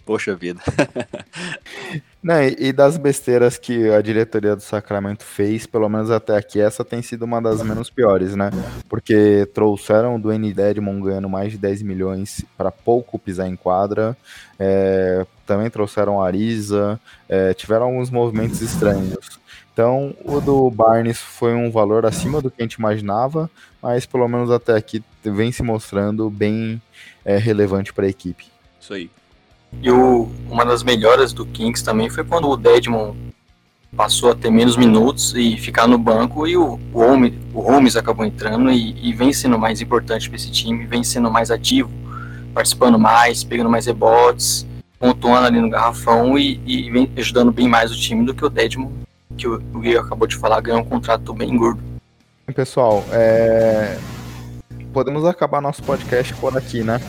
Poxa 0.05 0.35
vida. 0.35 0.61
Não, 2.21 2.43
e 2.43 2.73
das 2.73 2.99
besteiras 2.99 3.57
que 3.57 3.89
a 3.91 4.03
diretoria 4.03 4.55
do 4.55 4.61
Sacramento 4.61 5.25
fez, 5.25 5.67
pelo 5.67 5.89
menos 5.89 6.11
até 6.11 6.37
aqui, 6.37 6.61
essa 6.61 6.85
tem 6.85 7.01
sido 7.01 7.23
uma 7.23 7.41
das 7.41 7.63
menos 7.63 7.89
piores, 7.89 8.35
né? 8.35 8.51
Porque 8.89 9.49
trouxeram 9.55 10.17
o 10.17 10.19
Dwayne 10.19 10.53
Dedmon 10.53 11.01
ganhando 11.01 11.31
mais 11.31 11.53
de 11.53 11.59
10 11.59 11.83
milhões 11.83 12.45
para 12.59 12.71
pouco 12.71 13.19
pisar 13.19 13.49
em 13.49 13.57
quadra. 13.57 14.15
É, 14.59 15.25
também 15.47 15.71
trouxeram 15.71 16.21
a 16.21 16.27
Arisa, 16.27 17.01
é, 17.27 17.55
tiveram 17.55 17.87
alguns 17.87 18.11
movimentos 18.11 18.61
estranhos. 18.61 19.40
Então, 19.81 20.15
o 20.27 20.43
do 20.43 20.71
Barnes 20.71 21.19
foi 21.19 21.55
um 21.55 21.71
valor 21.71 22.05
acima 22.05 22.43
do 22.43 22.51
que 22.51 22.61
a 22.61 22.65
gente 22.65 22.75
imaginava, 22.75 23.51
mas 23.81 24.05
pelo 24.05 24.29
menos 24.29 24.51
até 24.51 24.77
aqui 24.77 25.03
vem 25.25 25.51
se 25.51 25.63
mostrando 25.63 26.29
bem 26.29 26.83
é, 27.25 27.39
relevante 27.39 27.91
para 27.91 28.05
a 28.05 28.09
equipe. 28.11 28.45
Isso 28.79 28.93
aí. 28.93 29.11
E 29.81 29.91
o, 29.91 30.29
uma 30.51 30.67
das 30.67 30.83
melhoras 30.83 31.33
do 31.33 31.47
Kings 31.47 31.83
também 31.83 32.11
foi 32.11 32.23
quando 32.25 32.47
o 32.47 32.59
Dedmon 32.59 33.15
passou 33.97 34.31
a 34.31 34.35
ter 34.35 34.51
menos 34.51 34.77
minutos 34.77 35.35
e 35.35 35.57
ficar 35.57 35.89
no 35.89 35.97
banco 35.97 36.47
e 36.47 36.59
o, 36.59 36.79
o, 36.93 36.99
Holmes, 36.99 37.33
o 37.55 37.61
Holmes 37.63 37.97
acabou 37.97 38.27
entrando 38.27 38.71
e, 38.71 38.95
e 39.01 39.15
vem 39.15 39.33
sendo 39.33 39.59
mais 39.59 39.81
importante 39.81 40.29
para 40.29 40.37
esse 40.37 40.51
time, 40.51 40.85
vem 40.85 41.03
sendo 41.03 41.31
mais 41.31 41.51
ativo, 41.51 41.91
participando 42.53 42.99
mais, 42.99 43.43
pegando 43.43 43.71
mais 43.71 43.87
rebotes, 43.87 44.67
pontuando 44.99 45.47
ali 45.47 45.59
no 45.59 45.71
garrafão 45.71 46.39
e, 46.39 46.61
e 46.67 46.91
vem 46.91 47.11
ajudando 47.17 47.51
bem 47.51 47.67
mais 47.67 47.91
o 47.91 47.99
time 47.99 48.27
do 48.27 48.35
que 48.35 48.45
o 48.45 48.51
Dedmon, 48.51 48.91
que 49.41 49.49
o, 49.49 49.59
Gui 49.81 49.97
acabou 49.97 50.29
de 50.29 50.37
falar, 50.37 50.61
ganhou 50.61 50.81
um 50.81 50.85
contrato 50.85 51.33
bem 51.33 51.57
gordo. 51.57 51.83
Pessoal, 52.55 53.03
é... 53.11 53.97
podemos 54.93 55.25
acabar 55.25 55.63
nosso 55.63 55.83
podcast 55.83 56.35
por 56.35 56.57
aqui, 56.57 56.83
né? 56.83 57.01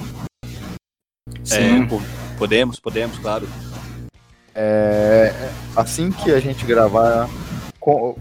Sim. 1.44 1.84
É, 1.84 2.38
Podemos, 2.38 2.80
podemos, 2.80 3.20
claro. 3.20 3.48
É, 4.56 5.34
assim 5.76 6.12
que 6.12 6.32
a 6.32 6.40
gente 6.40 6.66
gravar, 6.66 7.30
com, 7.80 8.16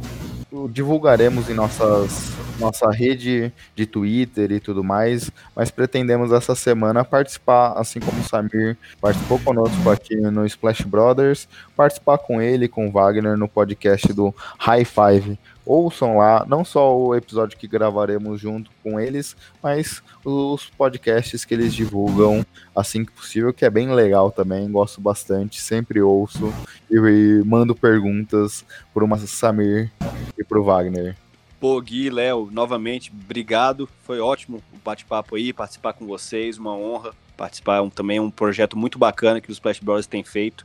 divulgaremos 0.71 1.49
em 1.49 1.55
nossas, 1.55 2.33
nossa 2.59 2.91
rede 2.91 3.53
de 3.75 3.87
Twitter 3.87 4.51
e 4.53 4.61
tudo 4.61 4.83
mais, 4.83 5.31
mas 5.55 5.71
pretendemos 5.71 6.33
essa 6.33 6.55
semana 6.55 7.05
participar, 7.05 7.75
assim 7.77 8.01
como 8.01 8.21
o 8.21 8.25
Samir 8.25 8.77
participou 9.01 9.39
conosco 9.39 9.89
aqui 9.91 10.17
no 10.17 10.45
Splash 10.47 10.83
Brothers, 10.83 11.49
participar 11.77 12.19
com 12.19 12.43
ele, 12.43 12.69
com 12.69 12.89
o 12.89 12.91
Wagner, 12.91 13.37
no 13.37 13.49
podcast 13.49 14.13
do 14.13 14.35
High 14.59 14.85
Five, 14.85 15.39
ouçam 15.65 16.19
lá 16.19 16.45
não 16.49 16.65
só 16.65 16.97
o 16.97 17.15
episódio 17.15 17.59
que 17.59 17.69
gravaremos 17.69 18.41
junto 18.41 18.71
com 18.83 18.99
eles, 18.99 19.37
mas 19.63 20.03
os 20.25 20.67
podcasts 20.77 21.45
que 21.45 21.55
eles 21.55 21.75
divulgam 21.75 22.45
assim 22.75 23.05
que 23.05 23.13
possível, 23.13 23.53
que 23.53 23.65
é 23.65 23.71
bem 23.71 23.93
legal 23.93 24.31
também, 24.31 24.71
gosto 24.71 25.01
bastante, 25.01 25.61
sempre 25.61 26.01
ouço 26.01 26.53
e, 26.91 26.97
e 26.97 27.43
mando 27.45 27.75
perguntas 27.75 28.65
pro 28.93 29.09
Samir 29.27 29.91
e 30.39 30.45
pro 30.45 30.65
Wagner. 30.65 31.17
Pô, 31.61 31.79
Gui, 31.81 32.09
Léo, 32.09 32.49
novamente, 32.51 33.13
obrigado. 33.13 33.87
Foi 34.05 34.19
ótimo 34.19 34.63
o 34.73 34.79
bate-papo 34.83 35.37
aí, 35.37 35.53
participar 35.53 35.93
com 35.93 36.07
vocês, 36.07 36.57
uma 36.57 36.75
honra 36.75 37.13
participar. 37.37 37.81
Um, 37.81 37.89
também 37.89 38.19
é 38.19 38.21
um 38.21 38.31
projeto 38.31 38.77
muito 38.77 38.99
bacana 38.99 39.41
que 39.41 39.51
os 39.51 39.57
Splash 39.57 39.81
Brothers 39.81 40.07
têm 40.07 40.23
feito. 40.23 40.65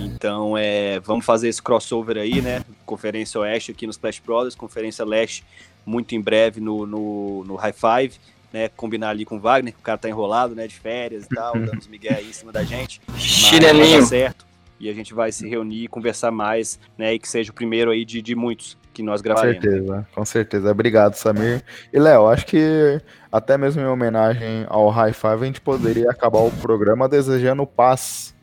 Então, 0.00 0.56
é, 0.56 1.00
vamos 1.00 1.24
fazer 1.24 1.48
esse 1.48 1.62
crossover 1.62 2.16
aí, 2.16 2.40
né? 2.40 2.64
Conferência 2.86 3.40
Oeste 3.40 3.70
aqui 3.70 3.86
nos 3.86 3.96
Splash 3.96 4.20
Brothers, 4.20 4.54
Conferência 4.54 5.04
Leste 5.04 5.44
muito 5.86 6.14
em 6.14 6.20
breve 6.20 6.60
no, 6.60 6.86
no, 6.86 7.44
no 7.44 7.56
High 7.56 7.72
Five, 7.72 8.18
né? 8.52 8.68
Combinar 8.76 9.10
ali 9.10 9.24
com 9.24 9.36
o 9.36 9.40
Wagner, 9.40 9.74
o 9.78 9.82
cara 9.82 9.98
tá 9.98 10.08
enrolado, 10.08 10.54
né? 10.54 10.66
De 10.66 10.74
férias 10.74 11.26
e 11.26 11.28
tal, 11.28 11.52
dando 11.58 11.78
os 11.78 11.86
migué 11.86 12.14
aí 12.14 12.28
em 12.28 12.32
cima 12.32 12.52
da 12.52 12.64
gente. 12.64 13.00
Chinelinho. 13.16 14.00
Tá 14.00 14.06
certo. 14.06 14.46
E 14.80 14.90
a 14.90 14.92
gente 14.92 15.14
vai 15.14 15.30
se 15.30 15.48
reunir 15.48 15.84
e 15.84 15.88
conversar 15.88 16.30
mais, 16.30 16.78
né? 16.98 17.14
E 17.14 17.18
que 17.18 17.28
seja 17.28 17.50
o 17.50 17.54
primeiro 17.54 17.90
aí 17.90 18.04
de, 18.04 18.20
de 18.20 18.34
muitos 18.34 18.76
que 18.92 19.02
nós 19.02 19.20
gravaremos. 19.20 19.56
Com 19.56 19.62
certeza, 19.62 20.08
com 20.14 20.24
certeza. 20.24 20.70
Obrigado, 20.70 21.14
Samir. 21.14 21.62
E, 21.92 21.98
Léo, 21.98 22.26
acho 22.28 22.46
que 22.46 23.00
até 23.30 23.56
mesmo 23.56 23.82
em 23.82 23.86
homenagem 23.86 24.66
ao 24.68 24.88
High 24.88 25.12
Five, 25.12 25.42
a 25.42 25.46
gente 25.46 25.60
poderia 25.60 26.10
acabar 26.10 26.40
o 26.40 26.50
programa 26.50 27.08
desejando 27.08 27.66
paz 27.66 28.33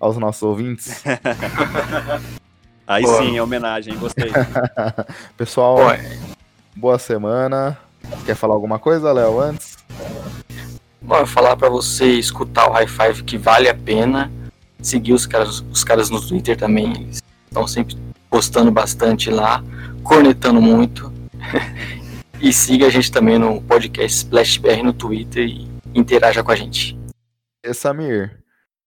aos 0.00 0.16
nossos 0.16 0.42
ouvintes. 0.42 1.02
Aí 2.86 3.02
Boa. 3.02 3.22
sim, 3.22 3.36
é 3.36 3.42
homenagem, 3.42 3.96
gostei. 3.98 4.30
Pessoal, 5.36 5.76
Pô, 5.76 6.36
boa 6.74 6.98
semana. 6.98 7.76
Quer 8.24 8.34
falar 8.34 8.54
alguma 8.54 8.78
coisa, 8.78 9.12
Léo, 9.12 9.40
antes? 9.40 9.76
Bom, 11.02 11.16
eu 11.16 11.26
falar 11.26 11.56
pra 11.56 11.68
você 11.68 12.06
escutar 12.12 12.68
o 12.68 12.72
High 12.72 12.86
Five 12.86 13.24
que 13.24 13.36
vale 13.36 13.68
a 13.68 13.74
pena. 13.74 14.32
Seguir 14.80 15.12
os 15.12 15.26
caras, 15.26 15.64
os 15.70 15.84
caras 15.84 16.08
no 16.08 16.20
Twitter 16.20 16.56
também. 16.56 16.92
Eles 16.92 17.22
estão 17.46 17.66
sempre 17.66 17.96
postando 18.30 18.70
bastante 18.70 19.30
lá, 19.30 19.62
cornetando 20.02 20.60
muito. 20.60 21.12
e 22.40 22.52
siga 22.52 22.86
a 22.86 22.90
gente 22.90 23.10
também 23.10 23.38
no 23.38 23.60
podcast 23.60 24.18
Splash 24.18 24.58
BR 24.58 24.82
no 24.82 24.92
Twitter 24.92 25.46
e 25.46 25.68
interaja 25.94 26.42
com 26.42 26.52
a 26.52 26.56
gente. 26.56 26.98
E, 27.64 27.74
Samir, 27.74 28.38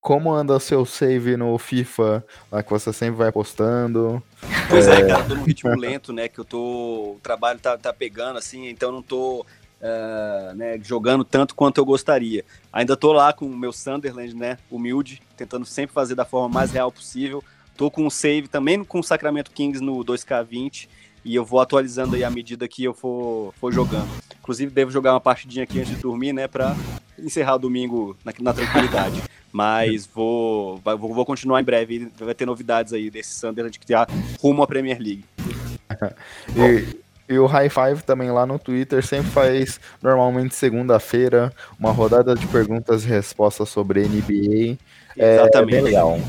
como 0.02 0.34
anda 0.34 0.56
o 0.56 0.60
seu 0.60 0.86
save 0.86 1.38
no 1.38 1.56
FIFA, 1.58 2.26
lá 2.52 2.64
que 2.64 2.70
você 2.72 2.92
sempre 2.92 3.18
vai 3.18 3.32
postando? 3.32 4.22
Pois 4.68 4.88
é, 4.88 5.06
cara, 5.06 5.24
eu 5.24 5.28
tô 5.28 5.36
num 5.36 5.44
ritmo 5.44 5.78
lento, 5.78 6.12
né? 6.12 6.28
Que 6.28 6.40
eu 6.40 6.46
tô. 6.46 7.14
O 7.16 7.20
trabalho 7.22 7.60
tá, 7.60 7.78
tá 7.78 7.94
pegando, 7.94 8.38
assim, 8.38 8.68
então 8.68 8.90
eu 8.90 8.94
não 8.94 9.02
tô 9.04 9.46
ah, 9.82 10.54
né, 10.56 10.80
jogando 10.84 11.24
tanto 11.24 11.56
quanto 11.56 11.80
eu 11.80 11.86
gostaria. 11.86 12.46
Ainda 12.72 12.96
tô 12.96 13.12
lá 13.12 13.34
com 13.34 13.46
o 13.46 13.58
meu 13.58 13.74
Sunderland, 13.74 14.36
né? 14.36 14.58
Humilde, 14.70 15.22
tentando 15.36 15.66
sempre 15.66 15.94
fazer 15.94 16.16
da 16.16 16.26
forma 16.26 16.50
mais 16.50 16.72
real 16.72 16.92
possível. 16.92 17.44
Tô 17.76 17.90
com 17.90 18.06
o 18.06 18.12
save 18.12 18.48
também 18.48 18.84
com 18.84 19.00
o 19.00 19.04
Sacramento 19.04 19.52
Kings 19.52 19.84
no 19.84 20.04
2K20. 20.06 20.88
E 21.24 21.36
eu 21.36 21.46
vou 21.46 21.60
atualizando 21.60 22.16
aí 22.16 22.24
à 22.24 22.30
medida 22.30 22.68
que 22.68 22.84
eu 22.84 22.94
for, 22.94 23.54
for 23.60 23.72
jogando. 23.72 24.10
Inclusive, 24.40 24.72
devo 24.72 24.90
jogar 24.90 25.14
uma 25.14 25.22
partidinha 25.22 25.64
aqui 25.64 25.80
antes 25.80 25.96
de 25.96 26.02
dormir, 26.02 26.34
né? 26.34 26.48
Pra 26.48 26.76
encerrar 27.22 27.56
o 27.56 27.60
domingo 27.60 28.18
na, 28.24 28.34
na 28.40 28.54
tranquilidade. 28.54 29.22
Mas 29.52 30.06
vou, 30.06 30.78
vou, 30.78 31.14
vou 31.14 31.26
continuar 31.26 31.60
em 31.60 31.64
breve. 31.64 32.10
Vai 32.18 32.34
ter 32.34 32.46
novidades 32.46 32.94
aí 32.94 33.10
desse 33.10 33.34
Sunderland 33.36 33.78
que 33.78 33.86
tá 33.86 34.08
rumo 34.40 34.64
à 34.64 34.68
Premier 34.68 35.00
League. 35.00 35.26
E, 36.56 37.34
e 37.34 37.38
o 37.38 37.46
High 37.46 37.70
Five 37.70 38.04
também 38.04 38.32
lá 38.32 38.46
no 38.46 38.58
Twitter 38.58 39.06
sempre 39.06 39.30
faz, 39.30 39.80
normalmente 40.02 40.56
segunda-feira, 40.56 41.54
uma 41.78 41.92
rodada 41.92 42.34
de 42.34 42.48
perguntas 42.48 43.04
e 43.04 43.08
respostas 43.08 43.70
sobre 43.70 44.08
NBA. 44.08 44.78
É, 45.18 45.36
Exatamente. 45.36 45.72
bem 45.72 45.82
legal. 45.82 46.20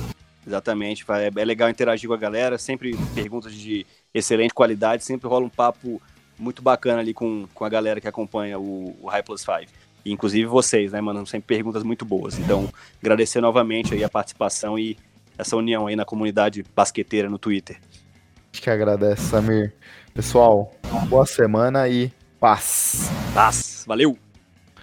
Exatamente. 0.46 1.04
É 1.08 1.44
legal 1.44 1.70
interagir 1.70 2.08
com 2.08 2.14
a 2.14 2.18
galera. 2.18 2.58
Sempre 2.58 2.96
perguntas 3.14 3.52
de 3.52 3.86
excelente 4.12 4.52
qualidade. 4.52 5.04
Sempre 5.04 5.28
rola 5.28 5.44
um 5.44 5.48
papo 5.48 6.00
muito 6.38 6.62
bacana 6.62 7.00
ali 7.00 7.14
com, 7.14 7.46
com 7.54 7.64
a 7.64 7.68
galera 7.68 8.00
que 8.00 8.08
acompanha 8.08 8.58
o, 8.58 8.96
o 9.00 9.06
High 9.08 9.22
Plus 9.22 9.40
5. 9.42 9.70
E, 10.04 10.12
inclusive 10.12 10.46
vocês, 10.46 10.92
né, 10.92 11.00
mano? 11.00 11.26
Sempre 11.26 11.56
perguntas 11.56 11.82
muito 11.82 12.04
boas. 12.04 12.38
Então, 12.38 12.68
agradecer 13.00 13.40
novamente 13.40 13.94
aí 13.94 14.02
a 14.02 14.08
participação 14.08 14.78
e 14.78 14.96
essa 15.38 15.56
união 15.56 15.86
aí 15.86 15.96
na 15.96 16.04
comunidade 16.04 16.64
basqueteira 16.74 17.28
no 17.28 17.38
Twitter. 17.38 17.76
A 17.76 18.46
gente 18.52 18.62
que 18.62 18.70
agradece, 18.70 19.22
Samir. 19.22 19.72
Pessoal, 20.12 20.74
boa 21.08 21.24
semana 21.24 21.88
e 21.88 22.12
paz. 22.38 23.10
Paz. 23.32 23.84
Valeu! 23.86 24.18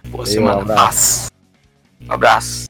Boa 0.08 0.26
semana, 0.26 0.62
um 0.62 0.66
paz. 0.66 1.30
Um 2.08 2.12
abraço. 2.12 2.70